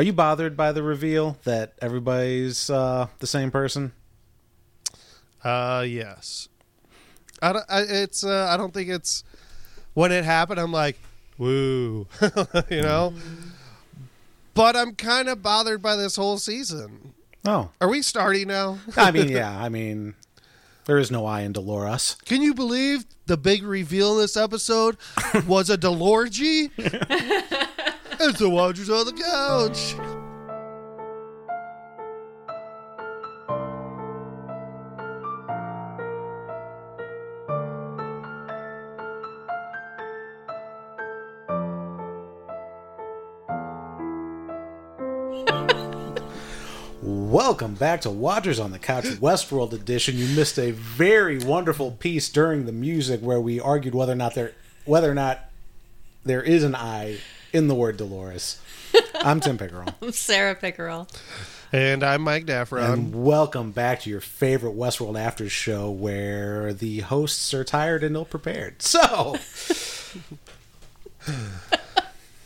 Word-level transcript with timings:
Are 0.00 0.02
you 0.02 0.14
bothered 0.14 0.56
by 0.56 0.72
the 0.72 0.82
reveal 0.82 1.36
that 1.44 1.74
everybody's 1.82 2.70
uh, 2.70 3.08
the 3.18 3.26
same 3.26 3.50
person? 3.50 3.92
Uh, 5.44 5.84
yes. 5.86 6.48
I 7.42 7.52
don't, 7.52 7.64
I, 7.68 7.80
it's 7.82 8.24
uh, 8.24 8.46
I 8.48 8.56
don't 8.56 8.72
think 8.72 8.88
it's 8.88 9.24
when 9.92 10.10
it 10.10 10.24
happened. 10.24 10.58
I'm 10.58 10.72
like, 10.72 10.98
woo, 11.36 12.06
you 12.70 12.80
know. 12.80 13.12
But 14.54 14.74
I'm 14.74 14.94
kind 14.94 15.28
of 15.28 15.42
bothered 15.42 15.82
by 15.82 15.96
this 15.96 16.16
whole 16.16 16.38
season. 16.38 17.12
Oh, 17.44 17.68
Are 17.78 17.88
we 17.90 18.00
starting 18.00 18.48
now? 18.48 18.78
I 18.96 19.10
mean, 19.10 19.28
yeah. 19.28 19.54
I 19.62 19.68
mean, 19.68 20.14
there 20.86 20.96
is 20.96 21.10
no 21.10 21.26
I 21.26 21.42
in 21.42 21.52
Dolores. 21.52 22.16
Can 22.24 22.40
you 22.40 22.54
believe 22.54 23.04
the 23.26 23.36
big 23.36 23.62
reveal 23.64 24.14
in 24.14 24.22
this 24.22 24.38
episode 24.38 24.96
was 25.46 25.68
a 25.68 25.76
Delorgy? 25.76 26.70
it's 28.22 28.38
the 28.38 28.50
Watchers 28.50 28.90
on 28.90 29.06
the 29.06 29.12
couch. 29.12 29.94
Welcome 47.02 47.74
back 47.74 48.02
to 48.02 48.10
Watchers 48.10 48.60
on 48.60 48.70
the 48.70 48.78
Couch 48.78 49.04
Westworld 49.04 49.72
Edition. 49.72 50.18
You 50.18 50.26
missed 50.36 50.58
a 50.58 50.72
very 50.72 51.38
wonderful 51.38 51.92
piece 51.92 52.28
during 52.28 52.66
the 52.66 52.72
music 52.72 53.20
where 53.20 53.40
we 53.40 53.58
argued 53.58 53.94
whether 53.94 54.12
or 54.12 54.16
not 54.16 54.34
there 54.34 54.52
whether 54.84 55.10
or 55.10 55.14
not 55.14 55.50
there 56.24 56.42
is 56.42 56.64
an 56.64 56.74
I 56.74 57.18
in 57.52 57.68
the 57.68 57.74
word 57.74 57.96
Dolores. 57.96 58.60
I'm 59.14 59.40
Tim 59.40 59.58
Pickerel. 59.58 59.86
Sarah 60.12 60.54
Pickerel. 60.54 61.08
And 61.72 62.02
I'm 62.02 62.22
Mike 62.22 62.46
Daffron. 62.46 62.92
And 62.92 63.24
welcome 63.24 63.70
back 63.70 64.00
to 64.00 64.10
your 64.10 64.20
favorite 64.20 64.74
Westworld 64.76 65.18
After 65.20 65.48
Show 65.48 65.90
where 65.90 66.72
the 66.72 67.00
hosts 67.00 67.54
are 67.54 67.62
tired 67.64 68.02
and 68.02 68.16
ill 68.16 68.24
prepared. 68.24 68.76
So, 68.82 69.36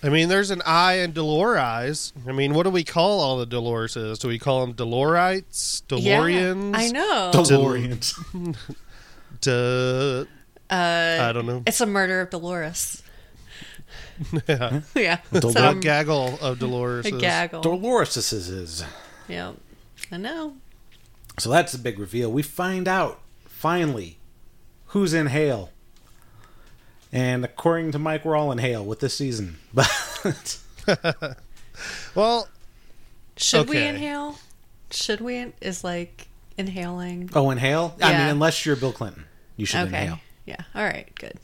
I 0.03 0.09
mean, 0.11 0.29
there's 0.29 0.51
an 0.51 0.61
I 0.67 0.95
in 0.99 1.13
Dolores. 1.13 2.13
I 2.29 2.33
mean, 2.33 2.53
what 2.53 2.65
do 2.65 2.71
we 2.71 2.85
call 2.85 3.21
all 3.21 3.39
the 3.39 3.47
Doloreses? 3.47 4.19
Do 4.19 4.29
we 4.29 4.39
call 4.39 4.61
them 4.67 4.75
Dolorites? 4.75 5.83
DeLoreans? 5.89 6.73
Yeah, 6.73 6.79
I 6.79 6.89
know. 6.91 7.31
DeLoreans. 7.35 8.57
De- 9.41 10.27
Uh, 10.71 11.19
I 11.23 11.33
don't 11.33 11.47
know. 11.47 11.63
It's 11.67 11.81
a 11.81 11.87
murder 11.87 12.21
of 12.21 12.31
Dolores. 12.31 13.03
Yeah. 14.49 14.81
yeah. 14.95 15.19
Dol- 15.33 15.53
So, 15.53 15.71
a 15.71 15.75
gaggle 15.75 16.39
of 16.41 16.59
Dolores. 16.59 17.07
a 17.07 17.11
gaggle. 17.13 17.61
Dolores 17.63 18.17
is. 18.17 18.85
yeah. 19.29 19.53
I 20.13 20.17
know. 20.17 20.57
So 21.39 21.51
that's 21.51 21.73
the 21.73 21.79
big 21.79 21.99
reveal. 21.99 22.31
We 22.31 22.43
find 22.43 22.87
out, 22.87 23.21
finally, 23.47 24.19
who's 24.89 25.15
in 25.15 25.27
Hale. 25.29 25.71
And 27.13 27.45
according 27.45 27.93
to 27.93 27.99
Mike, 27.99 28.25
we're 28.25 28.37
all 28.37 28.53
in 28.53 28.59
Hale 28.59 28.85
with 28.85 29.01
this 29.01 29.15
season. 29.15 29.59
But 29.75 30.59
Well, 32.15 32.49
Should 33.37 33.69
we 33.69 33.79
inhale? 33.83 34.39
Should 34.91 35.21
we? 35.21 35.37
In- 35.37 35.53
is 35.61 35.83
like 35.83 36.29
inhaling. 36.57 37.31
oh, 37.35 37.51
inhale? 37.51 37.97
I 38.01 38.13
mean, 38.13 38.29
unless 38.29 38.65
you're 38.65 38.77
Bill 38.77 38.93
Clinton, 38.93 39.25
you 39.57 39.67
should 39.67 39.89
okay. 39.89 40.03
inhale. 40.03 40.21
Yeah. 40.47 40.57
All 40.75 40.85
right. 40.85 41.13
Good. 41.17 41.39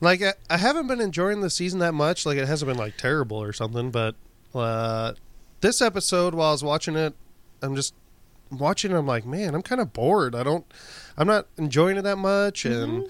Like 0.00 0.22
I, 0.22 0.34
I 0.48 0.56
haven't 0.56 0.86
been 0.86 1.00
enjoying 1.00 1.40
the 1.40 1.50
season 1.50 1.78
that 1.80 1.92
much. 1.94 2.24
Like 2.26 2.38
it 2.38 2.46
hasn't 2.48 2.68
been 2.68 2.78
like 2.78 2.96
terrible 2.96 3.36
or 3.42 3.52
something. 3.52 3.90
But 3.90 4.14
uh, 4.54 5.12
this 5.60 5.80
episode, 5.82 6.34
while 6.34 6.48
I 6.48 6.52
was 6.52 6.64
watching 6.64 6.96
it, 6.96 7.14
I'm 7.62 7.76
just 7.76 7.94
watching. 8.50 8.92
I'm 8.92 9.06
like, 9.06 9.26
man, 9.26 9.54
I'm 9.54 9.62
kind 9.62 9.80
of 9.80 9.92
bored. 9.92 10.34
I 10.34 10.42
don't. 10.42 10.64
I'm 11.16 11.26
not 11.26 11.46
enjoying 11.58 11.96
it 11.96 12.02
that 12.02 12.16
much. 12.18 12.64
And 12.64 13.08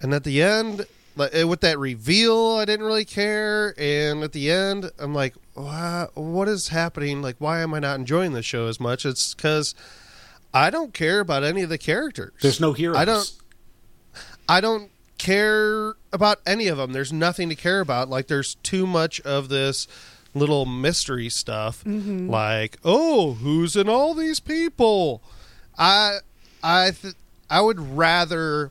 and 0.00 0.14
at 0.14 0.24
the 0.24 0.42
end, 0.42 0.86
like 1.16 1.34
eh, 1.34 1.42
with 1.44 1.60
that 1.62 1.78
reveal, 1.78 2.52
I 2.60 2.64
didn't 2.64 2.86
really 2.86 3.04
care. 3.04 3.74
And 3.78 4.22
at 4.22 4.32
the 4.32 4.50
end, 4.50 4.90
I'm 4.98 5.14
like, 5.14 5.34
what 5.54 6.48
is 6.48 6.68
happening? 6.68 7.22
Like, 7.22 7.36
why 7.38 7.60
am 7.60 7.74
I 7.74 7.80
not 7.80 7.98
enjoying 7.98 8.32
the 8.32 8.42
show 8.42 8.66
as 8.68 8.78
much? 8.78 9.04
It's 9.04 9.34
because 9.34 9.74
I 10.52 10.70
don't 10.70 10.94
care 10.94 11.18
about 11.20 11.42
any 11.42 11.62
of 11.62 11.68
the 11.68 11.78
characters. 11.78 12.32
There's 12.40 12.60
no 12.60 12.72
heroes. 12.72 12.96
I 12.98 13.04
don't- 13.04 13.32
I 14.48 14.60
don't 14.60 14.90
care 15.18 15.94
about 16.12 16.40
any 16.46 16.68
of 16.68 16.76
them. 16.78 16.92
There's 16.92 17.12
nothing 17.12 17.48
to 17.48 17.54
care 17.54 17.80
about. 17.80 18.08
Like 18.08 18.26
there's 18.26 18.56
too 18.56 18.86
much 18.86 19.20
of 19.22 19.48
this 19.48 19.86
little 20.34 20.66
mystery 20.66 21.28
stuff. 21.28 21.84
Mm-hmm. 21.84 22.28
Like, 22.28 22.78
oh, 22.84 23.34
who's 23.34 23.76
in 23.76 23.88
all 23.88 24.14
these 24.14 24.40
people? 24.40 25.22
I 25.78 26.18
I 26.62 26.90
th- 26.90 27.14
I 27.48 27.60
would 27.60 27.96
rather 27.96 28.70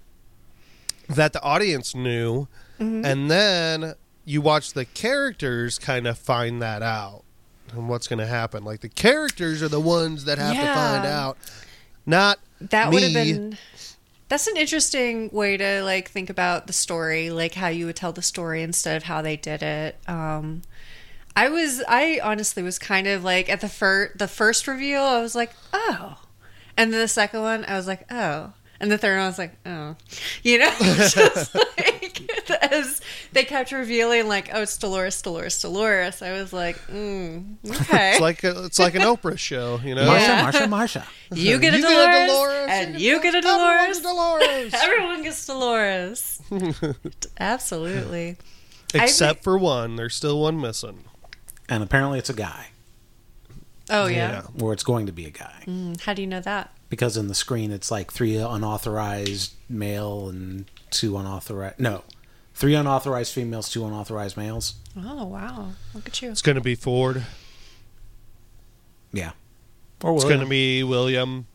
that 1.10 1.34
the 1.34 1.42
audience 1.42 1.94
knew 1.94 2.48
mm-hmm. 2.80 3.06
and 3.06 3.30
then 3.30 3.94
you 4.26 4.42
watch 4.42 4.74
the 4.74 4.86
characters 4.86 5.78
kind 5.78 6.08
of 6.08 6.18
find 6.18 6.62
that 6.62 6.82
out 6.82 7.24
and 7.72 7.90
what's 7.90 8.08
going 8.08 8.20
to 8.20 8.28
happen. 8.28 8.64
Like 8.64 8.82
the 8.82 8.90
characters 8.90 9.62
are 9.62 9.68
the 9.68 9.80
ones 9.80 10.26
that 10.26 10.38
have 10.38 10.56
to 10.56 10.62
find 10.62 11.06
out. 11.06 11.38
Not 12.06 12.40
That 12.60 12.92
would 12.92 13.04
have 13.04 13.14
been. 13.14 13.58
That's 14.34 14.48
an 14.48 14.58
interesting 14.58 15.30
way 15.32 15.58
to 15.58 15.84
like 15.84 16.10
think 16.10 16.32
about 16.32 16.66
the 16.66 16.74
story, 16.74 17.30
like 17.30 17.54
how 17.54 17.68
you 17.68 17.86
would 17.86 17.96
tell 17.96 18.14
the 18.14 18.24
story 18.24 18.64
instead 18.64 18.98
of 18.98 19.04
how 19.04 19.22
they 19.22 19.38
did 19.38 19.62
it. 19.62 19.96
Um, 20.08 20.64
I 21.36 21.50
was, 21.50 21.84
I 21.88 22.20
honestly 22.24 22.64
was 22.64 22.80
kind 22.80 23.06
of 23.06 23.24
like 23.24 23.48
at 23.48 23.62
the 23.62 23.70
first, 23.70 24.18
the 24.18 24.28
first 24.28 24.68
reveal, 24.68 25.04
I 25.04 25.22
was 25.22 25.36
like, 25.36 25.52
oh, 25.72 26.20
and 26.76 26.92
then 26.92 27.00
the 27.00 27.08
second 27.08 27.42
one, 27.42 27.64
I 27.66 27.76
was 27.76 27.86
like, 27.86 28.12
oh, 28.12 28.54
and 28.84 28.92
the 28.92 28.98
third 28.98 29.16
one, 29.16 29.24
I 29.24 29.28
was 29.28 29.38
like, 29.40 29.54
oh, 29.66 29.96
you 30.44 30.60
know, 30.60 30.72
just 30.80 31.56
like 31.78 32.22
as 32.62 33.02
they 33.32 33.44
kept 33.46 33.72
revealing, 33.72 34.28
like, 34.28 34.50
oh, 34.54 34.62
it's 34.64 34.78
Dolores, 34.78 35.22
Dolores, 35.22 35.62
Dolores. 35.62 36.22
I 36.22 36.34
was 36.34 36.52
like, 36.54 36.78
mm, 36.88 37.56
okay, 37.82 38.12
It's 38.12 38.22
like 38.22 38.44
a, 38.44 38.66
it's 38.66 38.78
like 38.80 38.96
an 38.96 39.02
Oprah 39.02 39.38
show, 39.40 39.80
you 39.84 39.96
know. 39.96 40.04
Marsha, 40.06 40.20
Yeah. 40.20 40.52
Marsha, 40.52 40.68
Marsha. 40.68 41.06
you 41.34 41.58
get 41.60 41.74
a 41.74 41.78
You 41.78 41.84
Dolores, 41.84 42.68
and 42.70 43.00
you 43.00 43.22
get 43.22 43.34
a 43.36 43.42
Dolores. 43.42 44.02
Dolores. 44.02 44.74
Everyone 44.74 45.24
gets 45.24 45.46
Dolores. 45.48 46.42
Absolutely. 47.40 48.38
Except 48.94 49.44
for 49.44 49.58
one. 49.58 49.96
There's 49.96 50.16
still 50.16 50.40
one 50.42 50.60
missing. 50.60 51.06
And 51.70 51.82
apparently 51.82 52.20
it's 52.20 52.30
a 52.30 52.34
guy, 52.34 52.68
Oh 53.90 54.08
yeah. 54.08 54.44
or 54.62 54.74
it's 54.74 54.84
going 54.84 55.06
to 55.06 55.12
be 55.14 55.26
a 55.26 55.30
guy. 55.32 55.64
Mm, 55.66 56.00
How 56.02 56.14
do 56.14 56.22
you 56.22 56.28
know 56.28 56.42
that? 56.42 56.73
Because 56.94 57.18
in 57.18 57.28
the 57.28 57.34
screen 57.34 57.72
it's 57.72 57.90
like 57.90 58.12
three 58.12 58.38
unauthorized 58.38 59.54
male 59.68 60.30
and 60.30 60.66
two 60.92 61.18
unauthorized. 61.18 61.80
No, 61.80 62.04
three 62.54 62.76
unauthorized 62.76 63.34
females, 63.34 63.68
two 63.68 63.84
unauthorized 63.84 64.38
males. 64.38 64.76
Oh 64.96 65.26
wow! 65.26 65.70
Look 65.96 66.08
at 66.08 66.22
you. 66.22 66.30
It's 66.30 66.44
going 66.44 66.54
to 66.54 66.62
be 66.62 66.76
Ford. 66.76 67.26
Yeah. 69.12 69.32
Or 70.04 70.14
It's 70.14 70.24
going 70.24 70.42
to 70.42 70.46
be 70.46 70.84
William. 70.84 71.48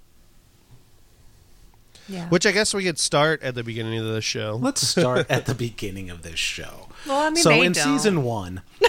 Yeah. 2.08 2.28
Which 2.30 2.46
I 2.46 2.52
guess 2.52 2.72
we 2.72 2.84
could 2.84 2.98
start 2.98 3.42
at 3.42 3.54
the 3.54 3.62
beginning 3.62 3.98
of 3.98 4.06
the 4.06 4.22
show. 4.22 4.58
Let's 4.60 4.86
start 4.86 5.26
at 5.30 5.44
the 5.46 5.54
beginning 5.54 6.08
of 6.08 6.22
this 6.22 6.38
show. 6.38 6.88
well, 7.06 7.18
I 7.20 7.28
mean, 7.30 7.42
so 7.42 7.50
they 7.50 7.60
in 7.66 7.72
don't. 7.72 7.98
season 7.98 8.22
one, 8.22 8.62
we 8.80 8.88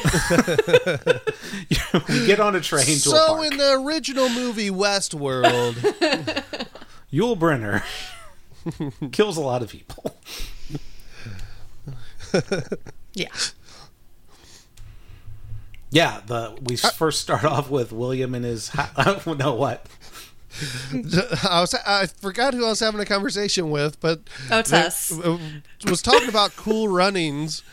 get 2.25 2.39
on 2.39 2.55
a 2.55 2.61
train 2.61 2.85
to 2.85 2.91
a 2.91 2.95
So 2.97 3.27
park. 3.35 3.51
in 3.51 3.57
the 3.57 3.73
original 3.85 4.29
movie 4.29 4.69
Westworld, 4.69 5.73
Yul 7.13 7.37
Brynner 7.37 7.83
kills 9.11 9.35
a 9.37 9.41
lot 9.41 9.61
of 9.63 9.69
people. 9.69 10.15
Yeah. 13.13 13.27
Yeah, 15.91 16.21
the 16.25 16.55
we 16.61 16.75
Uh, 16.81 16.89
first 16.91 17.19
start 17.21 17.43
off 17.43 17.69
with 17.69 17.91
William 17.91 18.33
and 18.35 18.45
his. 18.45 18.69
Ha- 18.69 19.21
no, 19.39 19.55
what? 19.55 19.85
I 20.93 21.61
was 21.61 21.73
I 21.85 22.05
forgot 22.07 22.53
who 22.53 22.65
I 22.65 22.69
was 22.69 22.79
having 22.79 22.99
a 22.99 23.05
conversation 23.05 23.69
with, 23.69 23.99
but 23.99 24.21
Oh, 24.51 24.59
it's 24.59 24.73
us. 24.73 25.11
uh, 25.11 25.37
was 25.87 26.01
talking 26.01 26.29
about 26.29 26.55
cool 26.55 26.87
runnings, 26.87 27.63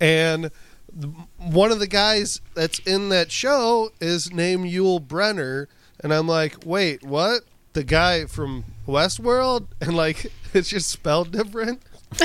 and 0.00 0.50
one 1.38 1.72
of 1.72 1.78
the 1.78 1.86
guys 1.86 2.40
that's 2.54 2.78
in 2.80 3.08
that 3.08 3.32
show 3.32 3.90
is 4.00 4.32
named 4.32 4.66
Yul 4.66 5.00
Brenner, 5.06 5.68
and 6.00 6.12
I'm 6.12 6.28
like, 6.28 6.56
wait, 6.64 7.02
what? 7.02 7.42
The 7.72 7.84
guy 7.84 8.26
from 8.26 8.64
Westworld, 8.86 9.66
and 9.80 9.96
like 9.96 10.30
it's 10.54 10.68
just 10.68 10.90
spelled 10.90 11.32
different. 11.32 11.82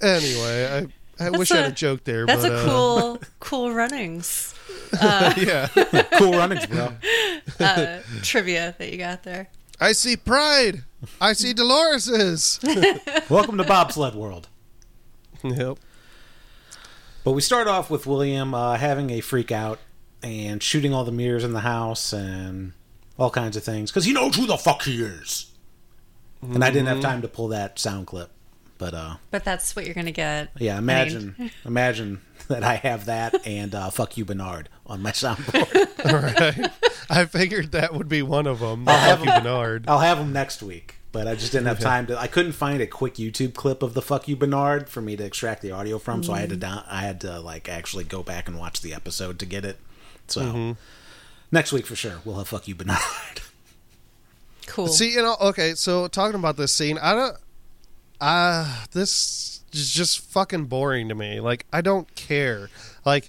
anyway, 0.00 0.66
I 0.66 0.86
I 1.20 1.30
wish 1.30 1.50
I 1.52 1.56
had 1.56 1.64
a- 1.66 1.68
a 1.68 1.72
joke 1.72 2.04
there. 2.04 2.26
That's 2.26 2.42
but, 2.42 2.52
a 2.52 2.56
uh, 2.56 2.64
cool, 2.64 3.20
cool 3.40 3.72
runnings 3.72 4.54
yeah. 5.02 5.68
Cool 6.18 6.32
runnings, 6.32 6.66
bro. 6.66 6.92
uh, 7.60 8.00
trivia 8.22 8.74
that 8.78 8.92
you 8.92 8.98
got 8.98 9.22
there. 9.22 9.48
I 9.80 9.92
see 9.92 10.16
pride. 10.16 10.84
I 11.20 11.32
see 11.32 11.52
Dolores's. 11.52 12.60
Welcome 13.28 13.58
to 13.58 13.64
Bobsled 13.64 14.14
World. 14.14 14.48
Yep. 15.42 15.78
But 17.24 17.32
we 17.32 17.40
start 17.40 17.66
off 17.66 17.90
with 17.90 18.06
William 18.06 18.54
uh, 18.54 18.76
having 18.76 19.10
a 19.10 19.20
freak 19.20 19.50
out 19.50 19.78
and 20.22 20.62
shooting 20.62 20.94
all 20.94 21.04
the 21.04 21.12
mirrors 21.12 21.44
in 21.44 21.52
the 21.52 21.60
house 21.60 22.12
and 22.12 22.72
all 23.18 23.30
kinds 23.30 23.56
of 23.56 23.64
things 23.64 23.90
because 23.90 24.04
he 24.04 24.12
knows 24.12 24.36
who 24.36 24.46
the 24.46 24.56
fuck 24.56 24.82
he 24.82 25.02
is. 25.02 25.50
And 26.42 26.62
I 26.62 26.70
didn't 26.70 26.88
have 26.88 27.00
time 27.00 27.22
to 27.22 27.28
pull 27.28 27.48
that 27.48 27.78
sound 27.78 28.06
clip, 28.06 28.30
but 28.84 28.92
uh, 28.94 29.14
But 29.30 29.44
that's 29.44 29.74
what 29.74 29.86
you're 29.86 29.94
gonna 29.94 30.12
get. 30.12 30.50
yeah, 30.58 30.76
imagine 30.76 31.50
imagine 31.64 32.20
that 32.48 32.62
I 32.62 32.74
have 32.74 33.06
that 33.06 33.46
and 33.46 33.74
uh, 33.74 33.88
"fuck 33.88 34.18
you, 34.18 34.26
Bernard" 34.26 34.68
on 34.86 35.00
my 35.00 35.10
soundboard. 35.12 36.04
All 36.12 36.18
right. 36.18 36.70
I 37.08 37.24
figured 37.24 37.72
that 37.72 37.94
would 37.94 38.08
be 38.08 38.20
one 38.22 38.46
of 38.46 38.58
them. 38.60 38.86
I'll 38.86 38.98
have 38.98 39.18
Fuck 39.20 39.26
you, 39.26 39.32
Bernard. 39.42 39.84
I'll 39.88 40.00
have 40.00 40.18
them 40.18 40.34
next 40.34 40.62
week, 40.62 40.96
but 41.12 41.26
I 41.26 41.34
just 41.34 41.52
didn't 41.52 41.66
have 41.68 41.78
time 41.78 42.06
to. 42.08 42.18
I 42.20 42.26
couldn't 42.26 42.52
find 42.52 42.82
a 42.82 42.86
quick 42.86 43.14
YouTube 43.14 43.54
clip 43.54 43.82
of 43.82 43.94
the 43.94 44.02
"fuck 44.02 44.28
you, 44.28 44.36
Bernard" 44.36 44.90
for 44.90 45.00
me 45.00 45.16
to 45.16 45.24
extract 45.24 45.62
the 45.62 45.70
audio 45.70 45.98
from, 45.98 46.22
so 46.22 46.34
I 46.34 46.40
had 46.40 46.50
to 46.50 46.56
down. 46.56 46.84
I 46.86 47.00
had 47.00 47.22
to 47.22 47.40
like 47.40 47.68
actually 47.70 48.04
go 48.04 48.22
back 48.22 48.48
and 48.48 48.58
watch 48.58 48.82
the 48.82 48.92
episode 48.92 49.38
to 49.38 49.46
get 49.46 49.64
it. 49.64 49.78
So 50.26 50.76
next 51.50 51.72
week 51.72 51.86
for 51.86 51.96
sure, 51.96 52.16
we'll 52.26 52.36
have 52.36 52.48
"fuck 52.48 52.68
you, 52.68 52.74
Bernard." 52.74 53.00
Cool. 54.66 54.88
See, 54.88 55.12
you 55.12 55.20
know, 55.20 55.36
okay, 55.40 55.74
so 55.74 56.08
talking 56.08 56.36
about 56.38 56.56
this 56.56 56.74
scene, 56.74 56.96
I 56.98 57.14
don't. 57.14 57.36
Uh, 58.24 58.86
this 58.92 59.60
is 59.72 59.92
just 59.92 60.18
fucking 60.20 60.64
boring 60.64 61.10
to 61.10 61.14
me. 61.14 61.40
Like, 61.40 61.66
I 61.70 61.82
don't 61.82 62.12
care. 62.14 62.70
Like, 63.04 63.28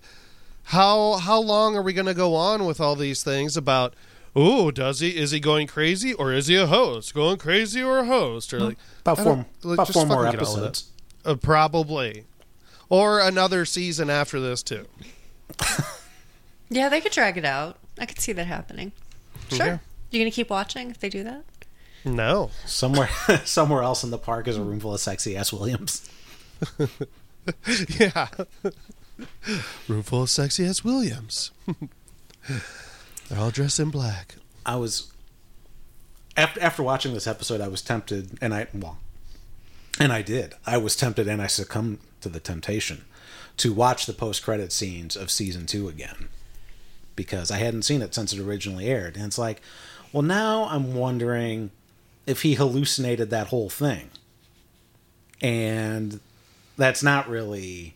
how 0.64 1.18
how 1.18 1.40
long 1.42 1.76
are 1.76 1.82
we 1.82 1.92
going 1.92 2.06
to 2.06 2.14
go 2.14 2.34
on 2.34 2.66
with 2.66 2.80
all 2.80 2.96
these 2.96 3.22
things 3.22 3.58
about? 3.58 3.94
Oh, 4.38 4.72
does 4.72 5.02
he? 5.02 5.10
Is 5.18 5.32
he 5.32 5.42
going 5.42 5.68
crazy, 5.68 6.14
or 6.14 6.32
is 6.32 6.48
he 6.48 6.56
a 6.56 6.66
host 6.68 7.14
going 7.14 7.38
crazy, 7.38 7.84
or 7.84 8.00
a 8.00 8.06
host, 8.06 8.54
or 8.54 8.60
like 8.62 8.78
About 9.02 9.18
four, 9.20 9.46
like, 9.64 9.76
about 9.76 9.90
four 9.90 10.06
more 10.06 10.24
fucking 10.24 10.40
get 10.40 10.48
on 10.48 10.54
with 10.56 10.64
it. 10.64 10.68
episodes. 10.68 10.90
Uh, 11.26 11.36
probably, 11.36 12.24
or 12.88 13.20
another 13.20 13.66
season 13.66 14.10
after 14.10 14.40
this 14.40 14.64
too. 14.64 14.86
yeah, 16.70 16.88
they 16.88 17.02
could 17.02 17.12
drag 17.12 17.38
it 17.38 17.46
out. 17.46 17.78
I 18.00 18.06
could 18.06 18.20
see 18.20 18.32
that 18.32 18.48
happening. 18.48 18.94
Sure. 19.50 19.62
Okay. 19.66 19.80
You 20.12 20.20
gonna 20.22 20.32
keep 20.32 20.50
watching 20.50 20.90
if 20.90 21.00
they 21.00 21.10
do 21.10 21.24
that? 21.26 21.44
No, 22.06 22.52
Somewhere, 22.66 23.10
somewhere 23.46 23.82
else 23.82 24.04
in 24.04 24.12
the 24.12 24.20
park 24.20 24.48
is 24.48 24.58
a 24.58 24.62
room 24.62 24.80
full 24.80 24.94
of 24.94 25.00
sexy 25.00 25.36
ass 25.36 25.52
Williams. 25.52 26.08
yeah. 28.00 28.28
Room 29.88 30.04
full 30.04 30.24
of 30.24 30.30
sexy 30.30 30.66
ass 30.66 30.84
Williams. 30.84 31.50
They're 33.28 33.40
all 33.40 33.50
dressed 33.50 33.80
in 33.80 33.90
black. 33.90 34.36
I 34.66 34.76
was 34.76 35.12
after 36.38 36.62
after 36.62 36.84
watching 36.84 37.14
this 37.14 37.28
episode, 37.28 37.60
I 37.60 37.68
was 37.68 37.82
tempted, 37.82 38.38
and 38.40 38.54
I 38.54 38.68
well, 38.74 38.98
and 40.00 40.14
I 40.14 40.22
did. 40.22 40.54
I 40.66 40.78
was 40.78 40.96
tempted, 40.96 41.28
and 41.28 41.42
I 41.42 41.48
succumbed 41.48 42.00
to 42.22 42.30
the 42.30 42.40
temptation 42.40 43.06
to 43.58 43.74
watch 43.74 44.06
the 44.06 44.14
post 44.14 44.44
credit 44.44 44.72
scenes 44.72 45.16
of 45.16 45.32
season 45.32 45.66
two 45.66 45.88
again 45.88 46.30
because 47.16 47.50
I 47.50 47.58
hadn't 47.58 47.84
seen 47.84 48.02
it 48.02 48.14
since 48.14 48.34
it 48.34 48.40
originally 48.40 48.88
aired, 48.88 49.16
and 49.16 49.26
it's 49.26 49.38
like, 49.38 49.62
well, 50.12 50.24
now 50.24 50.66
I'm 50.66 50.94
wondering 50.94 51.72
if 52.26 52.42
he 52.42 52.56
hallucinated 52.56 53.30
that 53.30 53.48
whole 53.48 53.70
thing, 53.70 54.10
and 55.42 56.20
that's 56.78 57.04
not 57.04 57.30
really 57.30 57.96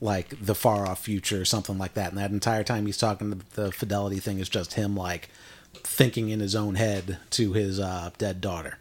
like 0.00 0.34
the 0.44 0.54
far 0.54 0.86
off 0.86 1.04
future 1.04 1.40
or 1.40 1.44
something 1.44 1.78
like 1.78 1.94
that. 1.94 2.10
And 2.10 2.18
that 2.18 2.32
entire 2.32 2.64
time 2.64 2.86
he's 2.86 2.98
talking, 2.98 3.42
the, 3.54 3.70
fidelity 3.72 4.18
thing 4.18 4.40
is 4.40 4.48
just 4.48 4.74
him 4.74 4.96
like 4.96 5.28
thinking 5.74 6.28
in 6.28 6.40
his 6.40 6.54
own 6.56 6.74
head 6.74 7.18
to 7.30 7.52
his 7.52 7.78
uh, 7.78 8.10
dead 8.18 8.40
daughter. 8.40 8.78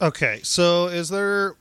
Okay, 0.00 0.40
so 0.42 0.88
is 0.88 1.10
there? 1.10 1.54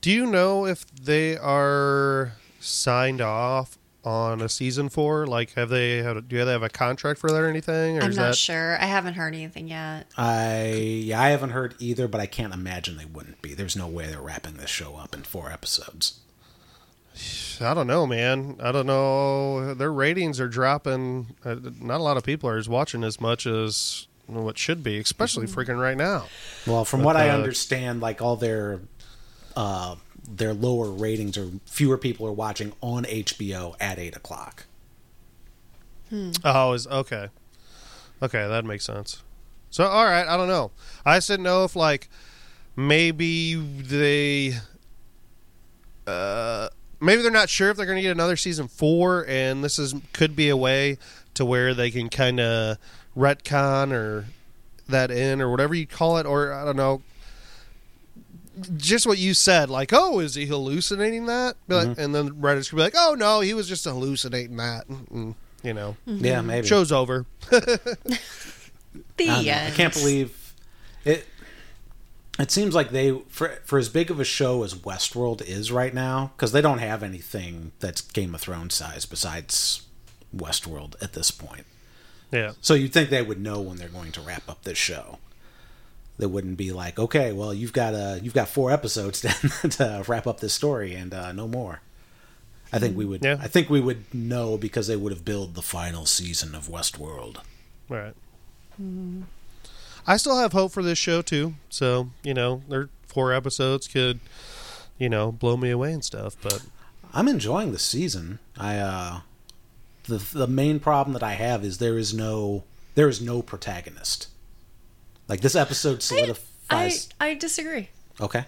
Do 0.00 0.10
you 0.10 0.26
know 0.26 0.66
if 0.66 0.86
they 0.94 1.36
are 1.36 2.34
signed 2.60 3.20
off 3.20 3.78
on 4.04 4.40
a 4.40 4.48
season 4.48 4.88
four? 4.88 5.26
Like, 5.26 5.54
have 5.54 5.68
they? 5.68 5.98
Have, 5.98 6.28
do 6.28 6.44
they 6.44 6.52
have 6.52 6.62
a 6.62 6.68
contract 6.68 7.20
for 7.20 7.30
that 7.30 7.36
or 7.36 7.48
anything? 7.48 7.98
Or 7.98 8.02
I'm 8.02 8.10
is 8.10 8.16
not 8.16 8.28
that? 8.28 8.36
sure. 8.36 8.80
I 8.80 8.86
haven't 8.86 9.14
heard 9.14 9.34
anything 9.34 9.68
yet. 9.68 10.06
I 10.16 10.72
yeah, 10.72 11.20
I 11.20 11.30
haven't 11.30 11.50
heard 11.50 11.74
either, 11.78 12.08
but 12.08 12.20
I 12.20 12.26
can't 12.26 12.52
imagine 12.52 12.96
they 12.96 13.04
wouldn't 13.04 13.42
be. 13.42 13.54
There's 13.54 13.76
no 13.76 13.86
way 13.86 14.06
they're 14.06 14.20
wrapping 14.20 14.54
this 14.54 14.70
show 14.70 14.96
up 14.96 15.14
in 15.14 15.22
four 15.22 15.50
episodes. 15.50 16.20
I 17.60 17.74
don't 17.74 17.86
know, 17.86 18.06
man. 18.06 18.56
I 18.60 18.72
don't 18.72 18.86
know. 18.86 19.74
Their 19.74 19.92
ratings 19.92 20.40
are 20.40 20.48
dropping. 20.48 21.34
Uh, 21.44 21.56
Not 21.80 22.00
a 22.00 22.02
lot 22.02 22.16
of 22.16 22.24
people 22.24 22.48
are 22.50 22.60
watching 22.68 23.04
as 23.04 23.20
much 23.20 23.46
as 23.46 24.06
what 24.26 24.58
should 24.58 24.82
be, 24.82 24.98
especially 24.98 25.46
freaking 25.46 25.80
right 25.80 25.96
now. 25.96 26.26
Well, 26.66 26.84
from 26.84 27.02
what 27.02 27.16
I 27.16 27.28
uh, 27.28 27.34
understand, 27.34 28.00
like 28.00 28.22
all 28.22 28.36
their 28.36 28.80
uh, 29.56 29.96
their 30.28 30.54
lower 30.54 30.90
ratings 30.90 31.36
or 31.36 31.50
fewer 31.66 31.98
people 31.98 32.26
are 32.26 32.32
watching 32.32 32.72
on 32.80 33.04
HBO 33.04 33.74
at 33.80 33.98
eight 33.98 34.16
o'clock. 34.16 34.64
Oh, 36.44 36.72
is 36.72 36.86
okay. 36.86 37.28
Okay, 38.22 38.46
that 38.46 38.64
makes 38.64 38.84
sense. 38.84 39.22
So, 39.70 39.84
all 39.84 40.04
right, 40.04 40.26
I 40.26 40.36
don't 40.36 40.48
know. 40.48 40.70
I 41.04 41.16
just 41.16 41.28
didn't 41.28 41.42
know 41.42 41.64
if 41.64 41.74
like 41.74 42.08
maybe 42.76 43.54
they, 43.54 44.54
uh, 46.06 46.68
maybe 47.00 47.22
they're 47.22 47.30
not 47.30 47.48
sure 47.48 47.70
if 47.70 47.76
they're 47.76 47.86
going 47.86 47.96
to 47.96 48.02
get 48.02 48.12
another 48.12 48.36
season 48.36 48.68
four, 48.68 49.26
and 49.26 49.64
this 49.64 49.78
is 49.78 49.94
could 50.12 50.36
be 50.36 50.48
a 50.48 50.56
way 50.56 50.98
to 51.34 51.44
where 51.44 51.74
they 51.74 51.90
can 51.90 52.08
kind 52.08 52.38
of 52.38 52.78
retcon 53.16 53.92
or 53.92 54.26
that 54.88 55.10
in 55.10 55.40
or 55.40 55.50
whatever 55.50 55.74
you 55.74 55.86
call 55.86 56.18
it, 56.18 56.26
or 56.26 56.52
I 56.52 56.64
don't 56.64 56.76
know. 56.76 57.02
Just 58.76 59.06
what 59.06 59.18
you 59.18 59.34
said, 59.34 59.68
like, 59.70 59.90
oh, 59.92 60.20
is 60.20 60.34
he 60.34 60.46
hallucinating 60.46 61.26
that? 61.26 61.56
Be 61.68 61.74
like- 61.74 61.98
And 61.98 62.14
then 62.14 62.40
writers 62.40 62.68
could 62.68 62.76
be 62.76 62.82
like, 62.82 62.94
oh 62.96 63.14
no, 63.18 63.40
he 63.40 63.52
was 63.54 63.68
just 63.68 63.84
hallucinating 63.84 64.56
that. 64.58 64.86
Mm, 64.88 65.34
you 65.62 65.74
know, 65.74 65.96
Yeah, 66.06 66.40
maybe. 66.40 66.66
show's 66.66 66.92
over. 66.92 67.26
The 69.16 69.28
I, 69.30 69.44
don't. 69.44 69.48
I 69.48 69.70
can't 69.70 69.94
believe 69.94 70.54
it. 71.04 71.26
It 72.38 72.50
seems 72.50 72.74
like 72.74 72.90
they, 72.90 73.16
for 73.28 73.58
for 73.64 73.78
as 73.78 73.88
big 73.88 74.10
of 74.10 74.18
a 74.18 74.24
show 74.24 74.62
as 74.64 74.74
Westworld 74.74 75.40
is 75.42 75.70
right 75.70 75.94
now, 75.94 76.32
because 76.36 76.50
they 76.52 76.60
don't 76.60 76.78
have 76.78 77.02
anything 77.02 77.72
that's 77.80 78.00
Game 78.00 78.34
of 78.34 78.40
Thrones 78.40 78.74
size 78.74 79.06
besides 79.06 79.82
Westworld 80.36 81.00
at 81.02 81.12
this 81.12 81.30
point. 81.30 81.64
Yeah. 82.32 82.52
So 82.60 82.74
you'd 82.74 82.92
think 82.92 83.10
they 83.10 83.22
would 83.22 83.40
know 83.40 83.60
when 83.60 83.76
they're 83.78 83.88
going 83.88 84.10
to 84.12 84.20
wrap 84.20 84.48
up 84.48 84.62
this 84.64 84.78
show. 84.78 85.18
They 86.16 86.26
wouldn't 86.26 86.56
be 86.56 86.70
like, 86.70 86.98
okay, 86.98 87.32
well, 87.32 87.52
you've 87.52 87.72
got 87.72 87.94
uh, 87.94 88.18
you've 88.22 88.34
got 88.34 88.48
four 88.48 88.70
episodes 88.70 89.22
then 89.62 89.70
to 89.70 90.04
wrap 90.06 90.26
up 90.26 90.40
this 90.40 90.54
story 90.54 90.94
and 90.94 91.12
uh, 91.12 91.32
no 91.32 91.48
more. 91.48 91.80
I 92.72 92.78
think 92.78 92.96
we 92.96 93.04
would. 93.04 93.24
Yeah. 93.24 93.38
I 93.40 93.46
think 93.46 93.70
we 93.70 93.80
would 93.80 94.12
know 94.12 94.56
because 94.56 94.88
they 94.88 94.96
would 94.96 95.12
have 95.12 95.24
billed 95.24 95.54
the 95.54 95.62
final 95.62 96.06
season 96.06 96.54
of 96.54 96.66
Westworld. 96.66 97.38
Right. 97.88 98.14
I 100.06 100.16
still 100.16 100.36
have 100.38 100.52
hope 100.52 100.72
for 100.72 100.82
this 100.82 100.98
show 100.98 101.22
too. 101.22 101.54
So 101.68 102.10
you 102.22 102.34
know, 102.34 102.62
their 102.68 102.88
four 103.06 103.32
episodes 103.32 103.86
could, 103.86 104.18
you 104.98 105.08
know, 105.08 105.30
blow 105.30 105.56
me 105.56 105.70
away 105.70 105.92
and 105.92 106.04
stuff. 106.04 106.36
But 106.42 106.64
I'm 107.12 107.28
enjoying 107.28 107.72
the 107.72 107.78
season. 107.78 108.40
I 108.58 108.78
uh 108.78 109.20
the 110.04 110.18
the 110.32 110.48
main 110.48 110.80
problem 110.80 111.12
that 111.14 111.22
I 111.22 111.34
have 111.34 111.64
is 111.64 111.78
there 111.78 111.98
is 111.98 112.12
no 112.12 112.64
there 112.94 113.08
is 113.08 113.20
no 113.20 113.40
protagonist. 113.42 114.28
Like 115.28 115.40
this 115.40 115.56
episode 115.56 115.96
I, 115.96 116.00
solidifies. 116.00 117.08
I 117.20 117.34
disagree. 117.34 117.88
okay, 118.20 118.44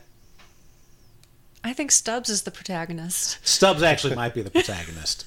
I 1.65 1.73
think 1.73 1.91
Stubbs 1.91 2.29
is 2.29 2.43
the 2.43 2.51
protagonist. 2.51 3.39
Stubbs 3.47 3.83
actually 3.83 4.15
might 4.15 4.35
be 4.35 4.43
the 4.43 4.51
protagonist. 4.51 5.27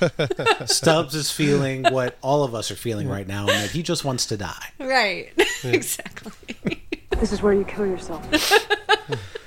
Stubbs 0.66 1.14
is 1.14 1.30
feeling 1.30 1.84
what 1.90 2.16
all 2.22 2.44
of 2.44 2.54
us 2.54 2.70
are 2.70 2.76
feeling 2.76 3.08
right 3.08 3.26
now, 3.26 3.40
and 3.40 3.50
that 3.50 3.70
he 3.70 3.82
just 3.82 4.04
wants 4.04 4.26
to 4.26 4.36
die. 4.36 4.68
Right. 4.78 5.32
exactly. 5.64 6.82
This 7.18 7.32
is 7.32 7.42
where 7.42 7.52
you 7.52 7.64
kill 7.64 7.86
yourself. 7.86 8.24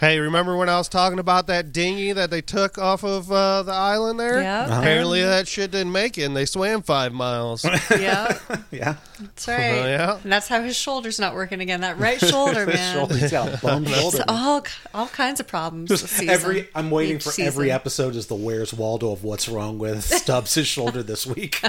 hey, 0.00 0.18
remember 0.18 0.56
when 0.56 0.68
I 0.68 0.78
was 0.78 0.88
talking 0.88 1.18
about 1.18 1.46
that 1.46 1.72
dinghy 1.72 2.12
that 2.12 2.30
they 2.30 2.40
took 2.42 2.78
off 2.78 3.04
of 3.04 3.30
uh, 3.32 3.62
the 3.62 3.72
island 3.72 4.20
there? 4.20 4.40
Yeah. 4.42 4.78
Apparently, 4.78 5.22
that 5.22 5.48
shit 5.48 5.70
didn't 5.70 5.92
make 5.92 6.18
it, 6.18 6.22
and 6.24 6.36
they 6.36 6.44
swam 6.46 6.82
five 6.82 7.12
miles. 7.12 7.64
Yeah. 7.98 8.38
Yeah, 8.70 8.96
That's 9.20 9.48
right. 9.48 9.70
Oh, 9.70 9.86
yeah. 9.86 10.18
And 10.22 10.30
that's 10.32 10.48
how 10.48 10.60
his 10.62 10.76
shoulder's 10.76 11.18
not 11.18 11.34
working 11.34 11.60
again. 11.60 11.80
That 11.80 11.98
right 11.98 12.20
shoulder, 12.20 12.64
His 12.66 12.74
man. 12.74 12.94
shoulder, 12.96 13.16
he's 13.16 13.30
got 13.30 13.54
a 13.54 13.56
bum 13.58 13.84
shoulder. 13.86 14.24
All 14.28 14.64
all 14.92 15.06
kinds 15.08 15.40
of 15.40 15.46
problems. 15.46 15.88
This 15.88 16.02
season. 16.10 16.28
Every 16.30 16.68
I'm 16.74 16.90
waiting 16.90 17.16
Each 17.16 17.24
for 17.24 17.30
season. 17.30 17.46
every 17.48 17.70
episode 17.70 18.16
is 18.16 18.26
the 18.26 18.34
Where's 18.34 18.74
Waldo 18.74 19.12
of 19.12 19.24
what's 19.24 19.48
wrong 19.48 19.78
with 19.78 20.04
Stubbs' 20.04 20.66
shoulder 20.66 21.02
this 21.02 21.26
week. 21.26 21.60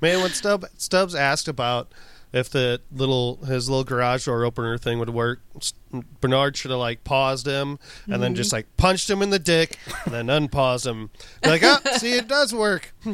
Man, 0.00 0.20
when 0.20 0.30
Stubb, 0.30 0.66
Stubbs 0.76 1.14
asked 1.14 1.46
about 1.48 1.92
if 2.34 2.50
the 2.50 2.80
little 2.92 3.36
his 3.44 3.70
little 3.70 3.84
garage 3.84 4.26
door 4.26 4.44
opener 4.44 4.76
thing 4.76 4.98
would 4.98 5.10
work, 5.10 5.40
S- 5.56 5.72
Bernard 6.20 6.56
should 6.56 6.72
have 6.72 6.80
like 6.80 7.04
paused 7.04 7.46
him 7.46 7.78
and 8.10 8.20
then 8.22 8.34
just 8.34 8.52
like 8.52 8.66
punched 8.76 9.08
him 9.08 9.22
in 9.22 9.30
the 9.30 9.38
dick 9.38 9.78
and 10.04 10.12
then 10.12 10.28
unpaused 10.28 10.84
him. 10.84 11.10
Be 11.42 11.50
like, 11.50 11.62
ah, 11.62 11.80
see, 11.98 12.14
it 12.14 12.26
does 12.26 12.52
work. 12.52 12.92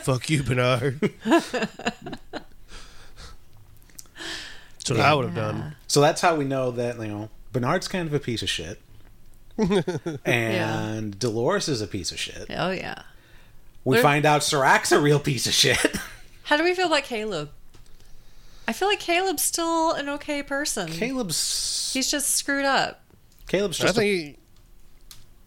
Fuck 0.00 0.28
you, 0.28 0.42
Bernard. 0.42 0.98
That's 1.24 1.52
what 4.90 5.00
I 5.00 5.14
would 5.14 5.26
have 5.26 5.34
done. 5.34 5.76
So 5.86 6.00
that's 6.00 6.20
how 6.20 6.34
we 6.34 6.44
know 6.44 6.70
that 6.72 6.96
you 6.98 7.06
know 7.08 7.30
Bernard's 7.52 7.88
kind 7.88 8.08
of 8.08 8.14
a 8.14 8.20
piece 8.20 8.42
of 8.42 8.50
shit. 8.50 8.80
and 10.24 11.18
Dolores 11.18 11.68
is 11.68 11.80
a 11.80 11.86
piece 11.86 12.10
of 12.10 12.18
shit. 12.18 12.46
Oh 12.50 12.70
yeah. 12.70 13.02
We 13.84 13.96
What- 13.96 14.02
find 14.02 14.24
out 14.26 14.42
Serac's 14.42 14.92
a 14.92 15.00
real 15.00 15.20
piece 15.20 15.46
of 15.46 15.52
shit. 15.52 15.78
How 16.44 16.56
do 16.56 16.64
we 16.64 16.74
feel 16.74 16.86
about 16.88 17.04
Caleb? 17.04 17.50
I 18.68 18.72
feel 18.72 18.88
like 18.88 19.00
Caleb's 19.00 19.42
still 19.42 19.92
an 19.92 20.08
okay 20.10 20.42
person. 20.42 20.88
Caleb's 20.88 21.90
He's 21.92 22.10
just 22.10 22.30
screwed 22.30 22.64
up. 22.64 23.02
Caleb's 23.48 23.80
I 23.80 23.84
just 23.86 23.98
a, 23.98 24.02
he, 24.02 24.36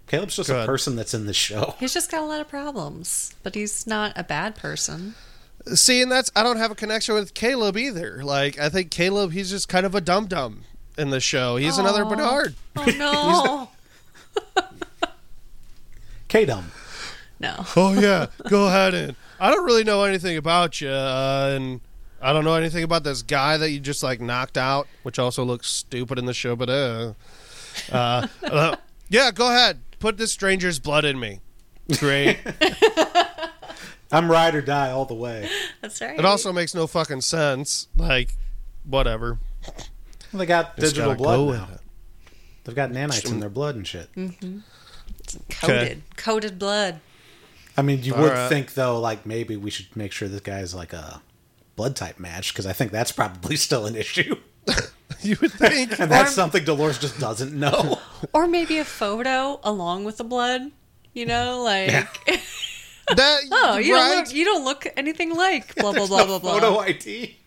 Caleb's 0.07 0.35
just 0.35 0.49
Go 0.49 0.55
a 0.55 0.57
ahead. 0.57 0.67
person 0.67 0.95
that's 0.95 1.13
in 1.13 1.25
the 1.25 1.33
show. 1.33 1.75
He's 1.79 1.93
just 1.93 2.11
got 2.11 2.21
a 2.21 2.25
lot 2.25 2.41
of 2.41 2.47
problems, 2.47 3.33
but 3.41 3.55
he's 3.55 3.87
not 3.87 4.13
a 4.15 4.23
bad 4.23 4.55
person. 4.55 5.15
see, 5.73 6.01
and 6.01 6.11
that's 6.11 6.29
I 6.35 6.43
don't 6.43 6.57
have 6.57 6.69
a 6.71 6.75
connection 6.75 7.15
with 7.15 7.33
Caleb 7.33 7.77
either. 7.77 8.23
Like 8.23 8.59
I 8.59 8.69
think 8.69 8.91
Caleb, 8.91 9.31
he's 9.31 9.49
just 9.49 9.67
kind 9.69 9.85
of 9.85 9.95
a 9.95 10.01
dum 10.01 10.27
dum 10.27 10.61
in 10.97 11.09
the 11.09 11.19
show. 11.19 11.55
He's 11.55 11.77
another 11.79 12.05
Bernard. 12.05 12.53
Oh 12.75 12.85
no. 14.57 14.61
K-Dum. 16.27 16.71
no. 17.39 17.65
Oh 17.75 17.97
yeah, 17.99 18.27
go 18.49 18.67
ahead 18.67 18.93
and 18.93 19.15
I 19.39 19.49
don't 19.51 19.65
really 19.65 19.83
know 19.83 20.03
anything 20.03 20.37
about 20.37 20.81
you, 20.81 20.89
uh, 20.89 21.53
and 21.55 21.81
I 22.25 22.33
don't 22.33 22.43
know 22.43 22.55
anything 22.55 22.83
about 22.83 23.03
this 23.03 23.21
guy 23.21 23.55
that 23.57 23.69
you 23.69 23.79
just 23.79 24.01
like 24.01 24.19
knocked 24.19 24.57
out, 24.57 24.87
which 25.03 25.19
also 25.19 25.43
looks 25.43 25.67
stupid 25.69 26.17
in 26.17 26.25
the 26.25 26.33
show. 26.33 26.55
But 26.55 26.69
uh, 26.71 27.13
uh, 27.91 28.27
uh, 28.43 28.75
yeah, 29.09 29.29
go 29.29 29.47
ahead, 29.47 29.81
put 29.99 30.17
this 30.17 30.31
stranger's 30.31 30.79
blood 30.79 31.05
in 31.05 31.19
me. 31.19 31.41
Great. 31.99 32.39
I'm 34.11 34.31
ride 34.31 34.55
or 34.55 34.63
die 34.63 34.89
all 34.89 35.05
the 35.05 35.13
way. 35.13 35.47
That's 35.81 36.01
right. 36.01 36.17
it 36.17 36.25
also 36.25 36.51
makes 36.51 36.73
no 36.73 36.87
fucking 36.87 37.21
sense. 37.21 37.89
Like, 37.95 38.33
whatever. 38.85 39.37
Well, 39.67 40.39
they 40.39 40.47
got 40.47 40.77
Just 40.77 40.95
digital 40.95 41.13
blood 41.13 41.37
go 41.37 41.51
now. 41.53 41.69
it. 41.75 41.79
They've 42.63 42.75
got 42.75 42.89
nanites 42.89 43.29
in 43.31 43.39
their 43.39 43.49
blood 43.49 43.75
and 43.75 43.85
shit. 43.85 44.09
coated. 45.51 46.01
Coated 46.17 46.57
blood. 46.57 47.01
I 47.77 47.83
mean, 47.83 48.01
you 48.01 48.15
All 48.15 48.23
would 48.23 48.31
right. 48.31 48.49
think 48.49 48.73
though, 48.73 48.99
like 48.99 49.27
maybe 49.27 49.57
we 49.57 49.69
should 49.69 49.95
make 49.95 50.11
sure 50.11 50.27
this 50.27 50.41
guy's 50.41 50.73
like 50.73 50.91
a 50.91 51.21
blood 51.75 51.95
type 51.95 52.19
match 52.19 52.53
because 52.53 52.65
I 52.65 52.73
think 52.73 52.91
that's 52.91 53.11
probably 53.11 53.55
still 53.67 53.85
an 53.85 53.95
issue, 53.95 54.35
You 55.21 55.37
would 55.41 55.51
think. 55.51 55.99
and 55.99 56.11
that's 56.11 56.31
Or- 56.31 56.33
something 56.35 56.63
Dolores 56.63 56.97
just 56.99 57.19
doesn't 57.19 57.53
know. 57.53 57.99
Or 58.33 58.47
maybe 58.47 58.77
a 58.79 58.85
photo 58.85 59.59
along 59.63 60.03
with 60.05 60.17
the 60.17 60.23
blood. 60.23 60.71
You 61.13 61.25
know, 61.25 61.61
like 61.63 61.89
Yeah. 61.91 62.07
that, 63.15 63.39
oh, 63.51 63.77
you 63.77 63.93
right? 63.93 64.09
don't 64.09 64.17
look 64.25 64.33
you 64.33 64.45
don't 64.45 64.65
look 64.65 64.87
anything 64.97 65.33
like 65.35 65.75
blah 65.75 65.93
blah 65.93 66.07
blah 66.07 66.25
blah 66.25 66.39
blah. 66.39 66.53
Photo 66.59 66.79
ID. 66.79 67.37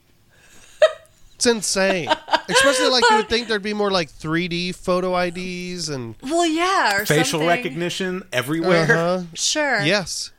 It's 1.35 1.47
insane. 1.47 2.09
Especially 2.49 2.89
like 2.89 3.05
you 3.11 3.17
would 3.19 3.29
think 3.29 3.47
there'd 3.47 3.63
be 3.63 3.75
more 3.75 3.91
like 3.93 4.11
3D 4.11 4.75
photo 4.75 5.17
IDs 5.17 5.89
and 5.89 6.17
Well, 6.23 6.45
yeah, 6.47 6.97
or 6.97 7.07
Facial 7.07 7.25
something. 7.41 7.47
recognition 7.49 8.25
everywhere. 8.33 8.85
uh-huh. 8.85 9.23
Sure. 9.35 9.81
yes. 9.83 10.31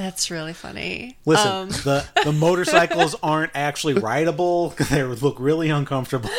That's 0.00 0.30
really 0.30 0.54
funny. 0.54 1.18
Listen, 1.26 1.50
Um, 1.50 1.68
the 1.68 2.06
the 2.24 2.32
motorcycles 2.46 3.14
aren't 3.22 3.52
actually 3.54 3.94
rideable. 3.94 4.74
They 4.90 5.04
would 5.04 5.20
look 5.20 5.38
really 5.38 5.68
uncomfortable. 5.68 6.30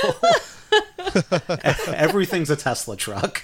Everything's 1.94 2.50
a 2.50 2.56
Tesla 2.56 2.98
truck. 2.98 3.44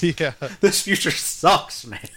Yeah. 0.00 0.32
This 0.60 0.80
future 0.82 1.10
sucks, 1.10 1.86
man. 1.86 2.08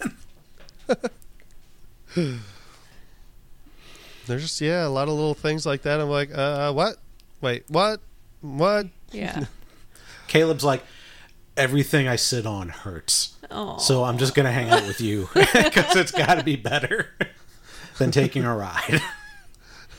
There's 4.25 4.41
just 4.43 4.61
yeah, 4.61 4.87
a 4.87 4.89
lot 4.89 5.09
of 5.09 5.15
little 5.15 5.33
things 5.33 5.65
like 5.65 5.81
that. 5.81 5.99
I'm 5.99 6.09
like, 6.09 6.35
uh, 6.35 6.71
what? 6.71 6.95
Wait, 7.41 7.65
what? 7.67 7.99
What? 8.41 8.87
yeah. 9.11 9.45
Caleb's 10.27 10.63
like, 10.63 10.83
everything 11.57 12.07
I 12.07 12.15
sit 12.15 12.45
on 12.45 12.69
hurts. 12.69 13.35
Oh. 13.51 13.77
So 13.77 14.03
I'm 14.03 14.17
just 14.17 14.33
gonna 14.35 14.51
hang 14.51 14.69
out 14.69 14.85
with 14.87 14.99
you 15.01 15.29
because 15.33 15.95
it's 15.95 16.11
got 16.11 16.35
to 16.35 16.43
be 16.43 16.55
better 16.55 17.09
than 17.97 18.11
taking 18.11 18.43
a 18.43 18.55
ride. 18.55 19.01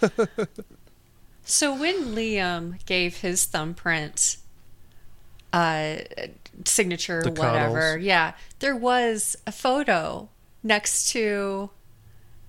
So 1.46 1.78
when 1.78 2.14
Liam 2.14 2.84
gave 2.87 3.18
his 3.18 3.44
thumbprint 3.44 4.38
uh 5.52 5.96
signature 6.64 7.23
The 7.23 7.30
whatever, 7.32 7.80
cuddles. 7.92 8.04
yeah, 8.06 8.32
there 8.61 8.75
was 8.75 9.37
a 9.46 9.52
photo 9.52 10.30
next 10.62 11.11
to 11.11 11.68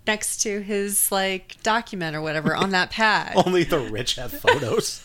next 0.08 0.38
to 0.44 0.62
his 0.62 1.12
like 1.12 1.62
document 1.62 2.16
or 2.16 2.22
whatever 2.22 2.56
on 2.56 2.70
that 2.70 2.90
pad. 2.92 3.34
Only 3.36 3.66
the 3.66 3.80
rich 3.80 4.16
have 4.16 4.32
photos. 4.32 5.04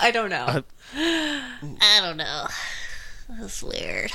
I 0.00 0.10
don't 0.10 0.30
know. 0.30 0.62
I 0.94 2.00
don't 2.02 2.16
know. 2.16 2.46
That's 3.28 3.62
weird. 3.62 4.10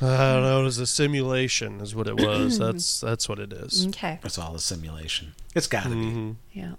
I 0.00 0.32
don't 0.34 0.42
know. 0.42 0.60
It 0.60 0.64
was 0.64 0.78
a 0.78 0.86
simulation, 0.86 1.80
is 1.80 1.94
what 1.94 2.08
it 2.08 2.16
was. 2.16 2.58
that's 2.60 3.00
that's 3.00 3.28
what 3.28 3.38
it 3.38 3.52
is. 3.52 3.86
okay. 3.88 4.18
It's 4.24 4.38
all 4.38 4.54
a 4.54 4.58
simulation. 4.58 5.34
It's 5.54 5.66
got 5.66 5.84
to 5.84 5.90
be. 5.90 5.94
Mm-hmm. 5.94 6.30
Yeah. 6.52 6.72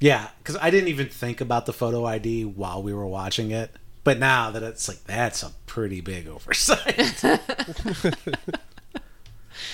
Yeah, 0.00 0.28
because 0.38 0.56
I 0.60 0.70
didn't 0.70 0.88
even 0.88 1.08
think 1.08 1.40
about 1.40 1.66
the 1.66 1.72
photo 1.72 2.04
ID 2.04 2.44
while 2.44 2.82
we 2.82 2.92
were 2.92 3.06
watching 3.06 3.50
it. 3.52 3.70
But 4.02 4.18
now 4.18 4.50
that 4.50 4.62
it's 4.62 4.86
like, 4.86 5.02
that's 5.04 5.42
a 5.42 5.52
pretty 5.66 6.00
big 6.02 6.28
oversight. 6.28 7.24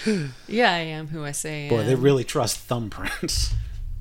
Yeah, 0.47 0.73
I 0.73 0.79
am 0.79 1.09
who 1.09 1.25
I 1.25 1.33
say 1.33 1.67
I 1.67 1.69
Boy, 1.71 1.81
am. 1.81 1.87
they 1.87 1.95
really 1.95 2.25
trust 2.25 2.69
thumbprints. 2.69 3.53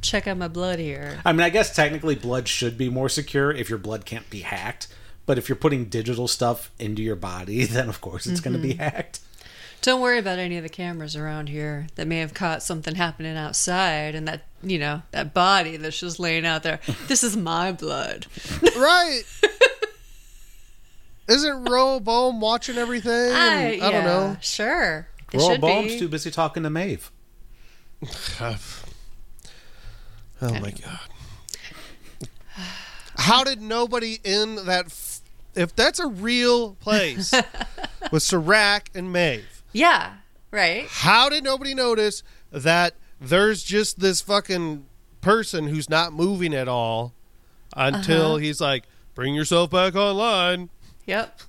Check 0.09 0.25
out 0.25 0.37
my 0.37 0.47
blood 0.47 0.79
here. 0.79 1.21
I 1.23 1.33
mean, 1.33 1.41
I 1.41 1.49
guess 1.49 1.75
technically 1.75 2.15
blood 2.15 2.47
should 2.47 2.79
be 2.79 2.89
more 2.89 3.09
secure 3.09 3.51
if 3.51 3.69
your 3.69 3.77
blood 3.77 4.05
can't 4.05 4.27
be 4.31 4.39
hacked. 4.39 4.87
But 5.27 5.37
if 5.37 5.47
you're 5.47 5.55
putting 5.55 5.85
digital 5.85 6.27
stuff 6.27 6.71
into 6.79 7.03
your 7.03 7.15
body, 7.15 7.65
then 7.67 7.87
of 7.89 8.01
course 8.01 8.25
it's 8.25 8.39
going 8.39 8.55
to 8.55 8.59
be 8.59 8.73
mm-hmm. 8.73 8.81
hacked. 8.81 9.19
Don't 9.83 10.01
worry 10.01 10.17
about 10.17 10.39
any 10.39 10.57
of 10.57 10.63
the 10.63 10.69
cameras 10.69 11.15
around 11.15 11.47
here 11.47 11.85
that 11.93 12.07
may 12.07 12.17
have 12.17 12.33
caught 12.33 12.63
something 12.63 12.95
happening 12.95 13.37
outside 13.37 14.15
and 14.15 14.27
that, 14.27 14.45
you 14.63 14.79
know, 14.79 15.03
that 15.11 15.31
body 15.35 15.77
that's 15.77 15.99
just 15.99 16.19
laying 16.19 16.43
out 16.43 16.63
there. 16.63 16.79
This 17.07 17.23
is 17.23 17.37
my 17.37 17.71
blood. 17.71 18.25
right. 18.63 19.21
Isn't 21.27 21.65
Rehoboam 21.65 22.41
watching 22.41 22.79
everything? 22.79 23.11
I, 23.11 23.73
And 23.73 23.83
I 23.83 23.91
don't 23.91 24.05
know. 24.05 24.37
Sure. 24.41 25.07
It 25.31 25.37
Royal 25.37 25.51
should 25.51 25.61
be. 25.61 25.99
too 25.99 26.09
busy 26.09 26.31
talking 26.31 26.63
to 26.63 26.71
Maeve. 26.71 27.11
Oh 30.41 30.53
my 30.59 30.71
god. 30.71 30.99
How 33.17 33.43
did 33.43 33.61
nobody 33.61 34.19
in 34.23 34.55
that 34.65 34.85
f- 34.87 35.19
if 35.55 35.75
that's 35.75 35.99
a 35.99 36.07
real 36.07 36.75
place 36.75 37.33
with 38.11 38.23
Serac 38.23 38.89
and 38.95 39.11
Maeve, 39.11 39.63
Yeah. 39.73 40.13
Right. 40.51 40.87
how 40.89 41.29
did 41.29 41.43
nobody 41.43 41.73
notice 41.75 42.23
that 42.51 42.95
there's 43.21 43.61
just 43.63 43.99
this 43.99 44.21
fucking 44.21 44.85
person 45.21 45.67
who's 45.67 45.89
not 45.89 46.13
moving 46.13 46.53
at 46.55 46.67
all 46.67 47.13
until 47.75 48.27
Uh-huh. 48.33 48.35
he's 48.37 48.59
like, 48.61 48.85
"Bring 49.13 49.35
yourself 49.35 49.69
back 49.69 49.95
online." 49.95 50.69
Yep. 51.05 51.39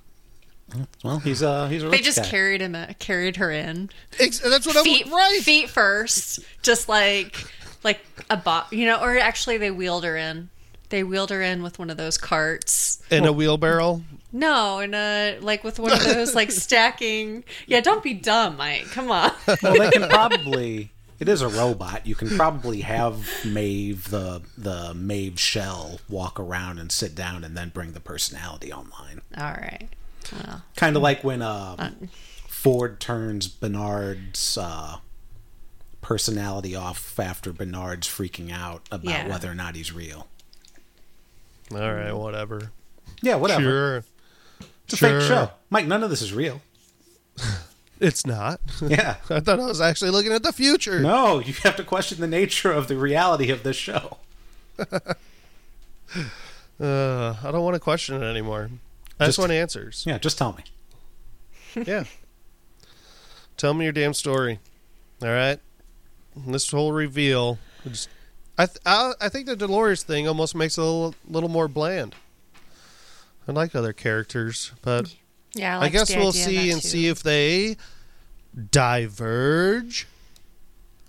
Well, 1.03 1.19
he's 1.19 1.41
uh 1.41 1.67
he's 1.67 1.83
a 1.83 1.89
They 1.89 1.99
just 1.99 2.19
guy. 2.19 2.25
carried 2.29 2.61
him, 2.61 2.75
carried 2.99 3.37
her 3.37 3.49
in. 3.49 3.89
Ex- 4.19 4.39
that's 4.39 4.65
what 4.67 4.75
Feet, 4.83 5.05
I'm 5.07 5.13
right. 5.13 5.41
feet 5.41 5.69
first, 5.69 6.39
just 6.61 6.87
like 6.87 7.35
like 7.83 8.01
a 8.29 8.37
bot, 8.37 8.71
you 8.71 8.85
know. 8.85 8.99
Or 9.01 9.17
actually, 9.17 9.57
they 9.57 9.71
wheeled 9.71 10.03
her 10.03 10.15
in. 10.17 10.49
They 10.89 11.03
wheeled 11.03 11.29
her 11.29 11.41
in 11.41 11.63
with 11.63 11.79
one 11.79 11.89
of 11.89 11.97
those 11.97 12.17
carts. 12.17 13.01
in 13.09 13.25
a 13.25 13.31
wheelbarrow. 13.31 14.01
No, 14.33 14.79
in 14.79 14.93
a 14.93 15.37
like 15.41 15.63
with 15.63 15.79
one 15.79 15.91
of 15.93 16.03
those 16.03 16.35
like 16.35 16.51
stacking. 16.51 17.43
Yeah, 17.67 17.81
don't 17.81 18.03
be 18.03 18.13
dumb, 18.13 18.57
Mike. 18.57 18.85
Come 18.91 19.11
on. 19.11 19.31
well, 19.61 19.77
they 19.77 19.89
can 19.91 20.09
probably. 20.09 20.91
It 21.19 21.29
is 21.29 21.43
a 21.43 21.47
robot. 21.49 22.07
You 22.07 22.15
can 22.15 22.29
probably 22.29 22.81
have 22.81 23.29
Maeve, 23.45 24.09
the 24.09 24.41
the 24.57 24.93
Maeve 24.95 25.39
shell, 25.39 25.99
walk 26.09 26.39
around 26.39 26.79
and 26.79 26.91
sit 26.91 27.13
down, 27.13 27.43
and 27.43 27.55
then 27.55 27.69
bring 27.69 27.91
the 27.91 27.99
personality 27.99 28.73
online. 28.73 29.21
All 29.37 29.51
right. 29.53 29.87
Well, 30.33 30.63
Kind 30.75 30.95
of 30.95 31.01
like 31.03 31.23
when 31.23 31.41
uh, 31.41 31.91
Ford 32.47 32.99
turns 32.99 33.47
Bernard's 33.47 34.57
uh, 34.57 34.97
personality 36.11 36.75
off 36.75 37.17
after 37.19 37.53
Bernard's 37.53 38.05
freaking 38.07 38.51
out 38.51 38.81
about 38.91 39.05
Yeah. 39.13 39.27
whether 39.29 39.49
or 39.49 39.55
not 39.55 39.75
he's 39.75 39.93
real. 39.93 40.27
All 41.71 41.93
right, 41.93 42.11
whatever. 42.11 42.71
Yeah, 43.21 43.35
whatever. 43.35 43.61
Sure. 43.61 44.03
It's 44.83 44.93
a 44.93 44.97
Sure. 44.97 45.19
fake 45.21 45.27
show, 45.29 45.51
Mike. 45.69 45.85
None 45.87 46.03
of 46.03 46.09
this 46.09 46.21
is 46.21 46.33
real. 46.33 46.61
It's 48.01 48.25
not. 48.25 48.59
Yeah. 48.81 49.17
I 49.29 49.39
thought 49.41 49.59
I 49.59 49.65
was 49.67 49.79
actually 49.79 50.09
looking 50.09 50.31
at 50.33 50.41
the 50.41 50.51
future. 50.51 50.99
No, 51.01 51.37
you 51.39 51.53
have 51.61 51.75
to 51.75 51.83
question 51.83 52.19
the 52.19 52.25
nature 52.27 52.71
of 52.71 52.87
the 52.87 52.97
reality 52.97 53.51
of 53.51 53.61
this 53.63 53.75
show. 53.77 54.17
Uh, 56.79 57.35
I 57.43 57.51
don't 57.51 57.63
want 57.63 57.75
to 57.75 57.79
question 57.79 58.21
it 58.21 58.25
anymore. 58.25 58.71
I 59.19 59.25
just, 59.25 59.37
Just- 59.37 59.37
want 59.39 59.51
answers. 59.51 60.03
Yeah, 60.07 60.17
just 60.17 60.37
tell 60.39 60.53
me. 60.53 60.63
yeah. 61.85 62.05
Tell 63.55 63.75
me 63.75 63.85
your 63.85 63.91
damn 63.93 64.15
story. 64.15 64.57
All 65.21 65.29
right. 65.29 65.59
This 66.35 66.69
whole 66.71 66.91
reveal. 66.91 67.59
Just, 67.87 68.09
I, 68.57 68.65
th- 68.67 68.77
I 68.85 69.13
I 69.21 69.29
think 69.29 69.47
the 69.47 69.55
Dolores 69.55 70.03
thing 70.03 70.27
almost 70.27 70.55
makes 70.55 70.77
it 70.77 70.81
a 70.81 70.83
little, 70.85 71.15
little 71.27 71.49
more 71.49 71.67
bland. 71.67 72.15
I 73.47 73.51
like 73.51 73.75
other 73.75 73.91
characters, 73.93 74.71
but 74.81 75.13
Yeah, 75.53 75.79
I, 75.79 75.85
I 75.85 75.89
guess 75.89 76.15
we'll 76.15 76.31
see 76.31 76.71
and 76.71 76.81
too. 76.81 76.87
see 76.87 77.07
if 77.07 77.21
they 77.23 77.75
diverge 78.69 80.07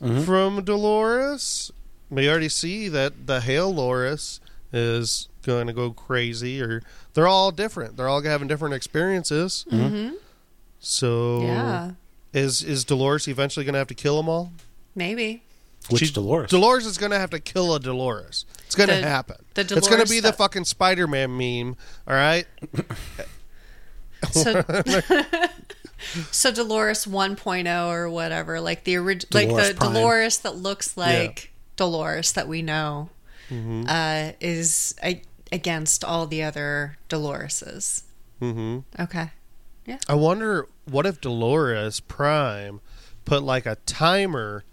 Mhm. 0.03 0.25
from 0.25 0.65
Dolores. 0.65 1.71
We 2.11 2.29
already 2.29 2.49
see 2.49 2.89
that 2.89 3.27
the 3.27 3.41
Halores 3.41 4.41
is 4.73 5.29
going 5.43 5.67
to 5.67 5.73
go 5.73 5.91
crazy, 5.93 6.61
or 6.61 6.83
they're 7.15 7.29
all 7.29 7.51
different. 7.51 7.97
They're 7.97 8.09
all 8.09 8.23
having 8.23 8.49
different 8.49 8.75
experiences. 8.75 9.65
Mhm. 9.71 10.15
So, 10.81 11.43
Yeah, 11.43 11.91
is 12.33 12.63
is 12.63 12.85
Dolores 12.85 13.29
eventually 13.29 13.65
going 13.65 13.75
to 13.75 13.79
have 13.79 13.89
to 13.89 13.95
kill 13.95 14.17
them 14.17 14.29
all? 14.29 14.53
Maybe. 14.95 15.43
Which 15.91 16.03
She- 16.07 16.13
Dolores? 16.13 16.51
Dolores 16.51 16.87
is 16.87 16.97
going 16.99 17.11
to 17.13 17.19
have 17.19 17.31
to 17.31 17.41
kill 17.41 17.75
a 17.75 17.81
Dolores. 17.81 18.45
It's 18.67 18.75
going 18.77 18.89
to 18.89 18.95
The- 18.97 19.03
happen. 19.03 19.37
the 19.55 19.63
it's 19.63 19.71
going 19.73 19.81
to 19.83 19.89
Dolores 19.91 20.11
be 20.11 20.21
the 20.21 20.29
that- 20.29 20.39
fucking 20.39 20.65
Spider-Man 20.65 21.37
meme. 21.37 21.77
All 22.07 22.15
right. 22.15 22.47
So, 24.31 24.63
so 26.31 26.53
Dolores 26.53 27.07
1.0 27.07 27.89
or 27.89 28.09
whatever, 28.09 28.61
like 28.61 28.85
the 28.85 28.97
original, 28.97 29.29
like 29.33 29.49
Dolores 29.49 29.69
the 29.71 29.75
Prime. 29.75 29.93
Dolores 29.95 30.39
that 30.39 30.57
looks 30.57 30.97
like 30.97 31.53
Dolores 31.77 32.33
that 32.35 32.47
we 32.49 32.63
know, 32.63 33.11
Mm-hmm. 33.51 33.85
uh, 33.89 34.33
is 34.41 34.95
a- 35.03 35.21
against 35.51 36.05
all 36.05 36.27
the 36.29 36.43
other 36.45 36.97
Doloreses. 37.11 38.03
hmm 38.39 38.79
Okay. 38.99 39.31
Yeah. 39.87 39.99
I 40.09 40.15
wonder 40.15 40.69
what 40.85 41.05
if 41.05 41.21
Dolores 41.21 41.99
Prime 42.01 42.81
put 43.25 43.43
like 43.43 43.67
a 43.67 43.75
timer 43.85 44.65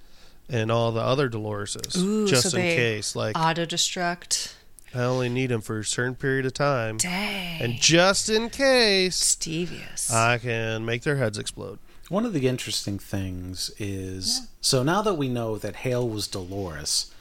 in 0.49 0.71
all 0.71 0.91
the 0.91 1.01
other 1.01 1.29
Doloreses 1.29 1.97
Ooh, 1.97 2.27
just 2.27 2.49
so 2.51 2.57
in 2.57 2.63
they 2.63 2.75
case. 2.75 3.15
Like 3.15 3.37
Auto 3.37 3.65
destruct. 3.65 4.53
I 4.93 5.01
only 5.03 5.29
need 5.29 5.47
them 5.47 5.61
for 5.61 5.79
a 5.79 5.85
certain 5.85 6.15
period 6.15 6.47
of 6.47 6.53
time, 6.55 6.97
Dang. 6.97 7.61
and 7.61 7.75
just 7.75 8.27
in 8.27 8.49
case, 8.49 9.35
Devious. 9.35 10.11
I 10.11 10.39
can 10.39 10.83
make 10.83 11.03
their 11.03 11.17
heads 11.17 11.37
explode. 11.37 11.77
One 12.09 12.25
of 12.25 12.33
the 12.33 12.47
interesting 12.47 12.97
things 12.97 13.69
is 13.77 14.47
so 14.61 14.81
now 14.81 15.03
that 15.03 15.13
we 15.13 15.27
know 15.29 15.57
that 15.59 15.75
Hale 15.77 16.09
was 16.09 16.27
Dolores, 16.27 17.11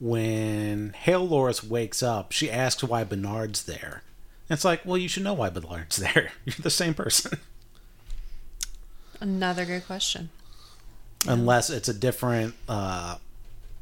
when 0.00 0.92
Halores 1.04 1.62
wakes 1.62 2.02
up, 2.02 2.32
she 2.32 2.50
asks 2.50 2.82
why 2.82 3.04
Bernard's 3.04 3.62
there. 3.62 4.02
It's 4.50 4.64
like, 4.64 4.84
well, 4.84 4.98
you 4.98 5.08
should 5.08 5.22
know 5.22 5.34
why 5.34 5.50
Bernard's 5.50 5.96
there. 5.98 6.32
You're 6.44 6.56
the 6.60 6.68
same 6.70 6.94
person. 6.94 7.38
Another 9.20 9.64
good 9.64 9.86
question. 9.86 10.30
Unless 11.26 11.70
it's 11.70 11.88
a 11.88 11.94
different 11.94 12.54
uh, 12.68 13.16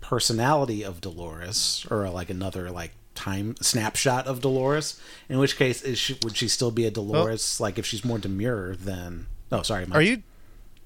personality 0.01 0.85
of 0.85 1.01
Dolores 1.01 1.87
or 1.91 2.09
like 2.11 2.31
another 2.31 2.71
like 2.71 2.93
time 3.15 3.57
snapshot 3.61 4.27
of 4.27 4.41
Dolores. 4.41 5.01
In 5.29 5.39
which 5.39 5.57
case, 5.57 5.83
is 5.83 5.99
she, 5.99 6.17
would 6.23 6.37
she 6.37 6.49
still 6.49 6.71
be 6.71 6.87
a 6.87 6.91
Dolores? 6.91 7.61
Like 7.61 7.79
if 7.79 7.87
she's 7.87 8.05
more 8.05 8.19
demure 8.19 8.77
than. 8.77 9.27
Oh, 9.51 9.63
sorry. 9.63 9.87
Mike. 9.87 9.97
Are 9.97 10.03
you 10.03 10.23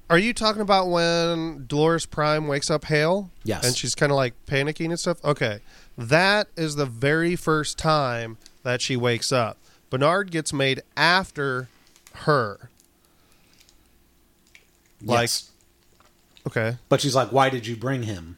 are 0.09 0.19
you 0.19 0.33
talking 0.33 0.63
about 0.63 0.89
when 0.89 1.65
Dolores 1.67 2.07
Prime 2.07 2.47
wakes 2.47 2.71
up 2.71 2.85
Hale? 2.85 3.31
Yes. 3.43 3.67
And 3.67 3.77
she's 3.77 3.95
kind 3.95 4.13
of 4.13 4.17
like 4.17 4.35
panicking 4.47 4.87
and 4.87 5.01
stuff? 5.01 5.23
Okay. 5.25 5.61
That 5.99 6.49
is 6.57 6.77
the 6.77 6.87
very 6.87 7.35
first 7.35 7.77
time 7.77 8.39
that 8.63 8.81
she 8.81 8.97
wakes 8.97 9.33
up. 9.33 9.59
Bernard 9.91 10.31
gets 10.31 10.53
made 10.53 10.83
after 10.97 11.69
her. 12.15 12.71
Like, 15.03 15.23
Yes. 15.23 15.51
Okay. 16.47 16.76
But 16.88 17.00
she's 17.00 17.15
like, 17.15 17.33
why 17.33 17.50
did 17.50 17.67
you 17.67 17.76
bring 17.76 18.03
him? 18.05 18.37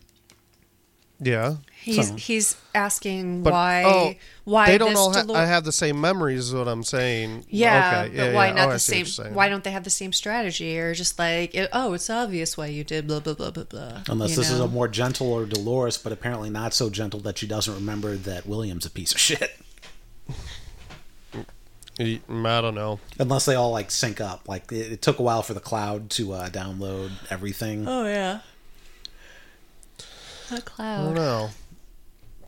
Yeah. 1.21 1.57
He's 1.83 2.09
So- 2.11 2.15
he's 2.17 2.57
asking 2.77 3.43
But 3.43 3.53
why 3.53 3.83
oh, 3.85 4.15
why 4.45 4.67
they 4.67 4.79
don't 4.79 4.91
this 4.91 4.99
all 4.99 5.12
ha- 5.12 5.23
Dolor- 5.23 5.37
I 5.37 5.47
have 5.47 5.65
the 5.65 5.73
same 5.73 6.00
memories 6.00 6.47
is 6.49 6.55
what 6.55 6.69
I'm 6.69 6.85
saying. 6.85 7.45
Yeah, 7.50 8.05
Okay. 8.07 8.17
but 8.17 8.35
why 8.35 8.47
yeah. 8.49 8.53
not 8.55 8.69
Oh, 8.69 8.73
the 8.75 8.79
same? 8.79 9.35
Why 9.35 9.49
don't 9.49 9.65
they 9.65 9.73
have 9.73 9.83
the 9.83 9.91
same 9.91 10.12
strategy, 10.12 10.79
or 10.79 10.95
just 10.95 11.19
like, 11.19 11.56
it, 11.56 11.69
oh, 11.73 11.93
it's 11.95 12.09
obvious 12.09 12.56
why 12.56 12.67
you 12.67 12.85
did 12.85 13.09
blah 13.09 13.19
blah 13.19 13.35
blah 13.35 13.50
blah 13.50 13.65
blah. 13.65 14.02
Unless 14.09 14.30
you 14.30 14.37
this 14.37 14.50
is 14.50 14.61
a 14.61 14.69
more 14.69 14.87
gentle 14.87 15.32
or 15.32 15.45
Dolores, 15.45 15.99
but 15.99 16.13
apparently 16.13 16.50
not 16.50 16.73
so 16.73 16.89
gentle 16.89 17.19
that 17.21 17.39
she 17.39 17.49
doesn't 17.49 17.75
remember 17.75 18.15
that 18.17 18.47
William's 18.47 18.87
a 18.87 18.91
piece 18.91 19.11
of 19.13 19.19
shit. 19.19 19.56
I 21.99 22.21
don't 22.28 22.75
know. 22.75 23.00
Unless 23.19 23.47
they 23.47 23.54
all 23.54 23.71
like 23.73 23.91
sync 23.91 24.21
up. 24.21 24.49
Like 24.49 24.71
it, 24.71 24.93
it 24.93 25.02
took 25.02 25.19
a 25.19 25.23
while 25.23 25.43
for 25.43 25.54
the 25.54 25.61
cloud 25.61 26.11
to 26.11 26.32
uh, 26.32 26.49
download 26.49 27.11
everything. 27.30 27.87
Oh 27.89 28.06
yeah, 28.06 28.41
The 30.50 30.63
cloud. 30.63 31.00
I 31.00 31.04
don't 31.06 31.15
know. 31.15 31.50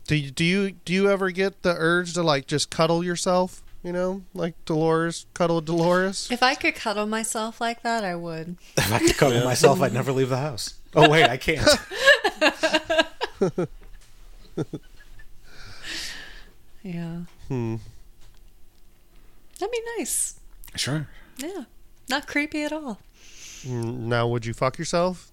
Do 0.07 0.15
you, 0.15 0.31
do 0.31 0.43
you 0.43 0.71
do 0.71 0.93
you 0.93 1.09
ever 1.09 1.31
get 1.31 1.61
the 1.63 1.75
urge 1.77 2.13
to 2.13 2.23
like 2.23 2.47
just 2.47 2.69
cuddle 2.69 3.03
yourself? 3.03 3.61
You 3.83 3.91
know, 3.91 4.21
like 4.33 4.53
Dolores 4.65 5.25
cuddle 5.33 5.59
Dolores. 5.61 6.29
If 6.31 6.43
I 6.43 6.55
could 6.55 6.75
cuddle 6.75 7.07
myself 7.07 7.59
like 7.59 7.81
that, 7.83 8.03
I 8.03 8.15
would. 8.15 8.57
If 8.77 8.93
I 8.93 8.99
could 8.99 9.17
cuddle 9.17 9.43
myself, 9.43 9.81
I'd 9.81 9.93
never 9.93 10.11
leave 10.11 10.29
the 10.29 10.37
house. 10.37 10.75
Oh 10.95 11.09
wait, 11.09 11.29
I 11.29 11.37
can't. 11.37 11.67
Yeah, 16.83 17.19
Hmm. 17.47 17.75
That'd 19.61 19.71
be 19.71 19.81
nice. 19.97 20.39
sure. 20.75 21.07
Yeah, 21.37 21.63
not 22.09 22.27
creepy 22.27 22.63
at 22.63 22.73
all. 22.73 22.99
Mm, 23.63 23.99
Now, 24.09 24.27
would 24.27 24.45
you 24.45 24.53
fuck 24.53 24.77
yourself? 24.77 25.31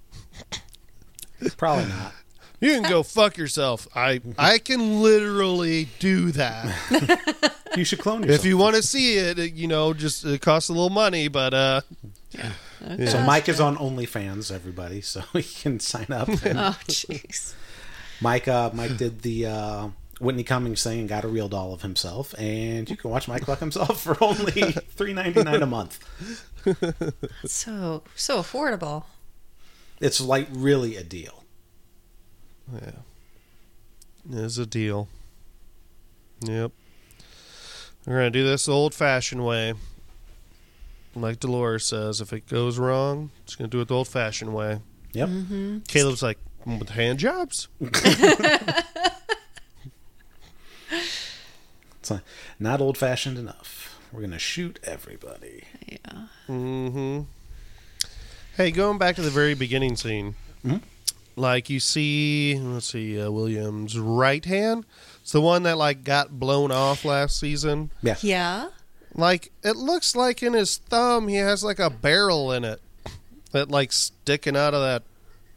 Probably 1.56 1.86
not. 1.86 2.12
You 2.60 2.72
can 2.72 2.82
go 2.90 3.04
fuck 3.04 3.36
yourself. 3.36 3.86
I 3.94 4.20
I 4.36 4.58
can 4.58 5.00
literally 5.00 5.86
do 6.00 6.32
that. 6.32 7.54
You 7.76 7.84
should 7.84 8.00
clone 8.00 8.22
yourself. 8.22 8.40
if 8.40 8.46
you 8.46 8.58
want 8.58 8.74
to 8.74 8.82
see 8.82 9.16
it, 9.18 9.38
it, 9.38 9.52
you 9.54 9.68
know, 9.68 9.92
just 9.94 10.24
it 10.24 10.40
costs 10.40 10.68
a 10.68 10.72
little 10.72 10.90
money, 10.90 11.28
but 11.28 11.54
uh, 11.54 11.80
yeah 12.32 12.50
so 13.06 13.22
Mike 13.22 13.48
is 13.48 13.60
on 13.60 13.76
OnlyFans, 13.76 14.50
everybody, 14.50 15.00
so 15.02 15.20
he 15.34 15.42
can 15.44 15.78
sign 15.78 16.06
up. 16.10 16.26
And 16.28 16.58
Oh 16.58 16.76
jeez. 16.88 17.54
Mike, 18.20 18.48
uh, 18.48 18.70
Mike 18.74 18.96
did 18.96 19.22
the 19.22 19.46
uh, 19.46 19.88
Whitney 20.20 20.42
Cummings 20.42 20.83
thing 20.83 21.00
and 21.00 21.09
got 21.09 21.24
a 21.24 21.28
real 21.28 21.48
doll 21.48 21.72
of 21.72 21.83
himself, 21.83 22.35
and 22.38 22.88
you 22.90 22.96
can 22.96 23.11
watch 23.11 23.28
Mike 23.28 23.44
fuck 23.46 23.61
himself 23.61 24.02
for 24.02 24.16
only 24.22 24.62
three 24.90 25.12
ninety 25.12 25.42
nine 25.42 25.62
a 25.62 25.66
month. 25.66 26.04
So 27.46 28.02
so 28.14 28.40
affordable. 28.40 29.04
It's 30.00 30.20
like 30.20 30.48
really 30.52 30.96
a 30.96 31.02
deal. 31.04 31.44
yeah, 32.72 34.38
is 34.44 34.59
a 34.59 34.66
deal. 34.66 35.09
Yep. 36.42 36.72
We're 38.07 38.14
gonna 38.16 38.31
do 38.31 38.44
this 38.44 38.66
the 38.66 38.72
old-fashioned 38.72 39.44
way. 39.44 39.74
Like 41.14 41.40
Dolores 41.40 41.85
says, 41.85 42.20
if 42.20 42.33
it 42.33 42.46
goes 42.46 42.78
wrong, 42.78 43.31
it's 43.44 43.57
gonna 43.57 43.68
do 43.68 43.81
it 43.81 43.88
the 43.88 43.94
old-fashioned 43.94 44.54
way. 44.54 44.81
Yep. 45.12 45.28
Mm-hmm. 45.28 45.78
Caleb's 45.88 46.22
like, 46.22 46.38
with 46.64 46.90
hand 46.90 47.18
jobs? 47.18 47.68
It's 52.09 52.11
like, 52.11 52.23
not 52.59 52.81
old 52.81 52.97
fashioned 52.97 53.37
enough. 53.37 54.01
We're 54.12 54.23
gonna 54.23 54.38
shoot 54.38 54.79
everybody. 54.83 55.64
Yeah. 55.87 56.27
Mm-hmm. 56.49 57.21
Hey, 58.57 58.71
going 58.71 58.97
back 58.97 59.16
to 59.16 59.23
the 59.23 59.29
very 59.31 59.53
beginning 59.53 59.94
scene, 59.97 60.35
Mhm. 60.64 60.81
like 61.37 61.68
you 61.68 61.81
see, 61.81 62.59
let's 62.59 62.87
see, 62.87 63.21
uh, 63.21 63.31
William's 63.31 63.99
right 63.99 64.42
hand. 64.42 64.87
It's 65.21 65.33
the 65.33 65.42
one 65.42 65.64
that 65.64 65.77
like 65.77 66.03
got 66.03 66.40
blown 66.40 66.73
off 66.73 67.05
last 67.05 67.38
season. 67.38 67.90
Yeah. 68.03 68.16
Yeah. 68.23 68.68
Like 69.14 69.53
it 69.62 69.77
looks 69.77 70.16
like 70.16 70.42
in 70.42 70.55
his 70.55 70.79
thumb 70.79 71.29
he 71.29 71.37
has 71.37 71.62
like 71.62 71.79
a 71.79 71.90
barrel 71.90 72.53
in 72.53 72.64
it 72.64 72.81
that 73.53 73.71
like 73.71 73.92
sticking 73.92 74.57
out 74.57 74.73
of 74.73 74.81
that 74.81 75.03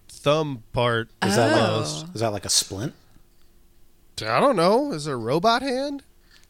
thumb 0.10 0.64
part. 0.74 1.08
Is 1.24 1.38
that 1.38 1.54
Oh. 1.58 1.78
like 1.80 2.14
is 2.16 2.20
that 2.20 2.34
like 2.34 2.46
a 2.46 2.50
splint? 2.50 2.94
I 4.22 4.40
don't 4.42 4.58
know. 4.58 4.92
Is 4.92 5.08
it 5.08 5.12
a 5.12 5.16
robot 5.16 5.62
hand? 5.62 6.04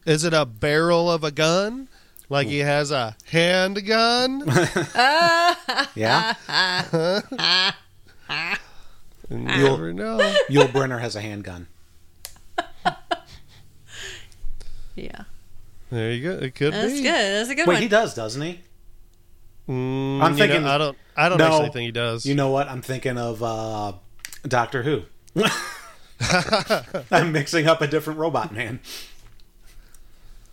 Is 0.06 0.24
it 0.24 0.32
a 0.34 0.44
barrel 0.44 1.10
of 1.10 1.22
a 1.24 1.30
gun? 1.30 1.88
Like 2.28 2.46
he 2.48 2.58
has 2.60 2.90
a 2.90 3.16
handgun? 3.30 4.44
Yeah. 5.94 6.34
You 9.30 9.38
You'll- 9.38 9.70
never 9.78 9.92
know. 9.94 10.18
Yul 10.50 10.70
Brenner 10.72 10.98
has 10.98 11.16
a 11.16 11.20
handgun. 11.22 11.66
Yeah. 14.94 15.22
There 15.90 16.12
you 16.12 16.22
go. 16.22 16.44
It 16.44 16.54
could 16.54 16.72
That's 16.74 16.92
be. 16.92 17.02
good. 17.02 17.12
That's 17.12 17.48
a 17.48 17.54
good 17.54 17.66
Wait, 17.66 17.74
one. 17.74 17.82
he 17.82 17.88
does, 17.88 18.14
doesn't 18.14 18.42
he? 18.42 18.60
Mm, 19.68 20.20
I'm 20.22 20.32
you 20.32 20.38
thinking- 20.38 20.62
know, 20.64 20.68
I 20.70 20.78
don't. 20.78 20.98
I 21.16 21.28
don't 21.30 21.38
No. 21.38 21.46
actually 21.46 21.70
think 21.70 21.84
he 21.86 21.92
does. 21.92 22.26
You 22.26 22.34
know 22.34 22.50
what? 22.50 22.68
I'm 22.68 22.82
thinking 22.82 23.16
of 23.18 23.42
uh, 23.42 23.92
Doctor 24.46 24.82
Who. 24.82 25.02
I'm 27.10 27.32
mixing 27.32 27.66
up 27.66 27.80
a 27.82 27.86
different 27.86 28.18
robot 28.18 28.52
man. 28.54 28.80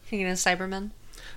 Thinking 0.10 0.28
of 0.28 0.38
Cybermen. 0.38 0.89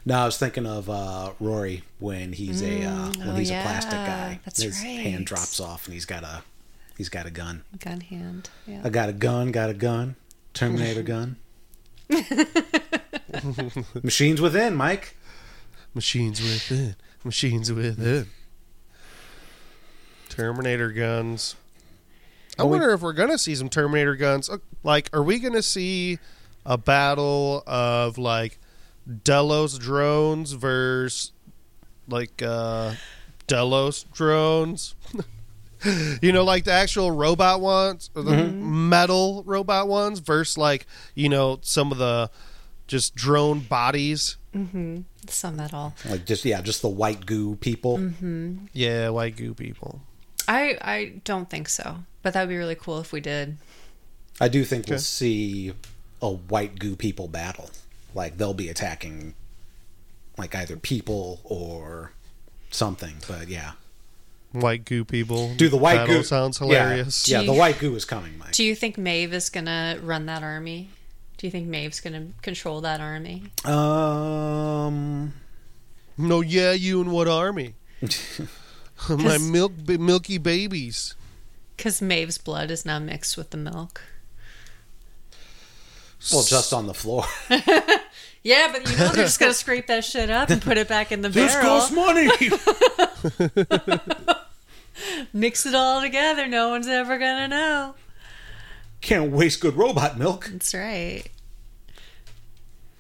No, 0.05 0.19
I 0.19 0.25
was 0.25 0.39
thinking 0.39 0.67
of 0.67 0.89
uh, 0.91 1.33
Rory 1.39 1.83
when 1.99 2.33
he's 2.33 2.63
a 2.63 2.85
uh, 2.85 3.13
when 3.19 3.29
oh, 3.29 3.35
he's 3.35 3.51
yeah, 3.51 3.61
a 3.61 3.63
plastic 3.63 3.93
guy. 3.93 4.41
that's 4.45 4.63
His 4.63 4.79
right. 4.83 4.99
hand 4.99 5.27
drops 5.27 5.61
off 5.61 5.85
and 5.87 5.95
he's 5.95 6.07
got 6.07 6.25
a 6.25 6.43
he's 6.97 7.09
got 7.09 7.27
a 7.27 7.31
gun. 7.31 7.63
Gun 7.79 8.01
hand. 8.01 8.51
Yeah. 8.67 8.81
I 8.85 8.89
got 8.89 9.09
a 9.09 9.13
gun, 9.13 9.53
got 9.53 9.71
a 9.71 9.75
gun. 9.75 10.17
Terminator 10.55 11.03
gun. 11.03 11.37
Machines 14.03 14.41
within, 14.41 14.75
Mike. 14.75 15.17
Machines 15.95 16.41
within. 16.41 16.97
Machines 17.25 17.73
within. 17.73 18.27
Terminator 20.29 20.91
guns. 20.93 21.57
I 22.59 22.63
Well, 22.63 22.71
we- 22.71 22.79
wonder 22.79 22.95
if 22.95 23.01
we're 23.03 23.13
gonna 23.13 23.39
see 23.39 23.55
some 23.55 23.69
Terminator 23.69 24.17
guns. 24.17 24.49
Uh, 24.49 24.59
Like, 24.83 25.11
are 25.13 25.23
we 25.23 25.39
gonna 25.39 25.63
see 25.63 26.19
a 26.67 26.77
battle 26.79 27.63
of 27.67 28.19
like 28.19 28.59
Delos 29.25 29.79
drones 29.79 30.53
versus 30.53 31.33
like 32.09 32.43
uh 32.43 32.95
Delos 33.47 34.05
drones? 34.05 34.95
you 36.23 36.33
know, 36.33 36.45
like 36.45 36.65
the 36.65 36.73
actual 36.73 37.11
robot 37.11 37.61
ones, 37.61 38.11
or 38.15 38.23
the 38.23 38.49
metal 38.49 39.43
robot 39.47 39.89
ones 39.89 40.21
versus 40.21 40.57
like 40.57 40.87
you 41.15 41.29
know 41.29 41.59
some 41.63 41.93
of 41.93 41.99
the 41.99 42.31
just 42.87 43.15
drone 43.15 43.61
bodies. 43.61 44.37
Some 45.29 45.57
metal. 45.57 45.95
Like 46.09 46.27
just 46.27 46.45
yeah, 46.45 46.61
just 46.61 46.83
the 46.83 46.89
white 46.89 47.27
goo 47.27 47.57
people. 47.57 47.99
Mm-hmm. 47.99 48.67
Yeah, 48.73 49.09
white 49.09 49.37
goo 49.37 49.55
people. 49.55 50.03
I 50.47 50.79
I 50.81 51.21
don't 51.25 51.49
think 51.49 51.69
so, 51.69 51.99
but 52.23 52.35
that 52.35 52.43
would 52.43 52.49
be 52.49 52.57
really 52.57 52.75
cool 52.75 53.01
if 53.01 53.13
we 53.13 53.21
did. 53.21 53.57
I 54.41 54.49
do 54.49 54.65
think 54.65 54.89
we'll 54.89 54.99
see 54.99 55.73
a 56.21 56.31
white 56.31 56.79
goo 56.79 56.97
people 56.97 57.29
battle. 57.29 57.71
Like 58.15 58.37
they'll 58.39 58.55
be 58.55 58.69
attacking 58.69 59.35
like 60.39 60.55
either 60.55 60.77
people 60.77 61.41
or 61.45 62.13
something. 62.71 63.17
But 63.29 63.49
yeah. 63.49 63.73
White 64.53 64.85
goo 64.85 65.05
people. 65.05 65.55
Do 65.55 65.69
the 65.69 65.79
white 65.79 65.97
Battle 65.97 66.17
goo 66.17 66.23
sounds 66.23 66.59
hilarious. 66.59 67.27
Yeah, 67.29 67.41
Do 67.41 67.47
the 67.47 67.53
white 67.55 67.79
goo 67.79 67.95
is 67.95 68.05
coming, 68.05 68.37
Mike. 68.39 68.53
Do 68.53 68.65
you 68.65 68.75
think 68.75 68.99
Maeve 68.99 69.33
is 69.33 69.49
gonna 69.49 69.99
run 70.03 70.27
that 70.27 70.43
army? 70.43 70.91
Do 71.39 71.47
you 71.47 71.51
think 71.51 71.67
Maeve's 71.69 72.01
gonna 72.01 72.29
control 72.43 72.83
that 72.83 73.01
army? 73.01 73.45
Um 73.65 75.33
No, 76.19 76.43
yeah, 76.43 76.73
you 76.73 77.01
and 77.01 77.11
what 77.11 77.29
army? 77.29 77.75
My 79.09 79.39
milk, 79.39 79.73
milky 79.89 80.39
babies. 80.39 81.15
Because 81.77 82.03
Maeve's 82.03 82.39
blood 82.39 82.71
is 82.71 82.85
now 82.85 82.99
mixed 82.99 83.37
with 83.37 83.51
the 83.51 83.57
milk. 83.57 84.03
well 86.33 86.45
just 86.45 86.73
on 86.73 86.87
the 86.87 86.95
floor. 86.95 87.25
Yeah, 88.45 88.69
but 88.73 88.91
you 88.91 88.97
know 88.97 89.09
they're 89.09 89.25
just 89.25 89.39
gonna 89.39 89.55
scrape 89.55 89.87
that 89.87 90.05
shit 90.05 90.29
up 90.31 90.51
and 90.51 90.61
put 90.61 90.77
it 90.77 90.89
back 90.89 91.13
in 91.13 91.23
the 91.23 91.31
barrel. 91.31 91.47
This 91.47 91.61
costs 91.61 91.93
money. 91.93 92.29
Mix 95.33 95.65
it 95.67 95.75
all 95.75 96.01
together. 96.01 96.47
No 96.47 96.69
one's 96.71 96.87
ever 96.89 97.19
gonna 97.19 97.49
know. 97.49 97.95
Can't 99.01 99.33
waste 99.33 99.61
good 99.61 99.77
robot 99.77 100.19
milk. 100.19 100.49
That's 100.53 100.75
right. 100.75 101.25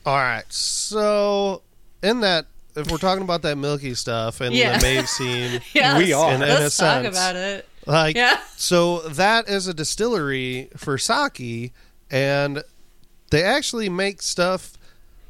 All 0.04 0.16
right, 0.16 0.42
so 0.52 1.62
in 2.02 2.20
that, 2.22 2.46
if 2.74 2.90
we're 2.90 2.98
talking 2.98 3.22
about 3.22 3.42
that 3.42 3.56
milky 3.56 3.94
stuff 3.94 4.40
and 4.40 4.52
Yeah. 4.52 4.78
the 4.78 4.82
Maeve 4.84 5.08
scene, 5.08 5.60
Yes. 5.74 5.96
We 5.98 6.12
are. 6.12 6.32
In- 6.32 6.42
in 6.42 6.48
Let's 6.48 6.76
a 6.78 6.82
talk 6.82 7.02
sense. 7.04 7.16
about 7.16 7.36
it. 7.36 7.68
like, 7.86 8.16
Yeah. 8.16 8.40
so 8.56 9.00
that 9.10 9.48
is 9.48 9.68
a 9.68 9.74
distillery 9.74 10.70
for 10.76 10.98
sake, 10.98 11.72
and 12.10 12.64
they 13.30 13.44
actually 13.44 13.88
make 13.88 14.22
stuff 14.22 14.72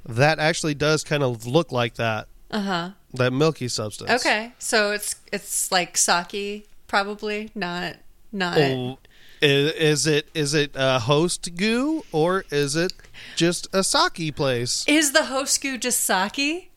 that 0.06 0.38
actually 0.38 0.74
does 0.74 1.04
kind 1.04 1.22
of 1.22 1.46
look 1.46 1.72
like 1.72 1.94
that, 1.94 2.28
Uh 2.50 2.60
huh. 2.60 2.90
that 3.14 3.32
milky 3.32 3.68
substance. 3.68 4.10
Okay, 4.10 4.52
so 4.58 4.92
it's 4.92 5.16
it's 5.32 5.70
like 5.72 5.96
sake, 5.96 6.66
probably 6.88 7.50
not 7.54 7.96
not. 8.32 8.58
Oh, 8.58 8.98
is, 9.40 9.72
is 9.72 10.06
it 10.06 10.28
is 10.34 10.54
it 10.54 10.72
a 10.74 10.98
host 11.00 11.54
goo 11.56 12.04
or 12.12 12.44
is 12.50 12.76
it 12.76 12.92
just 13.36 13.68
a 13.72 13.82
sake 13.84 14.34
place? 14.36 14.84
Is 14.86 15.12
the 15.12 15.24
host 15.24 15.60
goo 15.62 15.78
just 15.78 16.00
sake? 16.00 16.70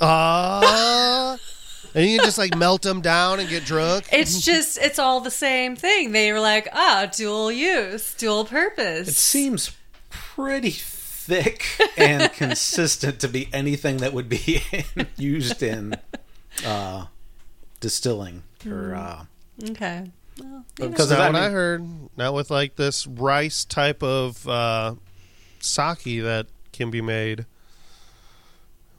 Ah, 0.00 1.36
and 1.94 2.04
you 2.10 2.18
can 2.18 2.24
just 2.26 2.38
like 2.38 2.56
melt 2.56 2.82
them 2.82 3.00
down 3.00 3.38
and 3.40 3.48
get 3.48 3.64
drunk. 3.64 4.06
It's 4.12 4.40
just 4.44 4.78
it's 4.78 4.98
all 4.98 5.20
the 5.20 5.30
same 5.30 5.76
thing. 5.76 6.12
They 6.12 6.32
were 6.32 6.40
like, 6.40 6.68
ah, 6.72 7.08
dual 7.12 7.52
use, 7.52 8.14
dual 8.14 8.44
purpose. 8.44 9.08
It 9.08 9.14
seems 9.14 9.70
pretty 10.10 10.70
thick 11.24 11.64
and 11.96 12.32
consistent 12.34 13.20
to 13.20 13.28
be 13.28 13.48
anything 13.52 13.98
that 13.98 14.12
would 14.12 14.28
be 14.28 14.62
used 15.16 15.62
in 15.62 15.96
uh, 16.64 17.06
distilling 17.80 18.42
or 18.66 18.94
uh, 18.94 19.24
okay. 19.70 20.10
Well, 20.38 20.64
you 20.78 20.84
know. 20.84 20.90
because 20.90 21.08
That's 21.08 21.12
of 21.12 21.18
not 21.18 21.32
that, 21.32 21.32
what 21.32 21.42
I 21.42 21.46
I 21.46 21.50
heard. 21.50 21.84
Not 22.16 22.34
with 22.34 22.50
like 22.50 22.76
this 22.76 23.06
rice 23.06 23.64
type 23.64 24.02
of 24.02 24.46
uh, 24.48 24.94
sake 25.60 26.22
that 26.22 26.46
can 26.72 26.90
be 26.90 27.00
made. 27.00 27.46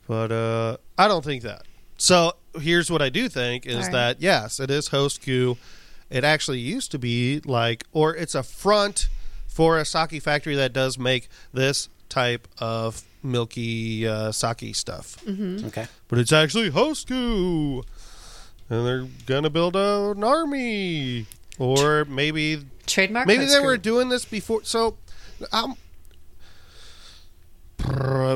But 0.07 0.31
uh, 0.31 0.77
I 0.97 1.07
don't 1.07 1.23
think 1.23 1.43
that. 1.43 1.63
So 1.97 2.33
here's 2.59 2.91
what 2.91 3.01
I 3.01 3.09
do 3.09 3.27
think 3.29 3.65
is 3.65 3.75
All 3.75 3.81
right. 3.81 3.91
that 3.91 4.21
yes, 4.21 4.59
it 4.59 4.69
is 4.69 4.89
host 4.89 5.25
goo. 5.25 5.57
It 6.09 6.23
actually 6.23 6.59
used 6.59 6.91
to 6.91 6.99
be 6.99 7.41
like, 7.45 7.83
or 7.91 8.15
it's 8.15 8.35
a 8.35 8.43
front 8.43 9.09
for 9.47 9.79
a 9.79 9.85
sake 9.85 10.21
factory 10.21 10.55
that 10.55 10.73
does 10.73 10.99
make 10.99 11.27
this 11.53 11.89
type 12.09 12.47
of 12.59 13.03
milky 13.23 14.07
uh, 14.07 14.31
sake 14.31 14.75
stuff. 14.75 15.17
okay. 15.27 15.87
But 16.07 16.19
it's 16.19 16.31
actually 16.31 16.69
host 16.69 17.07
goo, 17.07 17.83
and 18.69 18.85
they're 18.85 19.07
gonna 19.25 19.49
build 19.49 19.75
a, 19.75 20.11
an 20.11 20.23
army, 20.23 21.25
or 21.57 22.05
maybe 22.05 22.65
trademark. 22.85 23.27
Maybe 23.27 23.43
host 23.45 23.57
they 23.59 23.65
were 23.65 23.77
doing 23.77 24.09
this 24.09 24.25
before. 24.25 24.63
So, 24.63 24.97
um, 25.51 25.75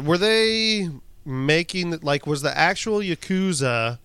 were 0.05 0.17
they 0.17 0.89
making 1.25 1.99
like 2.01 2.25
was 2.25 2.41
the 2.41 2.57
actual 2.57 2.99
yakuza 2.99 3.99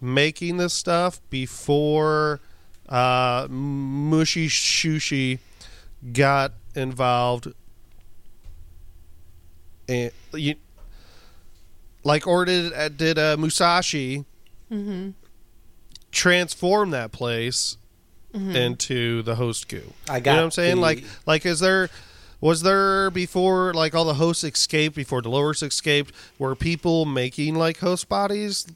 making 0.00 0.56
this 0.56 0.72
stuff 0.72 1.20
before 1.28 2.40
uh, 2.88 3.46
Mushi 3.48 4.46
Shushi 4.46 5.38
got 6.12 6.52
involved? 6.74 7.52
And 9.90 10.12
you, 10.32 10.54
like, 12.04 12.26
or 12.26 12.44
did 12.44 12.72
uh, 12.72 12.88
did 12.88 13.18
uh, 13.18 13.36
Musashi 13.36 14.24
Mm-hmm. 14.70 15.10
transform 16.12 16.90
that 16.90 17.10
place 17.10 17.76
into 18.32 19.22
the 19.22 19.34
host 19.34 19.66
goo? 19.68 19.92
I 20.08 20.20
got 20.20 20.30
you 20.30 20.36
know 20.36 20.40
what 20.42 20.44
I'm 20.44 20.50
saying? 20.52 20.76
the- 20.76 20.80
Like, 20.82 21.04
like 21.26 21.44
is 21.44 21.58
there 21.58 21.90
was 22.40 22.62
there 22.62 23.10
before 23.10 23.74
like 23.74 23.94
all 23.96 24.04
the 24.04 24.14
hosts 24.14 24.44
escaped 24.44 24.94
before 24.94 25.20
Dolores 25.22 25.62
escaped? 25.64 26.14
Were 26.38 26.54
people 26.54 27.04
making 27.04 27.56
like 27.56 27.78
host 27.78 28.08
bodies, 28.08 28.66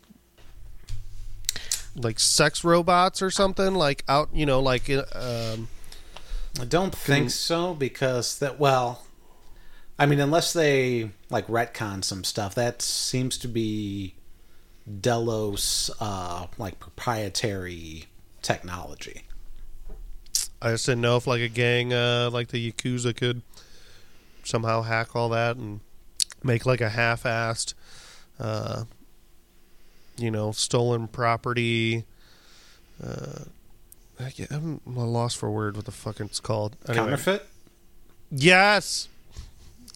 like 1.95 2.19
sex 2.19 2.65
robots 2.65 3.23
or 3.23 3.31
something? 3.31 3.75
Like 3.75 4.03
out, 4.09 4.31
you 4.35 4.47
know, 4.47 4.61
like 4.61 4.91
um, 4.91 5.69
I 6.61 6.65
don't 6.69 6.95
think 6.95 7.31
so 7.31 7.73
because 7.75 8.39
that 8.41 8.59
well, 8.59 9.04
I 9.99 10.07
mean, 10.07 10.21
unless 10.21 10.53
they 10.53 11.11
like 11.31 11.47
retcon 11.47 12.03
some 12.03 12.25
stuff, 12.25 12.55
that 12.57 12.83
seems 12.83 13.39
to 13.39 13.49
be 13.49 14.15
Delos 15.01 15.91
uh, 16.01 16.47
like 16.59 16.81
proprietary 16.81 18.07
technology. 18.43 19.23
I 20.61 20.71
just 20.71 20.87
didn't 20.87 21.03
know 21.03 21.17
if 21.17 21.27
like 21.27 21.43
a 21.43 21.49
gang 21.49 21.93
uh, 21.93 22.31
like 22.33 22.49
the 22.49 22.73
Yakuza 22.73 23.15
could 23.15 23.43
somehow 24.43 24.83
hack 24.83 25.15
all 25.15 25.29
that 25.31 25.57
and 25.57 25.81
make 26.43 26.67
like 26.67 26.81
a 26.81 26.91
half-assed, 26.91 27.75
uh, 28.39 28.85
you 30.17 30.31
know, 30.31 30.53
stolen 30.53 31.07
property. 31.07 32.05
Uh, 33.03 33.45
I 34.21 34.33
I'm 34.51 34.81
lost 34.87 35.37
for 35.37 35.51
word. 35.51 35.77
What 35.77 35.87
the 35.87 35.93
fuck 35.93 36.21
it's 36.21 36.41
called? 36.41 36.77
Anyway. 36.89 37.05
Counterfeit, 37.05 37.47
Yes, 38.31 39.09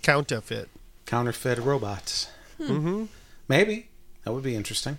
counterfeit. 0.03 0.69
counterfeit 1.07 1.59
robots. 1.59 2.29
Mm-hmm. 2.61 3.05
Maybe 3.49 3.89
that 4.25 4.33
would 4.33 4.43
be 4.43 4.55
interesting. 4.55 4.99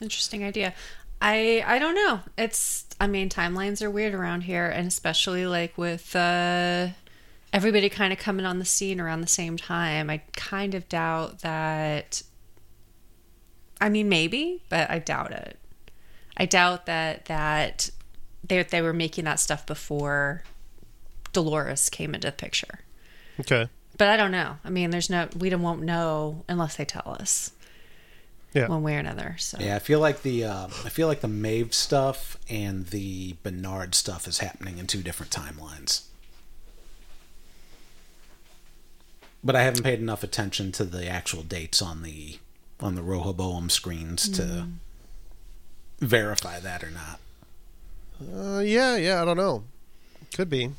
Interesting 0.00 0.44
idea. 0.44 0.74
I 1.20 1.62
I 1.66 1.78
don't 1.78 1.94
know. 1.94 2.20
It's 2.36 2.86
I 3.00 3.06
mean 3.06 3.28
timelines 3.28 3.82
are 3.82 3.90
weird 3.90 4.14
around 4.14 4.42
here, 4.42 4.66
and 4.66 4.86
especially 4.88 5.46
like 5.46 5.78
with 5.78 6.14
uh, 6.16 6.88
everybody 7.52 7.88
kind 7.88 8.12
of 8.12 8.18
coming 8.18 8.44
on 8.44 8.58
the 8.58 8.64
scene 8.64 9.00
around 9.00 9.20
the 9.20 9.26
same 9.26 9.56
time. 9.56 10.10
I 10.10 10.22
kind 10.34 10.74
of 10.74 10.88
doubt 10.88 11.40
that. 11.40 12.22
I 13.80 13.88
mean, 13.88 14.08
maybe, 14.08 14.62
but 14.68 14.90
I 14.90 14.98
doubt 14.98 15.32
it. 15.32 15.58
I 16.36 16.46
doubt 16.46 16.86
that 16.86 17.26
that 17.26 17.90
they 18.42 18.62
they 18.62 18.82
were 18.82 18.92
making 18.92 19.24
that 19.24 19.40
stuff 19.40 19.64
before 19.66 20.42
Dolores 21.32 21.88
came 21.88 22.14
into 22.14 22.28
the 22.28 22.32
picture. 22.32 22.80
Okay. 23.40 23.68
But 23.96 24.08
I 24.08 24.16
don't 24.16 24.30
know. 24.32 24.58
I 24.64 24.70
mean, 24.70 24.90
there's 24.90 25.10
no 25.10 25.28
we 25.36 25.48
don't 25.50 25.62
won't 25.62 25.82
know 25.82 26.44
unless 26.48 26.76
they 26.76 26.84
tell 26.84 27.16
us 27.20 27.52
Yeah. 28.52 28.68
one 28.68 28.82
way 28.82 28.96
or 28.96 28.98
another. 28.98 29.36
So 29.38 29.58
Yeah, 29.60 29.76
I 29.76 29.78
feel 29.78 30.00
like 30.00 30.22
the 30.22 30.44
uh, 30.44 30.66
I 30.84 30.88
feel 30.88 31.06
like 31.08 31.20
the 31.20 31.28
Maeve 31.28 31.74
stuff 31.74 32.36
and 32.48 32.86
the 32.88 33.36
Bernard 33.42 33.94
stuff 33.94 34.26
is 34.26 34.38
happening 34.38 34.78
in 34.78 34.86
two 34.86 35.02
different 35.02 35.30
timelines. 35.32 36.02
but 39.46 39.54
I 39.54 39.62
haven't 39.62 39.82
paid 39.82 39.98
enough 39.98 40.22
attention 40.24 40.72
to 40.72 40.84
the 40.84 41.06
actual 41.06 41.42
dates 41.42 41.82
on 41.82 42.02
the 42.02 42.38
on 42.80 42.94
the 42.94 43.02
Rehoboam 43.02 43.68
screens 43.70 44.28
to 44.30 44.66
verify 46.00 46.58
that 46.60 46.82
or 46.82 46.90
not. 46.90 47.20
Uh, 48.20 48.60
yeah, 48.60 48.96
yeah, 48.96 49.20
I 49.20 49.24
don't 49.24 49.36
know. 49.36 49.64
Could 50.34 50.48
be. 50.50 50.70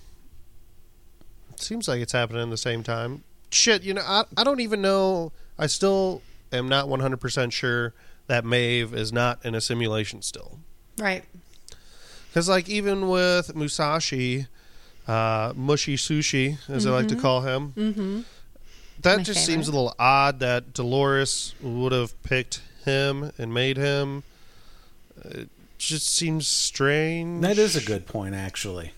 Seems 1.66 1.88
like 1.88 2.00
it's 2.00 2.12
happening 2.14 2.44
at 2.44 2.50
the 2.52 2.58
same 2.58 2.84
time. 2.84 3.24
Shit, 3.52 3.82
you 3.84 3.94
know, 3.96 4.04
I, 4.06 4.26
I 4.38 4.44
don't 4.44 4.60
even 4.60 4.82
know. 4.84 5.32
I 5.58 5.66
still 5.68 6.22
am 6.54 6.70
not 6.70 6.86
100% 6.88 7.52
sure 7.52 7.94
that 8.28 8.46
Maeve 8.46 8.94
is 8.94 9.12
not 9.12 9.44
in 9.44 9.56
a 9.56 9.62
simulation 9.62 10.22
still. 10.22 10.60
Right. 11.00 11.24
Because, 12.30 12.48
like, 12.48 12.70
even 12.70 13.08
with 13.10 13.56
Musashi, 13.56 14.46
uh, 15.08 15.54
Mushy 15.56 15.96
Sushi, 15.96 16.58
as 16.70 16.86
I 16.86 16.92
like 16.92 17.08
to 17.08 17.16
call 17.16 17.42
him, 17.42 17.74
Mm-hmm. 17.76 18.22
that 19.02 19.18
My 19.18 19.24
just 19.24 19.44
seems 19.44 19.68
a 19.68 19.72
little 19.72 19.96
odd 19.98 20.40
that 20.42 20.74
Dolores 20.74 21.56
would 21.62 21.94
have 21.94 22.22
picked 22.24 22.62
him 22.84 23.32
and 23.40 23.54
made 23.54 23.78
him. 23.78 24.22
It 25.24 25.50
just 25.80 26.08
seems 26.16 26.48
strange. 26.48 27.42
That 27.42 27.58
is 27.58 27.76
a 27.76 27.84
good 27.84 28.06
point, 28.06 28.36
actually. 28.36 28.92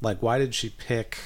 Like, 0.00 0.22
why 0.22 0.38
did 0.38 0.54
she 0.54 0.68
pick 0.70 1.18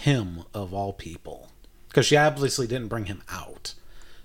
him 0.00 0.44
of 0.54 0.72
all 0.74 0.92
people? 0.92 1.50
Because 1.88 2.06
she 2.06 2.16
obviously 2.16 2.66
didn't 2.66 2.88
bring 2.88 3.06
him 3.06 3.22
out, 3.28 3.74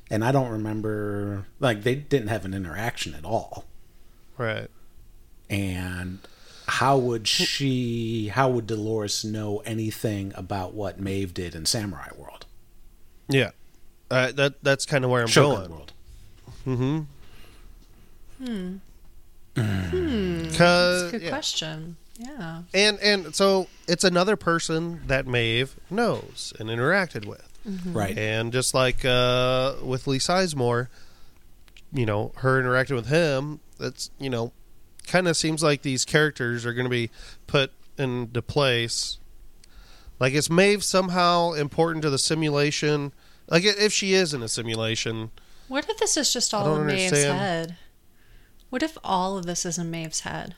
and 0.10 0.24
I 0.24 0.32
don't 0.32 0.50
remember. 0.52 1.46
Like, 1.60 1.84
they 1.84 1.96
didn't 1.96 2.28
have 2.28 2.46
an 2.46 2.54
interaction 2.54 3.14
at 3.16 3.26
all. 3.26 3.66
Right. 4.38 4.70
And 5.50 6.20
how 6.68 6.98
would 6.98 7.28
she? 7.28 8.28
How 8.28 8.50
would 8.50 8.68
Dolores 8.68 9.24
know 9.24 9.60
anything 9.66 10.32
about 10.36 10.74
what 10.74 11.00
Maeve 11.00 11.34
did 11.34 11.56
in 11.56 11.66
Samurai 11.66 12.10
World, 12.18 12.46
Yeah. 13.30 13.52
Uh, 14.12 14.32
that 14.34 14.64
That's 14.64 14.86
kind 14.86 15.04
of 15.04 15.10
where 15.12 15.22
I'm 15.22 15.28
Shogun 15.28 15.58
going. 15.58 15.72
World? 15.72 15.94
Mm-hmm. 16.68 17.00
Hmm. 18.46 18.78
Because 19.54 21.04
That's 21.04 21.14
a 21.14 21.20
good 21.20 21.30
question. 21.30 21.98
Yeah. 22.18 22.62
and 22.74 22.98
and 23.00 23.36
so 23.36 23.68
it's 23.88 24.04
another 24.04 24.36
person 24.36 25.02
that 25.08 25.28
Maeve 25.28 25.76
knows 25.90 26.54
and 26.60 26.70
interacted 26.70 27.26
with, 27.26 27.48
Right. 27.86 28.18
and 28.18 28.54
just 28.54 28.74
like 28.74 29.04
uh, 29.04 29.76
with 29.84 30.08
Lee 30.08 30.20
Sizemore, 30.20 30.88
you 31.94 32.06
know, 32.06 32.32
her 32.38 32.60
interacting 32.60 32.96
with 32.96 33.08
him, 33.08 33.60
that's 33.78 34.12
you 34.20 34.30
know, 34.30 34.54
kind 35.08 35.28
of 35.28 35.36
seems 35.36 35.62
like 35.62 35.82
these 35.82 36.06
characters 36.06 36.66
are 36.66 36.74
going 36.74 36.86
to 36.86 36.90
be 36.90 37.10
put 37.48 37.72
into 37.98 38.42
place. 38.42 39.18
Like 40.20 40.34
is 40.34 40.50
Maeve 40.50 40.84
somehow 40.84 41.52
important 41.52 42.02
to 42.04 42.10
the 42.10 42.18
simulation? 42.18 43.12
Like 43.50 43.64
if 43.66 43.92
she 43.92 44.14
is 44.14 44.34
in 44.34 44.42
a 44.42 44.48
simulation, 44.48 45.32
What 45.68 45.90
if 45.90 45.98
this 45.98 46.16
is 46.16 46.32
just 46.32 46.54
all 46.54 46.64
don't 46.64 46.82
in 46.82 46.88
Maeve's 46.88 47.24
head? 47.24 47.76
What 48.70 48.82
if 48.84 48.98
all 49.04 49.38
of 49.38 49.46
this 49.46 49.66
is 49.66 49.78
in 49.78 49.92
Maeve's 49.92 50.22
head? 50.22 50.56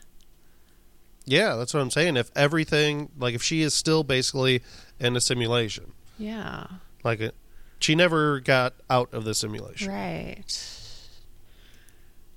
Yeah, 1.28 1.56
that's 1.56 1.74
what 1.74 1.82
I'm 1.82 1.92
saying. 1.92 2.18
If 2.18 2.32
everything, 2.36 3.10
like 3.20 3.36
if 3.36 3.44
she 3.44 3.62
is 3.62 3.74
still 3.76 4.04
basically 4.04 4.64
in 5.00 5.16
a 5.16 5.22
simulation, 5.22 5.92
Yeah. 6.18 6.66
like 7.04 7.20
it, 7.20 7.36
she 7.80 7.94
never 7.94 8.40
got 8.40 8.74
out 8.90 9.14
of 9.14 9.24
the 9.26 9.36
simulation. 9.36 9.92
Right. 9.92 10.74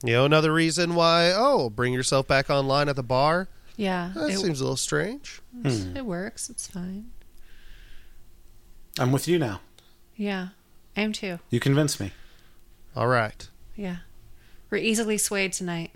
You 0.05 0.13
know, 0.15 0.25
another 0.27 0.53
reason 0.53 0.95
why, 0.95 1.33
oh, 1.35 1.71
bring 1.71 1.93
yourself 1.95 2.27
back 2.27 2.51
online 2.51 2.89
at 2.91 2.97
the 2.97 3.03
bar. 3.03 3.49
Yeah. 3.77 4.13
That 4.15 4.31
It, 4.31 4.39
seems 4.39 4.61
a 4.61 4.65
little 4.65 4.77
strange. 4.77 5.41
Hmm. 5.63 5.97
it 5.97 6.05
works. 6.05 6.51
It's 6.51 6.67
fine. 6.67 7.11
I'm 8.99 9.13
with 9.13 9.27
you 9.29 9.39
now. 9.39 9.61
Yeah. 10.17 10.49
I 10.97 11.03
am 11.03 11.13
too. 11.13 11.39
You 11.49 11.61
convinced 11.61 12.01
me. 12.01 12.13
All 12.97 13.07
right. 13.07 13.49
Yeah. 13.77 13.99
We're 14.69 14.79
easily 14.79 15.17
swayed 15.17 15.53
tonight. 15.53 15.93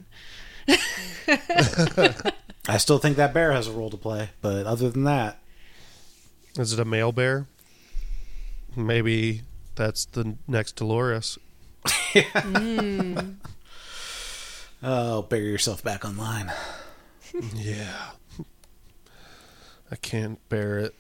I 2.74 2.76
still 2.78 2.98
think 2.98 3.16
that 3.18 3.32
bear 3.32 3.52
has 3.52 3.68
a 3.68 3.72
role 3.72 3.88
to 3.90 3.96
play, 3.96 4.30
but 4.42 4.66
other 4.66 4.90
than 4.90 5.04
that, 5.04 5.38
Is 6.58 6.72
it 6.72 6.80
a 6.80 6.84
male 6.84 7.12
bear? 7.12 7.46
Maybe 8.74 9.42
that's 9.76 10.06
the 10.06 10.34
next 10.48 10.74
Dolores. 10.74 11.38
Mm. 11.84 13.36
oh, 14.82 15.22
bury 15.22 15.44
yourself 15.52 15.84
back 15.84 16.04
online. 16.04 16.52
Yeah. 17.54 18.10
I 19.92 19.94
can't 19.94 20.40
bear 20.48 20.80
it. 20.80 20.96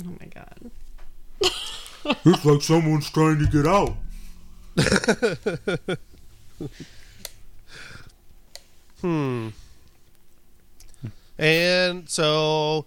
Oh 0.00 0.16
my 0.18 0.28
god. 0.28 0.70
It's 2.24 2.44
like 2.46 2.62
someone's 2.62 3.10
trying 3.10 3.38
to 3.38 3.46
get 3.46 3.66
out. 3.66 3.96
Hmm. 9.00 9.48
And 11.38 12.08
so 12.08 12.86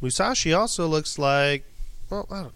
Musashi 0.00 0.52
also 0.52 0.86
looks 0.86 1.18
like 1.18 1.64
well, 2.10 2.26
I 2.30 2.42
don't 2.42 2.54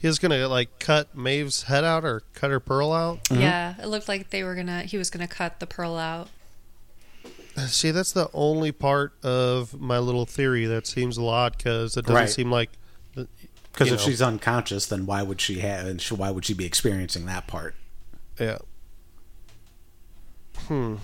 He's 0.00 0.18
gonna 0.20 0.46
like 0.48 0.78
cut 0.78 1.16
Maeve's 1.16 1.64
head 1.64 1.82
out 1.82 2.04
or 2.04 2.22
cut 2.32 2.50
her 2.52 2.60
pearl 2.60 2.92
out. 2.92 3.18
Yeah, 3.32 3.74
it 3.82 3.86
looked 3.88 4.06
like 4.08 4.30
they 4.30 4.44
were 4.44 4.54
gonna. 4.54 4.82
He 4.82 4.96
was 4.96 5.10
gonna 5.10 5.26
cut 5.26 5.58
the 5.58 5.66
pearl 5.66 5.96
out. 5.96 6.28
See, 7.66 7.90
that's 7.90 8.12
the 8.12 8.30
only 8.32 8.70
part 8.70 9.12
of 9.24 9.78
my 9.80 9.98
little 9.98 10.24
theory 10.24 10.66
that 10.66 10.86
seems 10.86 11.16
a 11.16 11.22
lot 11.22 11.58
because 11.58 11.96
it 11.96 12.02
doesn't 12.02 12.14
Right. 12.14 12.30
seem 12.30 12.48
like 12.48 12.70
Because 13.16 13.88
if 13.88 13.90
know. 13.90 13.96
she's 13.96 14.22
unconscious, 14.22 14.86
then 14.86 15.04
why 15.04 15.22
would 15.24 15.40
she 15.40 15.58
have? 15.58 15.84
And 15.84 16.00
she, 16.00 16.14
why 16.14 16.30
would 16.30 16.44
she 16.44 16.54
be 16.54 16.64
experiencing 16.64 17.26
that 17.26 17.48
part? 17.48 17.74
yeah. 18.38 18.58
Hmm. 20.68 20.96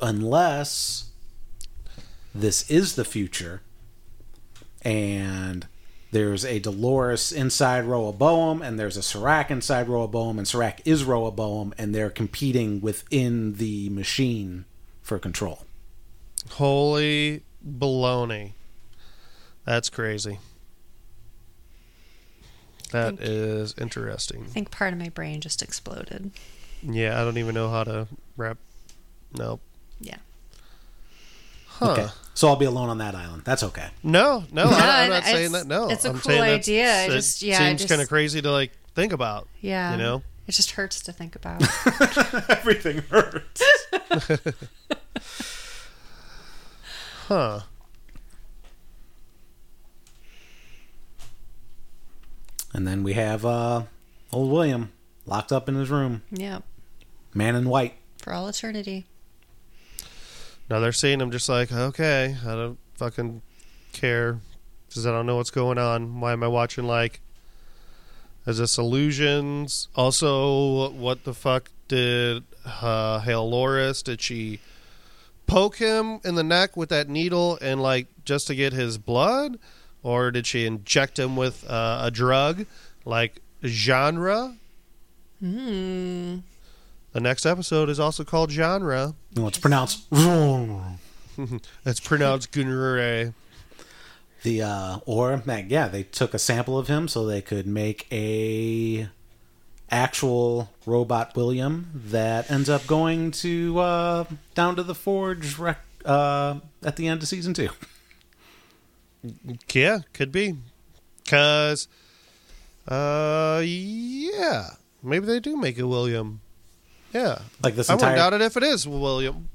Unless 0.00 1.05
this 2.40 2.68
is 2.70 2.94
the 2.96 3.04
future, 3.04 3.62
and 4.82 5.66
there's 6.12 6.44
a 6.44 6.58
Dolores 6.58 7.32
inside 7.32 7.84
Rehoboam, 7.84 8.62
and 8.62 8.78
there's 8.78 8.96
a 8.96 9.02
Serac 9.02 9.50
inside 9.50 9.88
Rehoboam, 9.88 10.38
and 10.38 10.46
Serac 10.46 10.80
is 10.84 11.04
Rehoboam, 11.04 11.74
and 11.76 11.94
they're 11.94 12.10
competing 12.10 12.80
within 12.80 13.54
the 13.54 13.88
machine 13.90 14.64
for 15.02 15.18
control. 15.18 15.64
Holy 16.52 17.42
baloney. 17.66 18.52
That's 19.64 19.90
crazy. 19.90 20.38
That 22.92 23.18
Thank- 23.18 23.20
is 23.22 23.74
interesting. 23.78 24.44
I 24.44 24.48
think 24.48 24.70
part 24.70 24.92
of 24.92 24.98
my 24.98 25.08
brain 25.08 25.40
just 25.40 25.60
exploded. 25.62 26.30
Yeah, 26.82 27.20
I 27.20 27.24
don't 27.24 27.38
even 27.38 27.54
know 27.54 27.68
how 27.68 27.82
to 27.84 28.06
wrap. 28.36 28.58
Nope. 29.36 29.60
Yeah. 30.00 30.18
Huh. 31.78 31.92
Okay, 31.92 32.06
so 32.34 32.48
I'll 32.48 32.56
be 32.56 32.64
alone 32.64 32.88
on 32.88 32.98
that 32.98 33.14
island. 33.14 33.42
That's 33.44 33.62
okay. 33.62 33.88
No, 34.02 34.44
no, 34.52 34.64
No, 34.64 34.70
I, 34.70 35.02
am 35.04 35.10
not 35.10 35.24
saying 35.24 35.52
that. 35.52 35.66
No, 35.66 35.88
it's 35.90 36.04
a 36.04 36.10
I'm 36.10 36.18
cool 36.20 36.40
idea. 36.40 37.04
It 37.06 37.10
just- 37.10 37.42
yeah, 37.42 37.58
seems 37.58 37.84
kind 37.84 38.00
of 38.00 38.08
crazy 38.08 38.40
to 38.42 38.50
like 38.50 38.72
think 38.94 39.12
about. 39.12 39.48
Yeah. 39.60 39.92
You 39.92 39.98
know, 39.98 40.22
It 40.46 40.52
just 40.52 40.70
hurts 40.72 41.00
to 41.02 41.12
think 41.12 41.36
about. 41.36 41.62
Everything 42.50 43.02
hurts. 43.10 43.62
huh? 47.28 47.60
And 52.72 52.86
then 52.86 53.02
we 53.02 53.14
have 53.14 53.44
uh, 53.44 53.82
old 54.32 54.50
William 54.50 54.92
locked 55.24 55.52
up 55.52 55.68
in 55.68 55.74
his 55.74 55.88
room, 55.90 56.22
Yeah. 56.30 56.58
man 57.34 57.54
in 57.54 57.68
white. 57.68 57.94
For 58.18 58.32
all 58.32 58.48
eternity. 58.48 59.06
Now 60.68 60.80
they're 60.80 60.92
seeing 60.92 61.20
him 61.20 61.30
just 61.30 61.48
like, 61.48 61.72
okay, 61.72 62.36
I 62.44 62.54
don't 62.54 62.78
fucking 62.94 63.42
care 63.92 64.40
because 64.88 65.06
I 65.06 65.12
don't 65.12 65.26
know 65.26 65.36
what's 65.36 65.50
going 65.50 65.78
on. 65.78 66.20
Why 66.20 66.32
am 66.32 66.42
I 66.42 66.48
watching 66.48 66.86
like? 66.86 67.20
Is 68.46 68.58
this 68.58 68.78
illusions? 68.78 69.88
Also, 69.96 70.90
what 70.90 71.24
the 71.24 71.34
fuck 71.34 71.70
did 71.88 72.44
uh, 72.64 73.20
Halores? 73.20 74.02
Did 74.02 74.20
she 74.20 74.60
poke 75.46 75.76
him 75.76 76.20
in 76.24 76.34
the 76.34 76.44
neck 76.44 76.76
with 76.76 76.88
that 76.90 77.08
needle 77.08 77.58
and 77.60 77.82
like 77.82 78.06
just 78.24 78.46
to 78.48 78.54
get 78.54 78.72
his 78.72 78.98
blood, 78.98 79.58
or 80.02 80.30
did 80.30 80.46
she 80.46 80.66
inject 80.66 81.18
him 81.18 81.36
with 81.36 81.68
uh, 81.68 82.00
a 82.02 82.10
drug 82.10 82.66
like 83.04 83.40
genre? 83.64 84.56
Hmm. 85.40 86.38
The 87.16 87.22
next 87.22 87.46
episode 87.46 87.88
is 87.88 87.98
also 87.98 88.24
called 88.24 88.50
genre. 88.50 89.14
No, 89.34 89.48
it's 89.48 89.56
pronounced. 89.56 90.04
It's 91.86 92.00
pronounced 92.00 92.52
Gunure. 92.52 93.32
The 94.42 94.62
uh, 94.62 94.98
or 95.06 95.42
yeah, 95.46 95.88
they 95.88 96.02
took 96.02 96.34
a 96.34 96.38
sample 96.38 96.76
of 96.78 96.88
him 96.88 97.08
so 97.08 97.24
they 97.24 97.40
could 97.40 97.66
make 97.66 98.06
a 98.12 99.08
actual 99.90 100.70
robot 100.84 101.34
William 101.34 101.90
that 101.94 102.50
ends 102.50 102.68
up 102.68 102.86
going 102.86 103.30
to 103.30 103.78
uh, 103.78 104.24
down 104.54 104.76
to 104.76 104.82
the 104.82 104.94
forge 104.94 105.58
rec- 105.58 105.86
uh, 106.04 106.56
at 106.82 106.96
the 106.96 107.08
end 107.08 107.22
of 107.22 107.28
season 107.28 107.54
two. 107.54 107.70
Yeah, 109.72 110.00
could 110.12 110.32
be. 110.32 110.56
Because 111.24 111.88
Uh, 112.86 113.62
yeah. 113.64 114.66
Maybe 115.02 115.24
they 115.24 115.40
do 115.40 115.56
make 115.56 115.78
a 115.78 115.86
William. 115.86 116.40
Yeah. 117.12 117.38
Like 117.62 117.76
this 117.76 117.88
I 117.88 117.94
wouldn't 117.94 118.16
doubt 118.16 118.32
it 118.34 118.42
if 118.42 118.56
it 118.56 118.62
is 118.62 118.86
William. 118.86 119.48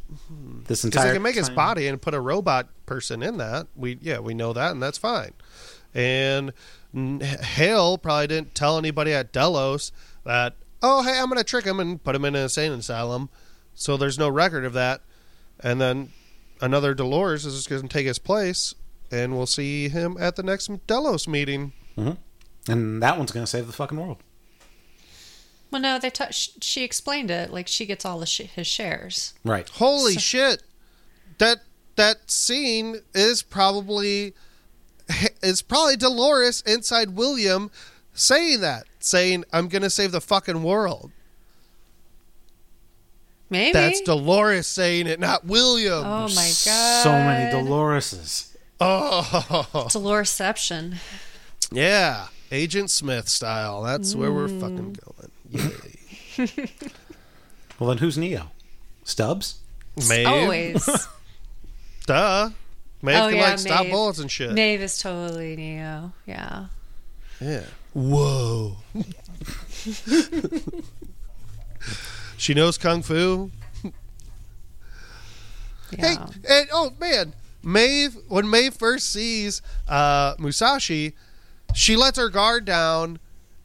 this 0.67 0.81
Because 0.81 0.85
entire 0.85 1.07
they 1.07 1.13
can 1.13 1.21
make 1.21 1.35
his 1.35 1.49
body 1.49 1.87
and 1.87 2.01
put 2.01 2.13
a 2.13 2.19
robot 2.19 2.69
person 2.85 3.21
in 3.21 3.37
that. 3.37 3.67
We 3.75 3.97
yeah, 4.01 4.19
we 4.19 4.33
know 4.33 4.53
that, 4.53 4.71
and 4.71 4.81
that's 4.81 4.97
fine. 4.97 5.33
And 5.93 6.53
Hale 6.93 7.97
probably 7.97 8.27
didn't 8.27 8.55
tell 8.55 8.77
anybody 8.77 9.13
at 9.13 9.31
Delos 9.31 9.91
that 10.23 10.55
oh 10.81 11.03
hey 11.03 11.19
I'm 11.19 11.27
gonna 11.29 11.43
trick 11.43 11.65
him 11.65 11.79
and 11.79 12.03
put 12.03 12.15
him 12.15 12.25
in 12.25 12.35
an 12.35 12.43
insane 12.43 12.71
asylum. 12.71 13.29
So 13.73 13.97
there's 13.97 14.17
no 14.19 14.29
record 14.29 14.65
of 14.65 14.73
that. 14.73 15.01
And 15.63 15.79
then 15.79 16.09
another 16.61 16.93
Dolores 16.93 17.45
is 17.45 17.55
just 17.55 17.69
gonna 17.69 17.87
take 17.87 18.07
his 18.07 18.19
place, 18.19 18.73
and 19.11 19.35
we'll 19.35 19.45
see 19.45 19.89
him 19.89 20.17
at 20.19 20.35
the 20.35 20.43
next 20.43 20.69
Delos 20.87 21.27
meeting. 21.27 21.73
Mm-hmm. 21.97 22.71
and 22.71 23.03
that 23.03 23.17
one's 23.17 23.31
gonna 23.31 23.45
save 23.45 23.67
the 23.67 23.73
fucking 23.73 23.99
world. 23.99 24.17
Well, 25.71 25.81
no, 25.81 25.97
they 25.97 26.09
t- 26.09 26.25
she 26.31 26.83
explained 26.83 27.31
it. 27.31 27.51
Like 27.51 27.67
she 27.67 27.85
gets 27.85 28.05
all 28.05 28.19
the 28.19 28.25
sh- 28.25 28.41
his 28.41 28.67
shares. 28.67 29.33
Right. 29.43 29.67
Holy 29.69 30.17
shit! 30.17 30.63
That 31.37 31.59
that 31.95 32.29
scene 32.29 32.97
is 33.13 33.41
probably 33.41 34.33
is 35.41 35.61
probably 35.61 35.95
Dolores 35.95 36.61
inside 36.65 37.11
William 37.11 37.71
saying 38.13 38.59
that, 38.61 38.83
saying 38.99 39.45
"I'm 39.53 39.69
gonna 39.69 39.89
save 39.89 40.11
the 40.11 40.21
fucking 40.21 40.61
world." 40.61 41.11
Maybe. 43.49 43.73
That's 43.73 44.01
Dolores 44.01 44.65
saying 44.65 45.07
it, 45.07 45.19
not 45.19 45.45
William. 45.45 46.05
oh 46.05 46.27
my 46.29 46.51
god. 46.65 47.03
So 47.03 47.11
many 47.11 47.53
Doloreses. 47.53 48.55
Oh, 48.79 49.27
Doloreception. 49.91 50.95
yeah, 51.71 52.27
Agent 52.51 52.89
Smith 52.89 53.29
style. 53.29 53.83
That's 53.83 54.15
where 54.15 54.31
we're 54.31 54.47
fucking 54.47 54.95
mm. 54.95 55.05
going. 55.05 55.31
Yay. 55.51 56.47
Well, 57.79 57.87
then 57.89 57.97
who's 57.97 58.15
Neo? 58.15 58.51
Stubbs. 59.03 59.57
Maeve, 60.07 60.27
Always. 60.27 60.85
duh. 62.05 62.51
Maeve 63.01 63.15
Oh, 63.15 63.29
can 63.29 63.37
yeah, 63.37 63.41
like 63.43 63.57
stop 63.59 63.81
Maeve. 63.85 63.91
bullets 63.91 64.19
and 64.19 64.29
shit. 64.29 64.51
Maeve 64.53 64.81
is 64.81 64.99
totally 64.99 65.55
Neo. 65.55 66.13
Yeah. 66.27 66.65
Yeah. 67.39 67.63
Whoa. 67.93 68.77
she 72.37 72.53
knows 72.53 72.77
kung 72.77 73.01
fu. 73.01 73.49
Hey, 75.97 76.15
and 76.47 76.69
oh 76.71 76.93
man, 76.99 77.33
Maeve. 77.63 78.15
When 78.27 78.47
Maeve 78.49 78.75
first 78.75 79.09
sees 79.09 79.61
uh, 79.89 80.35
Musashi, 80.37 81.13
she 81.73 81.97
lets 81.97 82.17
her 82.17 82.29
guard 82.29 82.63
down, 82.65 83.19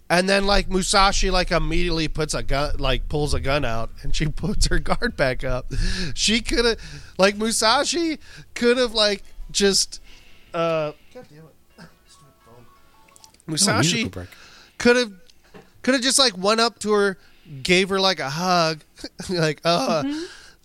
and 0.09 0.29
then 0.29 0.47
like 0.47 0.69
Musashi 0.69 1.31
like 1.31 1.51
immediately 1.51 2.09
puts 2.09 2.35
a 2.35 2.43
gun, 2.43 2.77
like 2.79 3.09
pulls 3.09 3.35
a 3.35 3.41
gun 3.41 3.65
out, 3.65 3.91
and 4.03 4.15
she 4.15 4.27
puts 4.31 4.67
her 4.69 4.79
guard 4.79 5.17
back 5.17 5.45
up. 5.45 5.73
She 6.15 6.41
could 6.41 6.65
have, 6.65 6.81
like 7.19 7.37
Musashi 7.37 8.19
could 8.55 8.77
have 8.77 8.93
like 8.93 9.23
just. 9.51 10.01
Uh, 10.55 10.93
God 11.13 11.27
damn 11.29 11.39
it. 11.39 11.89
Stupid. 12.09 12.33
Oh, 12.49 12.63
Musashi 13.47 14.11
could 14.79 14.97
have 14.97 15.13
could 15.83 15.95
have 15.95 16.03
just 16.03 16.19
like 16.19 16.37
went 16.37 16.61
up 16.61 16.79
to 16.81 16.93
her, 16.93 17.19
gave 17.63 17.89
her 17.89 18.01
like 18.01 18.21
a 18.21 18.31
hug, 18.31 18.81
like 19.29 19.61
uh, 19.65 20.05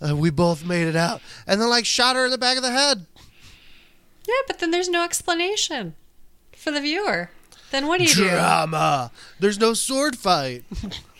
uh, 0.07 0.15
we 0.15 0.29
both 0.29 0.65
made 0.65 0.87
it 0.87 0.95
out, 0.95 1.21
and 1.47 1.59
then 1.59 1.69
like 1.69 1.85
shot 1.85 2.15
her 2.15 2.25
in 2.25 2.31
the 2.31 2.37
back 2.37 2.57
of 2.57 2.63
the 2.63 2.71
head. 2.71 3.05
Yeah, 4.27 4.41
but 4.45 4.59
then 4.59 4.71
there's 4.71 4.89
no 4.89 5.03
explanation 5.03 5.95
for 6.55 6.71
the 6.71 6.79
viewer. 6.79 7.31
Then 7.71 7.87
what 7.87 7.99
do 7.99 8.03
you 8.03 8.13
do? 8.13 8.29
Drama. 8.29 9.11
There's 9.39 9.59
no 9.59 9.73
sword 9.73 10.17
fight. 10.17 10.63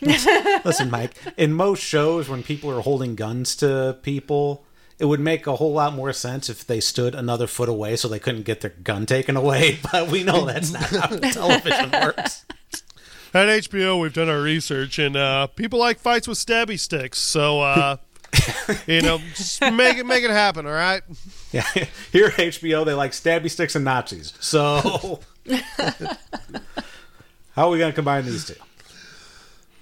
Listen, 0.00 0.90
Mike. 0.90 1.14
In 1.36 1.52
most 1.52 1.82
shows, 1.82 2.28
when 2.28 2.42
people 2.42 2.70
are 2.70 2.82
holding 2.82 3.14
guns 3.14 3.56
to 3.56 3.96
people, 4.02 4.64
it 4.98 5.06
would 5.06 5.20
make 5.20 5.46
a 5.46 5.56
whole 5.56 5.72
lot 5.72 5.94
more 5.94 6.12
sense 6.12 6.48
if 6.50 6.66
they 6.66 6.78
stood 6.78 7.14
another 7.14 7.46
foot 7.46 7.68
away 7.68 7.96
so 7.96 8.06
they 8.06 8.18
couldn't 8.18 8.42
get 8.42 8.60
their 8.60 8.74
gun 8.82 9.06
taken 9.06 9.36
away. 9.36 9.78
But 9.90 10.08
we 10.10 10.22
know 10.22 10.44
that's 10.44 10.72
not 10.72 10.82
how 10.84 11.06
television 11.30 11.90
works. 11.90 12.44
At 13.34 13.48
HBO, 13.48 13.98
we've 14.00 14.12
done 14.12 14.28
our 14.28 14.42
research, 14.42 14.98
and 14.98 15.16
uh, 15.16 15.46
people 15.46 15.78
like 15.78 15.98
fights 15.98 16.28
with 16.28 16.36
stabby 16.38 16.78
sticks. 16.78 17.18
So, 17.18 17.62
uh, 17.62 17.96
you 18.86 19.00
know, 19.00 19.18
just 19.34 19.62
make 19.62 19.96
it 19.96 20.04
make 20.04 20.22
it 20.22 20.30
happen. 20.30 20.66
All 20.66 20.72
right. 20.72 21.02
Yeah, 21.50 21.62
here 22.12 22.26
at 22.26 22.34
HBO, 22.34 22.84
they 22.84 22.92
like 22.94 23.12
stabby 23.12 23.50
sticks 23.50 23.74
and 23.74 23.84
Nazis. 23.86 24.34
So, 24.38 25.20
how 27.52 27.66
are 27.66 27.70
we 27.70 27.78
going 27.78 27.90
to 27.92 27.94
combine 27.94 28.24
these 28.24 28.46
two? 28.46 28.54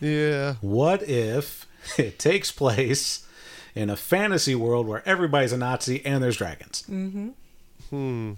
Yeah. 0.01 0.55
What 0.61 1.03
if 1.03 1.67
it 1.99 2.19
takes 2.19 2.51
place 2.51 3.27
in 3.75 3.91
a 3.91 3.97
fantasy 3.97 4.55
world 4.55 4.87
where 4.87 5.07
everybody's 5.07 5.53
a 5.53 5.57
Nazi 5.59 6.05
and 6.05 6.23
there's 6.23 6.37
dragons? 6.37 6.85
Hmm. 6.87 8.33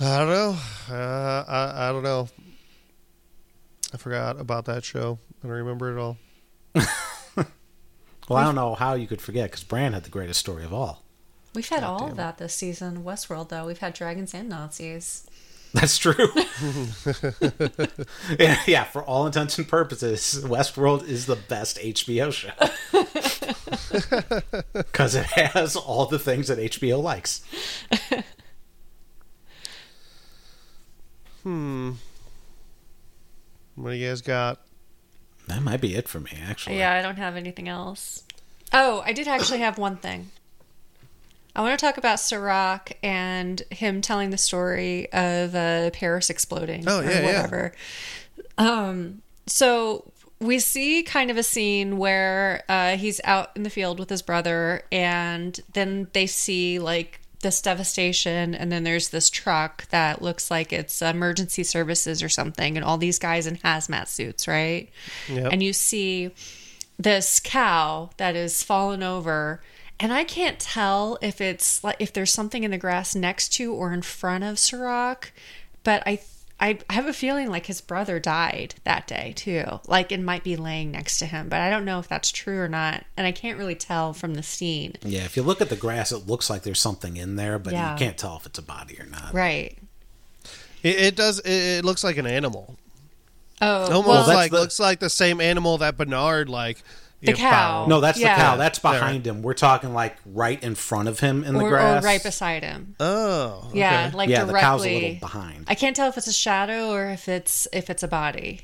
I 0.00 0.18
don't 0.18 0.28
know. 0.28 0.56
Uh, 0.90 1.44
I 1.46 1.88
I 1.88 1.92
don't 1.92 2.02
know. 2.02 2.28
I 3.92 3.96
forgot 3.96 4.40
about 4.40 4.64
that 4.64 4.84
show. 4.84 5.18
I 5.42 5.46
don't 5.46 5.56
remember 5.56 5.96
it 5.96 6.00
all. 6.00 6.16
Well, 8.28 8.38
I 8.38 8.44
don't 8.44 8.54
know 8.54 8.74
how 8.74 8.94
you 8.94 9.06
could 9.06 9.20
forget 9.20 9.50
because 9.50 9.64
Bran 9.64 9.92
had 9.92 10.04
the 10.04 10.10
greatest 10.10 10.40
story 10.40 10.64
of 10.64 10.72
all. 10.72 11.03
We've 11.54 11.68
had 11.68 11.84
all 11.84 12.08
of 12.08 12.16
that 12.16 12.38
this 12.38 12.54
season. 12.54 13.04
Westworld, 13.04 13.48
though, 13.48 13.66
we've 13.66 13.78
had 13.78 13.94
dragons 13.94 14.34
and 14.34 14.48
Nazis. 14.48 15.26
That's 15.72 15.98
true. 15.98 16.14
yeah, 18.38 18.60
yeah, 18.66 18.84
for 18.84 19.02
all 19.02 19.26
intents 19.26 19.58
and 19.58 19.66
purposes, 19.68 20.44
Westworld 20.44 21.06
is 21.08 21.26
the 21.26 21.36
best 21.36 21.78
HBO 21.78 22.32
show. 22.32 22.50
Because 24.72 25.14
it 25.14 25.26
has 25.26 25.76
all 25.76 26.06
the 26.06 26.18
things 26.18 26.48
that 26.48 26.58
HBO 26.58 27.00
likes. 27.00 27.44
Hmm. 31.44 31.92
What 33.76 33.90
do 33.90 33.96
you 33.96 34.08
guys 34.08 34.22
got? 34.22 34.60
That 35.46 35.62
might 35.62 35.80
be 35.80 35.94
it 35.94 36.08
for 36.08 36.20
me, 36.20 36.30
actually. 36.42 36.78
Yeah, 36.78 36.94
I 36.94 37.02
don't 37.02 37.18
have 37.18 37.36
anything 37.36 37.68
else. 37.68 38.24
Oh, 38.72 39.02
I 39.04 39.12
did 39.12 39.28
actually 39.28 39.60
have 39.60 39.78
one 39.78 39.96
thing. 39.96 40.30
I 41.56 41.60
want 41.60 41.78
to 41.78 41.84
talk 41.86 41.98
about 41.98 42.18
Serac 42.18 42.98
and 43.02 43.62
him 43.70 44.00
telling 44.00 44.30
the 44.30 44.38
story 44.38 45.10
of 45.12 45.54
uh, 45.54 45.90
Paris 45.90 46.28
exploding 46.30 46.84
Oh, 46.86 47.00
or 47.00 47.04
yeah, 47.04 47.10
yeah. 47.20 47.26
whatever. 47.26 47.72
Um, 48.58 49.22
so 49.46 50.10
we 50.40 50.58
see 50.58 51.02
kind 51.02 51.30
of 51.30 51.36
a 51.36 51.42
scene 51.42 51.96
where 51.98 52.64
uh, 52.68 52.96
he's 52.96 53.20
out 53.24 53.50
in 53.54 53.62
the 53.62 53.70
field 53.70 53.98
with 53.98 54.10
his 54.10 54.20
brother, 54.22 54.82
and 54.90 55.58
then 55.72 56.08
they 56.12 56.26
see 56.26 56.78
like 56.78 57.20
this 57.40 57.62
devastation, 57.62 58.54
and 58.54 58.72
then 58.72 58.84
there's 58.84 59.10
this 59.10 59.30
truck 59.30 59.86
that 59.90 60.22
looks 60.22 60.50
like 60.50 60.72
it's 60.72 61.02
emergency 61.02 61.62
services 61.62 62.22
or 62.22 62.28
something, 62.28 62.76
and 62.76 62.84
all 62.84 62.98
these 62.98 63.18
guys 63.18 63.46
in 63.46 63.56
hazmat 63.58 64.08
suits, 64.08 64.48
right? 64.48 64.88
Yep. 65.28 65.52
And 65.52 65.62
you 65.62 65.72
see 65.72 66.30
this 66.98 67.40
cow 67.40 68.10
that 68.16 68.34
is 68.34 68.62
fallen 68.62 69.02
over 69.02 69.60
and 70.00 70.12
i 70.12 70.24
can't 70.24 70.58
tell 70.58 71.18
if 71.22 71.40
it's 71.40 71.82
like 71.84 71.96
if 71.98 72.12
there's 72.12 72.32
something 72.32 72.64
in 72.64 72.70
the 72.70 72.78
grass 72.78 73.14
next 73.14 73.50
to 73.50 73.72
or 73.72 73.92
in 73.92 74.02
front 74.02 74.44
of 74.44 74.56
Serac, 74.58 75.32
but 75.82 76.02
i 76.06 76.20
I 76.60 76.78
have 76.88 77.06
a 77.06 77.12
feeling 77.12 77.50
like 77.50 77.66
his 77.66 77.80
brother 77.80 78.20
died 78.20 78.76
that 78.84 79.08
day 79.08 79.32
too. 79.36 79.64
Like 79.88 80.12
it 80.12 80.20
might 80.20 80.44
be 80.44 80.54
laying 80.54 80.92
next 80.92 81.18
to 81.18 81.26
him, 81.26 81.48
but 81.48 81.60
I 81.60 81.68
don't 81.68 81.84
know 81.84 81.98
if 81.98 82.06
that's 82.06 82.30
true 82.30 82.60
or 82.60 82.68
not. 82.68 83.04
And 83.16 83.26
I 83.26 83.32
can't 83.32 83.58
really 83.58 83.74
tell 83.74 84.12
from 84.12 84.34
the 84.34 84.42
scene. 84.44 84.94
Yeah, 85.04 85.24
if 85.24 85.36
you 85.36 85.42
look 85.42 85.60
at 85.60 85.68
the 85.68 85.74
grass, 85.76 86.12
it 86.12 86.28
looks 86.28 86.48
like 86.48 86.62
there's 86.62 86.80
something 86.80 87.16
in 87.16 87.34
there, 87.34 87.58
but 87.58 87.72
Yeah. 87.72 87.92
you 87.92 87.98
can't 87.98 88.16
tell 88.16 88.36
if 88.36 88.46
it's 88.46 88.58
a 88.58 88.62
body 88.62 88.96
or 89.00 89.04
not. 89.04 89.34
Right. 89.34 89.76
It, 90.84 90.96
it 91.00 91.16
does. 91.16 91.40
It, 91.40 91.50
it 91.50 91.84
looks 91.84 92.04
like 92.04 92.18
an 92.18 92.26
animal. 92.26 92.76
Oh, 93.60 93.90
Almost 93.92 94.06
well, 94.08 94.26
like 94.28 94.52
the- 94.52 94.60
looks 94.60 94.78
like 94.78 95.00
the 95.00 95.10
same 95.10 95.40
animal 95.40 95.78
that 95.78 95.96
Bernard 95.98 96.48
like. 96.48 96.82
The 97.26 97.32
cow. 97.34 97.50
found. 97.50 97.88
No, 97.88 98.00
that's 98.00 98.18
Yeah. 98.18 98.36
the 98.36 98.42
cow. 98.42 98.56
That's 98.56 98.78
behind 98.78 99.26
him. 99.26 99.42
We're 99.42 99.54
talking 99.54 99.92
like 99.94 100.16
right 100.26 100.62
in 100.62 100.74
front 100.74 101.08
of 101.08 101.20
him 101.20 101.44
in 101.44 101.54
the 101.54 101.60
or, 101.60 101.78
or 101.80 102.00
right 102.00 102.22
beside 102.22 102.62
him. 102.62 102.96
Oh. 103.00 103.70
Yeah, 103.72 104.06
okay. 104.08 104.16
like 104.16 104.28
yeah, 104.28 104.44
directly. 104.44 104.52
the 104.54 104.60
cow's 104.60 104.84
a 104.86 104.94
little 104.94 105.20
behind. 105.20 105.64
I 105.68 105.74
can't 105.74 105.94
tell 105.96 106.08
if 106.08 106.16
it's 106.18 106.26
a 106.26 106.32
shadow 106.32 106.90
or 106.90 107.06
if 107.10 107.28
it's 107.28 107.66
if 107.72 107.90
it's 107.90 108.02
a 108.02 108.08
body. 108.08 108.60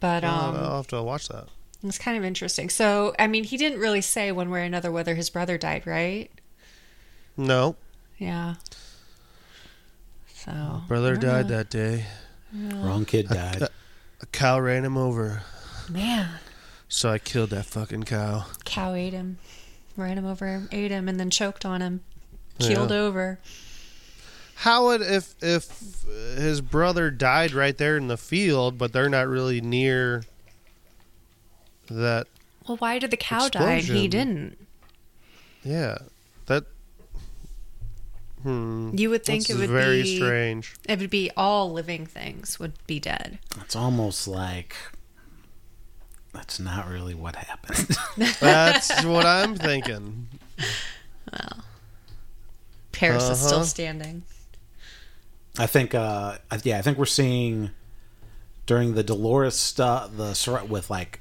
But 0.00 0.24
um, 0.24 0.56
I'll 0.56 0.76
have 0.78 0.88
to 0.88 1.02
watch 1.02 1.28
that. 1.28 1.46
It's 1.84 1.98
kind 1.98 2.16
of 2.16 2.24
interesting. 2.24 2.68
So, 2.70 3.14
I 3.18 3.26
mean, 3.26 3.44
he 3.44 3.56
didn't 3.56 3.78
really 3.80 4.00
say 4.00 4.30
one 4.32 4.50
way 4.50 4.60
or 4.60 4.64
another 4.64 4.90
whether 4.90 5.14
his 5.14 5.30
brother 5.30 5.58
died, 5.58 5.86
right? 5.86 6.30
No, 7.36 7.76
Yeah. 8.18 8.54
So, 10.34 10.82
brother 10.88 11.16
died 11.16 11.48
that 11.48 11.70
day. 11.70 12.04
Wrong 12.52 13.04
kid 13.04 13.28
died. 13.28 13.62
A 14.20 14.26
cow 14.32 14.58
ran 14.60 14.84
him 14.84 14.96
over, 14.96 15.42
man, 15.88 16.28
so 16.94 17.08
I 17.10 17.18
killed 17.18 17.50
that 17.50 17.64
fucking 17.64 18.02
cow. 18.04 18.44
cow 18.66 18.92
ate 18.92 19.14
him, 19.14 19.38
ran 19.96 20.18
him 20.18 20.26
over, 20.26 20.68
ate 20.70 20.90
him, 20.90 21.08
and 21.08 21.18
then 21.18 21.30
choked 21.30 21.64
on 21.64 21.80
him, 21.80 22.00
keeled 22.58 22.90
Yeah. 22.90 22.96
over. 22.98 23.38
how 24.56 24.84
would 24.86 25.00
if 25.00 25.34
if 25.42 26.04
his 26.36 26.60
brother 26.60 27.10
died 27.10 27.52
right 27.52 27.76
there 27.78 27.96
in 27.96 28.08
the 28.08 28.16
field, 28.18 28.76
but 28.78 28.92
they're 28.92 29.08
not 29.08 29.26
really 29.26 29.60
near 29.62 30.24
that? 31.88 32.26
Well, 32.68 32.76
why 32.76 32.98
did 32.98 33.10
the 33.10 33.16
cow 33.16 33.48
die 33.48 33.72
and 33.72 33.84
he 33.84 34.06
didn't? 34.06 34.58
Yeah, 35.64 35.98
that. 36.46 36.64
Hmm. 38.42 38.90
You 38.96 39.10
would 39.10 39.24
think 39.24 39.46
that's 39.46 39.56
it 39.56 39.60
would 39.60 39.70
very 39.70 40.02
be 40.02 40.16
strange. 40.16 40.74
it 40.88 40.98
would 40.98 41.10
be 41.10 41.30
all 41.36 41.72
living 41.72 42.06
things 42.06 42.58
would 42.60 42.74
be 42.86 43.00
dead. 43.00 43.38
It's 43.60 43.74
almost 43.76 44.26
like 44.28 44.76
that's 46.32 46.58
not 46.58 46.88
really 46.88 47.14
what 47.14 47.36
happened. 47.36 47.88
That's 48.40 49.04
what 49.04 49.26
I'm 49.26 49.54
thinking. 49.54 50.28
Well, 51.30 51.64
Paris 52.92 53.28
is 53.28 53.38
still 53.38 53.56
Uh-huh. 53.56 53.64
standing. 53.64 54.22
I 55.58 55.66
think, 55.66 55.94
uh, 55.94 56.38
yeah, 56.62 56.78
I 56.78 56.82
think 56.82 56.96
we're 56.98 57.04
seeing 57.06 57.70
during 58.66 58.94
the 58.94 59.02
Dolores 59.02 59.56
stuff, 59.56 60.10
the 60.16 60.32
Sir- 60.34 60.64
with 60.64 60.88
like 60.88 61.20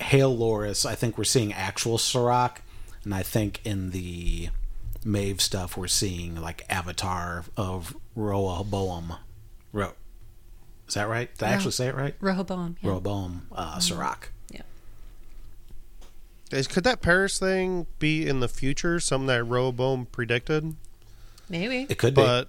Halores. 0.00 0.86
I 0.86 0.94
think 0.94 1.18
we're 1.18 1.24
seeing 1.24 1.52
actual 1.52 1.98
Serac, 1.98 2.62
and 3.04 3.14
I 3.14 3.22
think 3.22 3.60
in 3.64 3.90
the 3.90 4.48
Maeve 5.04 5.40
stuff, 5.40 5.76
we're 5.76 5.86
seeing 5.88 6.36
like 6.40 6.64
Avatar 6.70 7.44
of 7.56 7.96
Roaboam. 8.16 9.18
Ro- 9.72 9.94
is 10.88 10.94
that 10.94 11.08
right? 11.08 11.32
Did 11.36 11.46
I 11.48 11.52
actually 11.52 11.72
say 11.72 11.88
it 11.88 11.94
right? 11.94 12.14
Rehoboam. 12.20 12.76
Yeah. 12.80 12.90
Roboam, 12.90 13.40
uh, 13.52 13.78
Serac. 13.78 14.30
Yeah. 14.50 14.62
Is, 16.50 16.66
could 16.68 16.84
that 16.84 17.02
Paris 17.02 17.38
thing 17.38 17.86
be 17.98 18.26
in 18.26 18.40
the 18.40 18.48
future? 18.48 19.00
Something 19.00 19.26
that 19.26 19.42
Roboam 19.44 20.06
predicted? 20.10 20.76
Maybe. 21.48 21.86
It 21.88 21.98
could 21.98 22.14
be. 22.14 22.22
But 22.22 22.48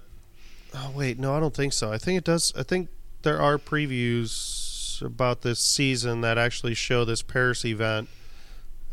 oh 0.74 0.92
wait, 0.94 1.18
no, 1.18 1.34
I 1.34 1.40
don't 1.40 1.54
think 1.54 1.72
so. 1.72 1.92
I 1.92 1.98
think 1.98 2.18
it 2.18 2.24
does. 2.24 2.52
I 2.56 2.62
think 2.62 2.88
there 3.22 3.40
are 3.40 3.58
previews 3.58 5.02
about 5.02 5.42
this 5.42 5.60
season 5.60 6.20
that 6.22 6.38
actually 6.38 6.74
show 6.74 7.04
this 7.04 7.22
Paris 7.22 7.64
event, 7.64 8.08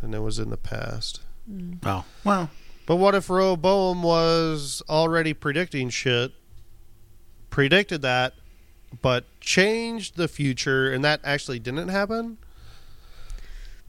and 0.01 0.13
it 0.13 0.19
was 0.19 0.39
in 0.39 0.49
the 0.49 0.57
past. 0.57 1.21
oh, 1.85 2.05
well, 2.23 2.49
But 2.85 2.97
what 2.97 3.15
if 3.15 3.29
Rehoboam 3.29 4.03
was 4.03 4.81
already 4.89 5.33
predicting 5.33 5.89
shit, 5.89 6.31
predicted 7.49 8.01
that, 8.03 8.33
but 9.01 9.25
changed 9.45 10.17
the 10.17 10.27
future, 10.27 10.91
and 10.91 11.03
that 11.05 11.21
actually 11.23 11.59
didn't 11.59 11.87
happen? 11.89 12.37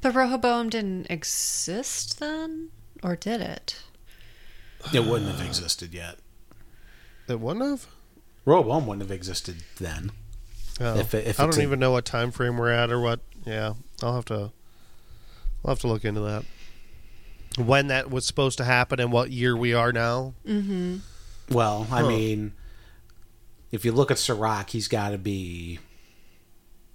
But 0.02 0.14
Rehoboam 0.14 0.68
didn't 0.68 1.06
exist 1.10 2.20
then? 2.20 2.68
Or 3.02 3.16
did 3.16 3.40
it? 3.40 3.80
it 4.92 5.04
wouldn't 5.04 5.30
have 5.34 5.44
existed 5.44 5.92
yet. 5.92 6.18
It 7.28 7.40
wouldn't 7.40 7.64
have. 7.64 7.86
Roboam 8.46 8.84
wouldn't 8.86 9.02
have 9.02 9.10
existed 9.10 9.56
then. 9.80 10.12
Oh, 10.80 10.96
If 10.98 11.12
it- 11.14 11.26
if 11.26 11.40
I 11.40 11.44
don't 11.44 11.58
a- 11.58 11.62
even 11.62 11.80
know 11.80 11.90
what 11.90 12.04
time 12.04 12.30
frame 12.30 12.56
we're 12.58 12.70
at 12.70 12.90
or 12.90 13.00
what. 13.00 13.18
Yeah, 13.44 13.74
I'll 14.02 14.14
have 14.14 14.26
to. 14.26 14.52
I'll 15.64 15.70
have 15.72 15.80
to 15.80 15.88
look 15.88 16.04
into 16.04 16.20
that. 16.20 16.44
When 17.58 17.88
that 17.88 18.10
was 18.10 18.24
supposed 18.26 18.58
to 18.58 18.64
happen 18.64 19.00
and 19.00 19.10
what 19.10 19.30
year 19.32 19.56
we 19.56 19.72
are 19.72 19.90
now. 19.92 20.34
Mm-hmm. 20.46 20.98
Well, 21.50 21.88
I 21.90 22.02
Huh. 22.02 22.08
mean, 22.08 22.52
if 23.76 23.84
you 23.84 23.92
look 23.92 24.10
at 24.10 24.18
Serac, 24.18 24.70
he's 24.70 24.88
got 24.88 25.10
to 25.10 25.18
be 25.18 25.78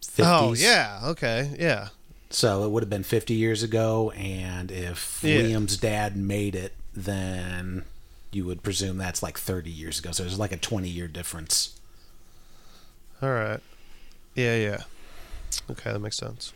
50s. 0.02 0.26
Oh 0.26 0.54
yeah, 0.54 1.00
okay, 1.06 1.56
yeah. 1.58 1.90
So 2.30 2.66
it 2.66 2.72
would 2.72 2.84
have 2.84 2.90
been 2.90 3.04
50 3.04 3.34
years 3.34 3.64
ago, 3.64 4.12
and 4.12 4.72
if 4.72 5.22
Yeah. 5.24 5.42
Liam's 5.42 5.78
dad 5.78 6.18
made 6.18 6.56
it, 6.56 6.74
then 6.94 7.86
you 8.32 8.46
would 8.46 8.64
presume 8.64 8.98
that's 8.98 9.22
like 9.22 9.38
30 9.38 9.70
years 9.70 10.00
ago. 10.00 10.12
So 10.12 10.24
there's 10.24 10.40
like 10.40 10.52
a 10.52 10.58
20 10.58 10.90
year 10.90 11.08
difference. 11.08 11.80
All 13.22 13.30
right. 13.30 13.60
Yeah, 14.34 14.56
yeah. 14.56 14.84
Okay, 15.70 15.92
that 15.92 16.00
makes 16.00 16.18
sense. 16.18 16.54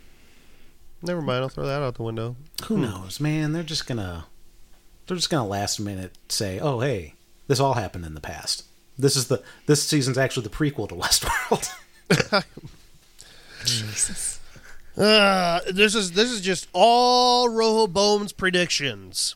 Never 1.02 1.20
mind. 1.20 1.42
I'll 1.42 1.48
throw 1.48 1.66
that 1.66 1.82
out 1.82 1.94
the 1.94 2.02
window. 2.02 2.36
Who 2.64 2.76
hmm. 2.76 2.82
knows, 2.82 3.20
man? 3.20 3.52
They're 3.52 3.62
just 3.62 3.86
gonna 3.86 4.26
they're 5.06 5.16
just 5.16 5.30
gonna 5.30 5.46
last 5.46 5.78
minute 5.78 6.16
say, 6.28 6.58
"Oh, 6.58 6.80
hey, 6.80 7.14
this 7.46 7.60
all 7.60 7.74
happened 7.74 8.06
in 8.06 8.14
the 8.14 8.20
past." 8.20 8.64
This 8.98 9.16
is 9.16 9.28
the 9.28 9.42
this 9.66 9.82
season's 9.82 10.18
actually 10.18 10.44
the 10.44 10.50
prequel 10.50 10.88
to 10.88 10.94
Westworld. 10.94 11.70
Jesus. 13.64 14.40
Uh, 14.96 15.60
this 15.70 15.94
is 15.94 16.12
this 16.12 16.30
is 16.30 16.40
just 16.40 16.68
all 16.72 17.48
Rehoboam's 17.50 18.32
predictions. 18.32 19.34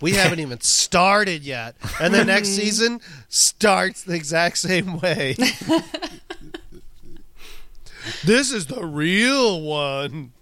We 0.00 0.12
haven't 0.14 0.40
even 0.40 0.60
started 0.60 1.42
yet, 1.42 1.76
and 2.00 2.14
the 2.14 2.24
next 2.24 2.48
season 2.56 3.00
starts 3.28 4.02
the 4.02 4.14
exact 4.14 4.58
same 4.58 4.98
way. 5.00 5.36
this 8.24 8.50
is 8.50 8.66
the 8.66 8.84
real 8.84 9.60
one. 9.60 10.32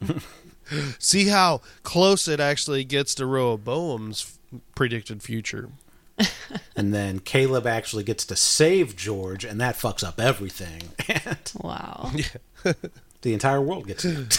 See 0.98 1.26
how 1.28 1.60
close 1.82 2.28
it 2.28 2.38
actually 2.38 2.84
gets 2.84 3.14
to 3.16 3.26
Rehoboam's 3.26 4.38
predicted 4.74 5.22
future. 5.22 5.70
and 6.76 6.92
then 6.94 7.18
Caleb 7.20 7.66
actually 7.66 8.04
gets 8.04 8.24
to 8.26 8.36
save 8.36 8.96
George, 8.96 9.44
and 9.44 9.60
that 9.60 9.76
fucks 9.76 10.04
up 10.04 10.20
everything. 10.20 10.82
And 11.08 11.52
Wow. 11.60 12.10
the 13.22 13.32
entire 13.32 13.60
world 13.60 13.86
gets 13.86 14.04
it. 14.04 14.38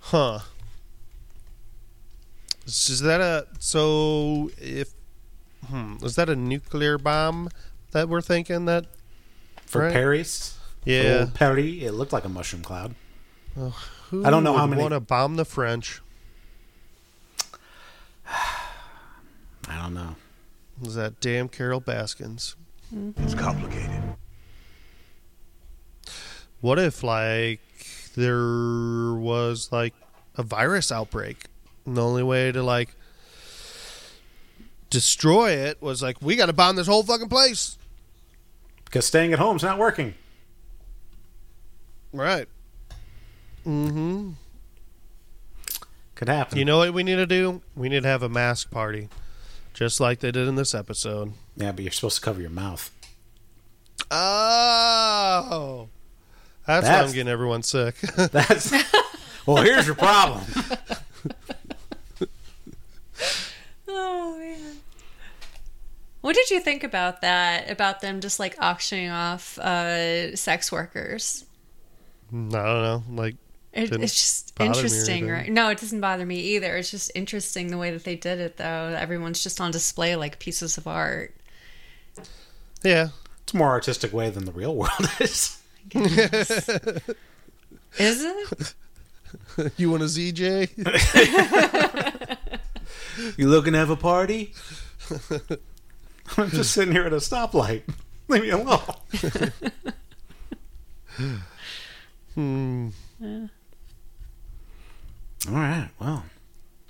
Huh. 0.00 0.40
Is 2.66 3.00
that 3.00 3.20
a 3.20 3.46
so 3.58 4.50
if 4.58 4.90
hmm, 5.68 5.96
is 6.02 6.14
that 6.16 6.28
a 6.28 6.36
nuclear 6.36 6.98
bomb 6.98 7.48
that 7.92 8.08
we're 8.08 8.20
thinking 8.20 8.66
that 8.66 8.86
For 9.66 9.82
Right. 9.82 9.92
Paris, 9.92 10.56
yeah 10.84 11.20
old 11.22 11.34
Perry, 11.34 11.84
it 11.84 11.92
looked 11.92 12.12
like 12.12 12.24
a 12.24 12.28
mushroom 12.28 12.62
cloud. 12.62 12.94
who 13.54 14.24
I 14.24 14.30
don't 14.30 14.44
know 14.44 14.56
how 14.56 14.66
many- 14.66 14.80
want 14.80 14.92
to 14.94 15.00
bomb 15.00 15.36
the 15.36 15.44
French? 15.44 16.00
I 19.72 19.82
don't 19.82 19.94
know. 19.94 20.16
Is 20.82 20.94
that 20.96 21.20
damn 21.20 21.48
Carol 21.48 21.80
Baskins? 21.80 22.56
It's 23.18 23.34
complicated. 23.34 24.02
What 26.60 26.78
if 26.78 27.02
like 27.02 27.60
there 28.14 29.14
was 29.14 29.70
like 29.72 29.94
a 30.36 30.42
virus 30.42 30.92
outbreak? 30.92 31.46
And 31.86 31.96
the 31.96 32.04
only 32.04 32.22
way 32.22 32.52
to 32.52 32.62
like 32.62 32.94
destroy 34.90 35.52
it 35.52 35.80
was 35.80 36.02
like 36.02 36.20
we 36.20 36.36
got 36.36 36.46
to 36.46 36.52
bomb 36.52 36.76
this 36.76 36.86
whole 36.86 37.02
fucking 37.02 37.28
place. 37.28 37.78
Because 38.84 39.06
staying 39.06 39.32
at 39.32 39.38
home's 39.38 39.62
not 39.62 39.78
working. 39.78 40.14
Right. 42.12 42.46
Mm-hmm. 43.66 44.32
Could 46.14 46.28
happen. 46.28 46.58
You 46.58 46.64
know 46.64 46.78
what 46.78 46.92
we 46.92 47.02
need 47.02 47.16
to 47.16 47.26
do? 47.26 47.62
We 47.74 47.88
need 47.88 48.02
to 48.02 48.08
have 48.08 48.22
a 48.22 48.28
mask 48.28 48.70
party, 48.70 49.08
just 49.72 50.00
like 50.00 50.20
they 50.20 50.30
did 50.30 50.48
in 50.48 50.54
this 50.56 50.74
episode. 50.74 51.32
yeah, 51.56 51.72
but 51.72 51.82
you're 51.82 51.92
supposed 51.92 52.16
to 52.16 52.22
cover 52.22 52.40
your 52.40 52.50
mouth. 52.50 52.90
Oh, 54.10 55.88
that's, 56.66 56.86
why 56.86 57.00
I'm 57.00 57.12
getting 57.12 57.28
everyone 57.28 57.62
sick. 57.62 57.98
That's 58.16 58.72
well. 59.46 59.62
Here's 59.62 59.86
your 59.86 59.96
problem. 59.96 60.42
Oh 63.88 64.38
man. 64.38 64.76
What 66.20 66.36
did 66.36 66.50
you 66.50 66.60
think 66.60 66.84
about 66.84 67.20
that? 67.22 67.70
About 67.70 68.00
them 68.00 68.20
just 68.20 68.38
like 68.38 68.56
auctioning 68.60 69.10
off 69.10 69.58
uh, 69.58 70.36
sex 70.36 70.70
workers? 70.70 71.44
I 72.30 72.34
don't 72.34 72.50
know, 72.50 73.02
like 73.10 73.36
It, 73.72 73.90
it's 73.92 74.14
just 74.14 74.54
bother 74.54 74.70
me 74.70 74.76
or 74.78 74.84
interesting, 74.84 75.28
right? 75.28 75.50
No, 75.50 75.68
it 75.70 75.78
doesn't 75.78 76.00
bother 76.00 76.26
me 76.26 76.38
either. 76.38 76.76
It's 76.76 76.90
just 76.90 77.10
interesting 77.14 77.68
the 77.68 77.78
way 77.78 77.90
that 77.90 78.04
they 78.04 78.16
did 78.16 78.38
it, 78.38 78.58
though. 78.58 78.94
Everyone's 78.98 79.42
just 79.42 79.60
on 79.60 79.70
display 79.70 80.14
like 80.16 80.38
pieces 80.38 80.76
of 80.76 80.86
art. 80.86 81.34
yeah, 82.82 83.08
It's 83.44 83.54
a 83.54 83.56
more 83.56 83.70
artistic 83.70 84.12
way 84.12 84.28
than 84.28 84.44
the 84.44 84.52
real 84.52 84.76
world 84.76 84.92
is. 85.20 85.58
Is 87.98 88.22
it? 88.22 88.74
you 89.76 89.90
want 89.90 90.02
a 90.02 90.06
ZJ? 90.06 90.68
You 93.36 93.48
looking 93.48 93.72
to 93.74 93.78
have 93.78 93.90
a 93.90 93.96
party? 93.96 94.52
I'm 96.36 96.50
just 96.50 96.72
sitting 96.72 96.92
here 96.92 97.04
at 97.04 97.12
a 97.12 97.16
stoplight. 97.16 97.82
Leave 98.28 98.42
me 98.42 98.50
alone. 98.50 98.80
hmm. 102.34 102.88
All 105.48 105.54
right. 105.54 105.88
Well, 106.00 106.24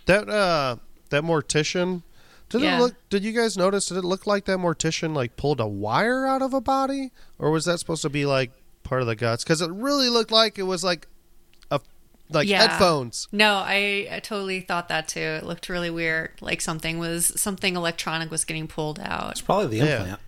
That 0.07 0.29
uh, 0.29 0.77
that 1.11 1.23
mortician. 1.25 2.03
Did 2.49 2.63
Yeah. 2.63 2.77
it 2.77 2.81
look? 2.81 2.95
Did 3.09 3.25
you 3.25 3.33
guys 3.33 3.57
notice? 3.57 3.87
Did 3.89 3.99
it 3.99 4.05
look 4.05 4.27
like 4.27 4.45
that 4.47 4.59
mortician 4.59 5.15
like 5.15 5.37
pulled 5.37 5.61
a 5.61 5.67
wire 5.67 6.27
out 6.27 6.43
of 6.43 6.53
a 6.53 6.61
body, 6.61 7.11
or 7.39 7.51
was 7.51 7.65
that 7.65 7.79
supposed 7.79 8.03
to 8.03 8.11
be 8.11 8.27
like 8.27 8.51
part 8.83 9.01
of 9.01 9.07
the 9.07 9.17
guts? 9.17 9.43
Because 9.45 9.61
it 9.63 9.71
really 9.71 10.09
looked 10.09 10.31
like 10.31 10.59
it 10.59 10.65
was 10.65 10.85
like 10.85 11.07
a 11.71 11.81
like 12.29 12.49
Yeah. 12.49 12.67
headphones. 12.69 13.29
No, 13.33 13.55
I, 13.65 14.09
I 14.11 14.21
totally 14.21 14.61
thought 14.61 14.89
that 14.89 15.09
too. 15.09 15.21
It 15.21 15.45
looked 15.45 15.69
really 15.71 15.89
weird. 15.91 16.33
Like 16.43 16.61
something 16.61 16.99
was 16.99 17.33
something 17.41 17.75
electronic 17.77 18.31
was 18.31 18.45
getting 18.45 18.69
pulled 18.69 18.99
out. 19.01 19.31
It's 19.33 19.41
probably 19.41 19.79
the 19.79 19.87
Yeah. 19.87 19.97
implant. 20.01 20.21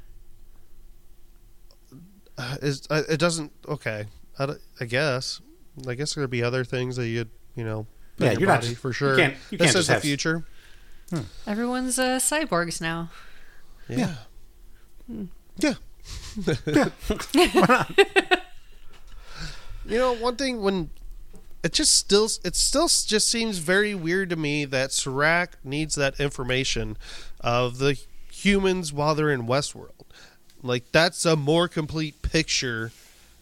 Uh, 2.36 2.56
Is 2.62 2.86
uh, 2.90 3.02
it 3.08 3.18
doesn't 3.18 3.52
okay? 3.68 4.06
I, 4.38 4.54
I 4.80 4.84
guess. 4.86 5.40
I 5.86 5.94
guess 5.94 6.14
there'd 6.14 6.30
be 6.30 6.42
other 6.42 6.64
things 6.64 6.96
that 6.96 7.06
you'd 7.08 7.30
you 7.54 7.64
know. 7.64 7.86
Put 8.16 8.24
Yeah, 8.24 8.30
your 8.32 8.40
you're 8.40 8.48
not 8.48 8.56
body 8.60 8.68
just- 8.68 8.80
for 8.80 8.88
you 8.88 8.92
sure. 8.92 9.16
can't- 9.16 9.36
you 9.50 9.58
this 9.58 9.66
can't 9.66 9.68
is 9.68 9.74
just 9.74 9.86
the 9.88 9.92
have- 9.94 10.02
future. 10.02 10.44
Everyone's 11.46 11.98
uh, 11.98 12.18
cyborgs 12.18 12.80
now. 12.80 13.10
Yeah. 13.88 14.14
Yeah. 15.58 15.74
you 19.86 19.98
know, 19.98 20.14
one 20.14 20.36
thing 20.36 20.60
when 20.62 20.90
it 21.62 21.72
just 21.72 21.94
still 21.94 22.28
it 22.44 22.56
still 22.56 22.88
just 22.88 23.28
seems 23.28 23.58
very 23.58 23.94
weird 23.94 24.30
to 24.30 24.36
me 24.36 24.64
that 24.64 24.92
Serac 24.92 25.52
needs 25.64 25.94
that 25.94 26.18
information 26.18 26.96
of 27.40 27.78
the 27.78 27.98
humans 28.32 28.92
while 28.92 29.14
they're 29.14 29.30
in 29.30 29.46
Westworld. 29.46 29.90
Like 30.62 30.90
that's 30.92 31.24
a 31.24 31.36
more 31.36 31.68
complete 31.68 32.22
picture 32.22 32.92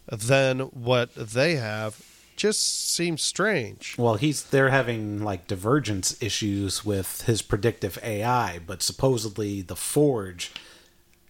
than 0.07 0.59
what 0.59 1.15
they 1.15 1.55
have. 1.55 2.01
Just 2.35 2.93
seems 2.93 3.21
strange. 3.21 3.95
Well, 3.97 4.15
he's 4.15 4.43
they're 4.43 4.69
having 4.69 5.23
like 5.23 5.47
divergence 5.47 6.21
issues 6.21 6.83
with 6.83 7.21
his 7.23 7.41
predictive 7.41 7.97
AI, 8.03 8.59
but 8.65 8.81
supposedly 8.81 9.61
the 9.61 9.75
Forge 9.75 10.51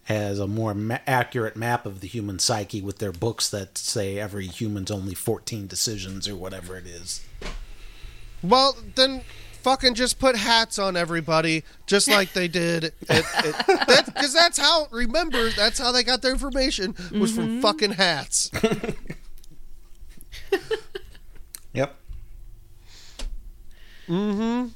has 0.06 0.40
a 0.40 0.48
more 0.48 0.74
ma- 0.74 1.00
accurate 1.08 1.56
map 1.56 1.86
of 1.86 2.02
the 2.02 2.08
human 2.08 2.40
psyche 2.40 2.82
with 2.82 2.98
their 3.00 3.12
books 3.12 3.50
that 3.50 3.78
say 3.78 4.20
every 4.20 4.48
human's 4.48 4.92
only 4.92 5.14
14 5.14 5.68
decisions 5.68 6.28
or 6.28 6.36
whatever 6.36 6.78
it 6.78 6.86
is. 6.86 7.26
Well, 8.42 8.76
then 8.96 9.22
fucking 9.62 9.94
just 9.94 10.20
put 10.20 10.36
hats 10.36 10.78
on 10.78 10.98
everybody, 10.98 11.64
just 11.88 12.10
like 12.10 12.34
they 12.34 12.50
did. 12.50 12.94
Because 13.00 14.34
that's 14.34 14.58
how, 14.58 14.88
remember, 14.92 15.50
that's 15.50 15.80
how 15.80 15.92
they 15.94 16.04
got 16.04 16.22
their 16.22 16.34
information, 16.34 16.96
was 17.14 17.34
from 17.34 17.48
mm-hmm. 17.48 17.62
fucking 17.62 17.92
hats. 17.92 18.52
Yep. 21.74 21.96
Mm-hmm. 24.08 24.68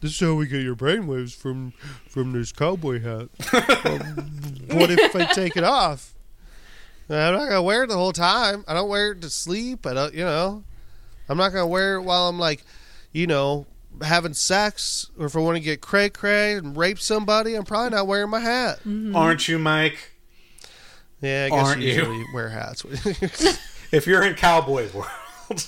This 0.00 0.12
is 0.12 0.20
how 0.20 0.34
we 0.34 0.46
get 0.46 0.62
your 0.62 0.76
brainwaves 0.76 1.34
from 1.34 1.72
from 2.08 2.32
this 2.32 2.52
cowboy 2.52 3.00
hat. 3.00 3.28
Um, 3.84 4.78
what 4.78 4.90
if 4.90 5.14
I 5.16 5.24
take 5.32 5.56
it 5.56 5.64
off? 5.64 6.14
I'm 7.08 7.34
not 7.34 7.48
gonna 7.48 7.62
wear 7.62 7.82
it 7.84 7.88
the 7.88 7.96
whole 7.96 8.12
time. 8.12 8.64
I 8.68 8.74
don't 8.74 8.88
wear 8.88 9.12
it 9.12 9.20
to 9.22 9.30
sleep. 9.30 9.84
I 9.86 9.94
don't, 9.94 10.14
you 10.14 10.24
know. 10.24 10.62
I'm 11.28 11.36
not 11.36 11.50
gonna 11.52 11.66
wear 11.66 11.96
it 11.96 12.02
while 12.02 12.28
I'm 12.28 12.38
like, 12.38 12.64
you 13.12 13.26
know, 13.26 13.66
having 14.02 14.32
sex, 14.34 15.10
or 15.18 15.26
if 15.26 15.34
I 15.36 15.40
want 15.40 15.56
to 15.56 15.60
get 15.60 15.80
cray 15.80 16.08
cray 16.08 16.54
and 16.54 16.76
rape 16.76 16.98
somebody. 17.00 17.54
I'm 17.54 17.64
probably 17.64 17.90
not 17.90 18.06
wearing 18.06 18.30
my 18.30 18.40
hat. 18.40 18.80
Aren't 19.14 19.48
you, 19.48 19.58
Mike? 19.58 20.12
Yeah, 21.20 21.46
I 21.46 21.50
guess 21.50 21.66
Aren't 21.66 21.80
you 21.82 21.88
you? 21.88 21.94
usually 21.96 22.24
wear 22.32 22.48
hats. 22.48 22.84
If 23.92 24.06
you're 24.06 24.22
in 24.22 24.34
cowboy 24.34 24.88
world, 24.94 25.08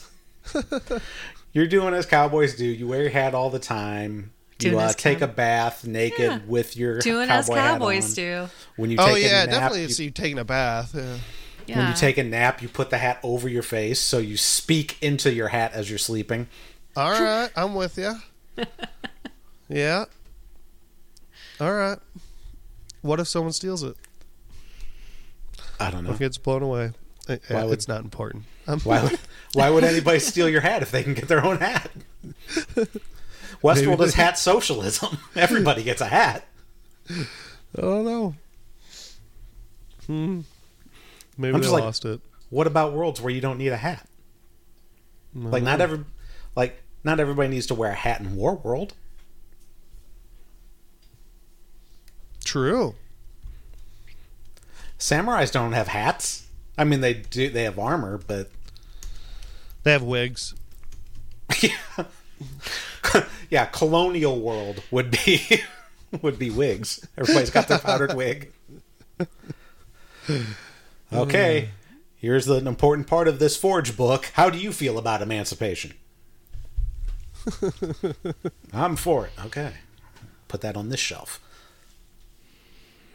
you're 1.53 1.67
doing 1.67 1.95
as 1.95 2.07
cowboys 2.07 2.55
do. 2.57 2.65
You 2.65 2.87
wear 2.89 3.03
your 3.03 3.11
hat 3.11 3.35
all 3.35 3.51
the 3.51 3.59
time. 3.59 4.33
Doing 4.59 4.75
you 4.75 4.81
uh, 4.81 4.93
take 4.93 5.19
cow- 5.19 5.25
a 5.25 5.29
bath 5.29 5.85
naked 5.87 6.19
Yeah. 6.21 6.39
with 6.47 6.77
your 6.77 7.01
Doing 7.01 7.27
cowboy 7.29 7.39
as 7.39 7.49
hat 7.49 7.57
cowboys 7.57 8.11
on. 8.11 8.15
do. 8.25 8.49
When 8.77 8.91
you 8.91 8.97
oh 9.01 9.15
take 9.15 9.25
yeah, 9.25 9.43
a 9.43 9.47
nap, 9.47 9.55
definitely 9.55 9.83
you- 9.83 9.89
see 9.89 10.05
you 10.05 10.11
taking 10.11 10.39
a 10.39 10.45
bath. 10.45 10.93
Yeah. 10.95 11.17
Yeah. 11.67 11.79
When 11.79 11.89
you 11.89 11.95
take 11.95 12.19
a 12.19 12.25
nap, 12.25 12.61
you 12.61 12.69
put 12.69 12.91
the 12.91 12.99
hat 12.99 13.19
over 13.23 13.49
your 13.49 13.63
face, 13.63 14.01
so 14.01 14.19
you 14.19 14.37
speak 14.37 14.97
into 15.01 15.33
your 15.33 15.49
hat 15.49 15.73
as 15.73 15.89
you're 15.89 15.99
sleeping. 15.99 16.49
All 16.97 17.11
right, 17.11 17.51
I'm 17.57 17.75
with 17.75 17.99
you. 17.99 18.15
Yeah. 19.69 20.05
All 21.61 21.73
right. 21.73 21.99
What 23.01 23.21
if 23.21 23.29
someone 23.29 23.53
steals 23.53 23.83
it? 23.83 23.97
I 25.81 25.91
don't 25.91 26.05
know. 26.05 26.11
What 26.11 26.17
if 26.17 26.21
it 26.21 26.25
gets 26.25 26.39
blown 26.39 26.63
away? 26.63 26.91
Why 27.49 27.65
would- 27.65 27.73
it's 27.73 27.89
not 27.89 28.03
important. 28.03 28.45
Um, 28.67 28.79
Why 28.81 29.03
would, 29.03 29.19
why 29.55 29.71
would 29.71 29.83
anybody 29.85 30.19
steal 30.21 30.49
your 30.49 30.61
hat 30.61 30.83
if 30.83 30.91
they 30.93 31.03
can 31.03 31.15
get 31.15 31.27
their 31.29 31.45
own 31.45 31.59
hat? 31.59 31.91
Westworld 33.63 34.01
is 34.03 34.15
hat 34.15 34.39
socialism. 34.39 35.19
Everybody 35.37 35.83
gets 35.83 36.01
a 36.01 36.07
hat. 36.07 36.47
I 37.11 37.81
don't 37.81 38.05
know. 38.05 38.35
Hmm. 40.07 40.41
Maybe 41.37 41.55
I'm 41.57 41.61
they 41.63 41.69
like- 41.69 41.83
lost 41.85 42.05
it. 42.05 42.21
What 42.51 42.67
about 42.67 42.93
worlds 42.93 43.21
where 43.21 43.33
you 43.33 43.41
don't 43.41 43.59
need 43.59 43.69
a 43.73 43.77
hat? 43.77 44.07
Like 45.35 45.63
not 45.63 45.81
every, 45.81 46.05
like 46.55 46.83
not 47.03 47.19
everybody 47.19 47.49
needs 47.49 47.67
to 47.69 47.75
wear 47.75 47.91
a 47.91 47.95
hat 47.95 48.21
in 48.21 48.37
War 48.37 48.55
World. 48.57 48.93
True. 52.45 52.95
Samurais 54.99 55.51
don't 55.51 55.73
have 55.73 55.89
hats. 55.89 56.42
I 56.79 56.85
mean, 56.85 57.01
they 57.01 57.15
do. 57.15 57.49
They 57.51 57.65
have 57.65 57.79
armor, 57.79 58.19
but 58.27 58.51
They 59.83 59.93
have 59.93 60.03
wigs. 60.03 60.55
yeah, 61.61 61.77
yeah. 63.51 63.67
colonial 63.67 64.41
world 64.41 64.83
would 64.91 65.11
be 65.11 65.61
would 66.23 66.39
be 66.39 66.51
wigs. 66.51 67.07
Everybody's 67.17 67.51
got 67.51 67.69
their 67.69 67.79
powdered 67.79 68.15
wig. 68.15 68.53
Okay, 71.13 71.69
here's 72.17 72.47
the 72.47 72.57
important 72.57 73.07
part 73.07 73.29
of 73.29 73.39
this 73.39 73.57
Forge 73.57 73.97
book. 73.97 74.31
How 74.35 74.49
do 74.49 74.59
you 74.59 74.73
feel 74.73 74.99
about 74.99 75.21
emancipation? 75.21 75.93
I'm 78.73 78.97
for 78.97 79.27
it. 79.27 79.33
Okay, 79.47 79.73
put 80.49 80.63
that 80.63 80.77
on 80.77 80.89
this 80.89 81.01
shelf. 81.01 81.39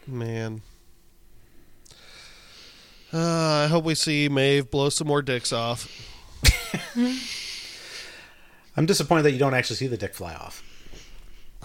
Man. 0.06 0.62
Uh, 3.12 3.64
I 3.64 3.66
hope 3.68 3.84
we 3.84 3.94
see 3.94 4.28
Maeve 4.28 4.70
blow 4.70 4.88
some 4.90 5.06
more 5.06 5.22
dicks 5.22 5.52
off. 5.52 5.88
I'm 8.76 8.86
disappointed 8.86 9.22
that 9.22 9.32
you 9.32 9.38
don't 9.38 9.54
actually 9.54 9.76
see 9.76 9.86
the 9.86 9.96
dick 9.96 10.14
fly 10.14 10.34
off. 10.34 10.62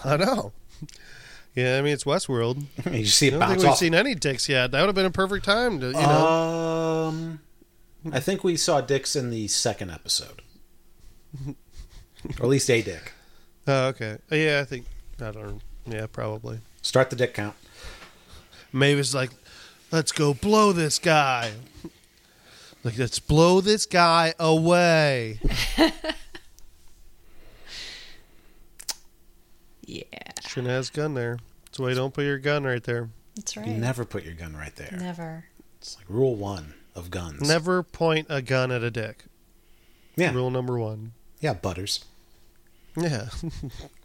I 0.04 0.16
know. 0.16 0.52
Yeah, 1.54 1.78
I 1.78 1.82
mean 1.82 1.92
it's 1.92 2.04
Westworld. 2.04 2.64
You 2.92 3.06
see 3.06 3.28
it 3.28 3.34
I 3.34 3.38
don't 3.38 3.48
think 3.48 3.60
we've 3.60 3.68
off. 3.70 3.78
seen 3.78 3.94
any 3.94 4.14
dicks 4.14 4.48
yet. 4.48 4.72
That 4.72 4.80
would 4.80 4.86
have 4.88 4.94
been 4.94 5.06
a 5.06 5.10
perfect 5.10 5.44
time 5.44 5.80
to, 5.80 5.86
you 5.86 5.92
know. 5.92 6.26
Um, 6.26 7.40
I 8.12 8.20
think 8.20 8.42
we 8.42 8.56
saw 8.56 8.80
dicks 8.80 9.14
in 9.14 9.30
the 9.30 9.46
second 9.48 9.90
episode, 9.90 10.42
or 11.46 11.54
at 12.40 12.48
least 12.48 12.68
a 12.70 12.82
dick. 12.82 13.12
oh, 13.68 13.86
okay. 13.88 14.18
Yeah, 14.30 14.60
I 14.60 14.64
think 14.64 14.86
I 15.20 15.30
don't. 15.30 15.60
Yeah, 15.86 16.06
probably. 16.10 16.58
Start 16.82 17.10
the 17.10 17.16
dick 17.16 17.34
count. 17.34 17.54
Maeve's 18.72 19.14
like, 19.14 19.30
let's 19.94 20.10
go 20.12 20.34
blow 20.34 20.72
this 20.72 20.98
guy. 20.98 21.52
Like, 22.82 22.98
let's 22.98 23.18
blow 23.20 23.60
this 23.60 23.86
guy 23.86 24.34
away. 24.38 25.38
Yeah. 29.86 30.02
Shouldn't 30.46 30.68
have 30.70 30.78
his 30.78 30.90
gun 30.90 31.12
there. 31.12 31.38
That's 31.66 31.78
why 31.78 31.90
you 31.90 31.94
don't 31.94 32.14
put 32.14 32.24
your 32.24 32.38
gun 32.38 32.64
right 32.64 32.82
there. 32.82 33.10
That's 33.36 33.54
right. 33.54 33.66
You 33.66 33.74
never 33.74 34.06
put 34.06 34.24
your 34.24 34.32
gun 34.32 34.56
right 34.56 34.74
there. 34.76 34.96
Never. 34.98 35.44
It's 35.78 35.96
like 35.98 36.06
rule 36.08 36.36
one 36.36 36.72
of 36.94 37.10
guns. 37.10 37.46
Never 37.46 37.82
point 37.82 38.28
a 38.30 38.40
gun 38.40 38.72
at 38.72 38.82
a 38.82 38.90
dick. 38.90 39.24
Yeah, 40.16 40.32
Rule 40.32 40.50
number 40.50 40.78
one. 40.78 41.12
yeah, 41.40 41.52
butters. 41.52 42.04
Yeah. 42.96 43.28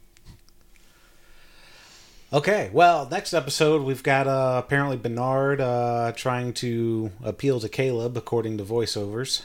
Okay, 2.31 2.69
well, 2.71 3.07
next 3.09 3.33
episode 3.33 3.81
we've 3.81 4.03
got 4.03 4.27
uh, 4.27 4.61
apparently 4.63 4.97
Bernard 4.97 5.59
uh, 5.59 6.11
trying 6.15 6.53
to 6.55 7.11
appeal 7.23 7.59
to 7.59 7.67
Caleb 7.67 8.15
according 8.15 8.57
to 8.59 8.63
voiceovers. 8.63 9.41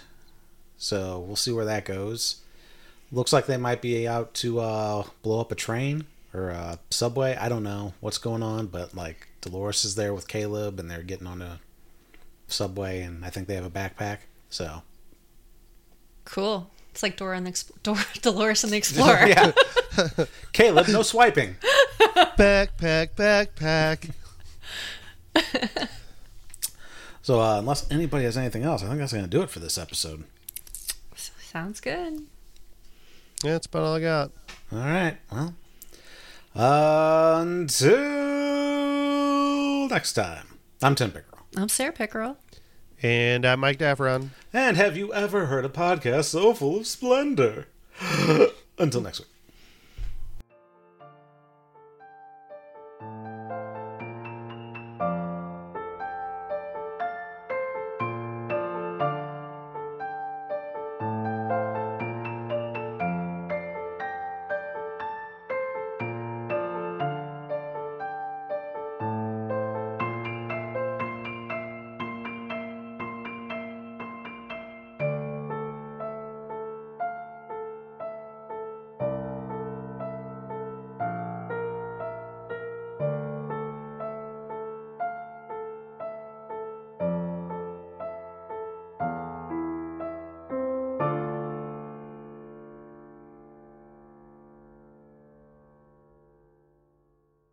So 0.76 1.18
we'll 1.20 1.36
see 1.36 1.52
where 1.52 1.64
that 1.64 1.86
goes. 1.86 2.42
Looks 3.10 3.32
like 3.32 3.46
they 3.46 3.56
might 3.56 3.80
be 3.80 4.06
out 4.06 4.34
to 4.34 4.60
uh, 4.60 5.04
blow 5.22 5.40
up 5.40 5.50
a 5.50 5.54
train 5.54 6.04
or 6.34 6.50
a 6.50 6.78
subway. 6.90 7.36
I 7.36 7.48
don't 7.48 7.62
know 7.62 7.94
what's 8.00 8.18
going 8.18 8.42
on, 8.42 8.66
but 8.66 8.94
like 8.94 9.28
Dolores 9.40 9.86
is 9.86 9.94
there 9.94 10.12
with 10.12 10.28
Caleb 10.28 10.78
and 10.78 10.90
they're 10.90 11.02
getting 11.02 11.26
on 11.26 11.40
a 11.40 11.60
subway, 12.48 13.00
and 13.00 13.24
I 13.24 13.30
think 13.30 13.48
they 13.48 13.54
have 13.54 13.64
a 13.64 13.70
backpack. 13.70 14.18
So 14.50 14.82
Cool. 16.26 16.70
It's 16.90 17.02
like 17.02 17.16
Dora 17.16 17.36
and 17.38 17.46
the 17.46 17.50
Expl- 17.50 17.72
Dora, 17.82 18.04
Dolores 18.20 18.62
and 18.62 18.72
the 18.72 18.76
Explorer. 18.78 19.26
yeah, 19.26 19.52
Caleb, 20.52 20.88
no 20.88 21.02
swiping. 21.02 21.56
Backpack, 22.36 23.14
backpack. 23.14 24.10
So 27.24 27.40
uh, 27.40 27.58
unless 27.58 27.90
anybody 27.90 28.24
has 28.24 28.36
anything 28.36 28.64
else, 28.64 28.82
I 28.82 28.86
think 28.86 28.98
that's 28.98 29.14
going 29.14 29.24
to 29.24 29.30
do 29.30 29.40
it 29.40 29.48
for 29.48 29.58
this 29.58 29.78
episode. 29.78 30.24
Sounds 31.16 31.80
good. 31.80 32.20
Yeah, 33.42 33.52
that's 33.52 33.64
about 33.66 33.82
all 33.82 33.94
I 33.94 34.00
got. 34.00 34.30
All 34.70 34.78
right. 34.78 35.16
Well, 35.32 35.54
until 37.40 37.96
next 39.88 40.12
time, 40.12 40.58
I'm 40.82 40.94
Tim 40.94 41.12
Pickerel. 41.12 41.46
I'm 41.56 41.70
Sarah 41.70 41.92
Pickerel. 41.92 42.36
And 43.02 43.46
I'm 43.46 43.60
Mike 43.60 43.78
Davron. 43.78 44.28
And 44.52 44.76
have 44.76 44.94
you 44.94 45.14
ever 45.14 45.46
heard 45.46 45.64
a 45.64 45.70
podcast 45.70 46.24
so 46.24 46.52
full 46.52 46.80
of 46.80 46.86
splendor? 46.86 47.68
Until 48.78 49.00
next 49.00 49.20
week. 49.20 49.28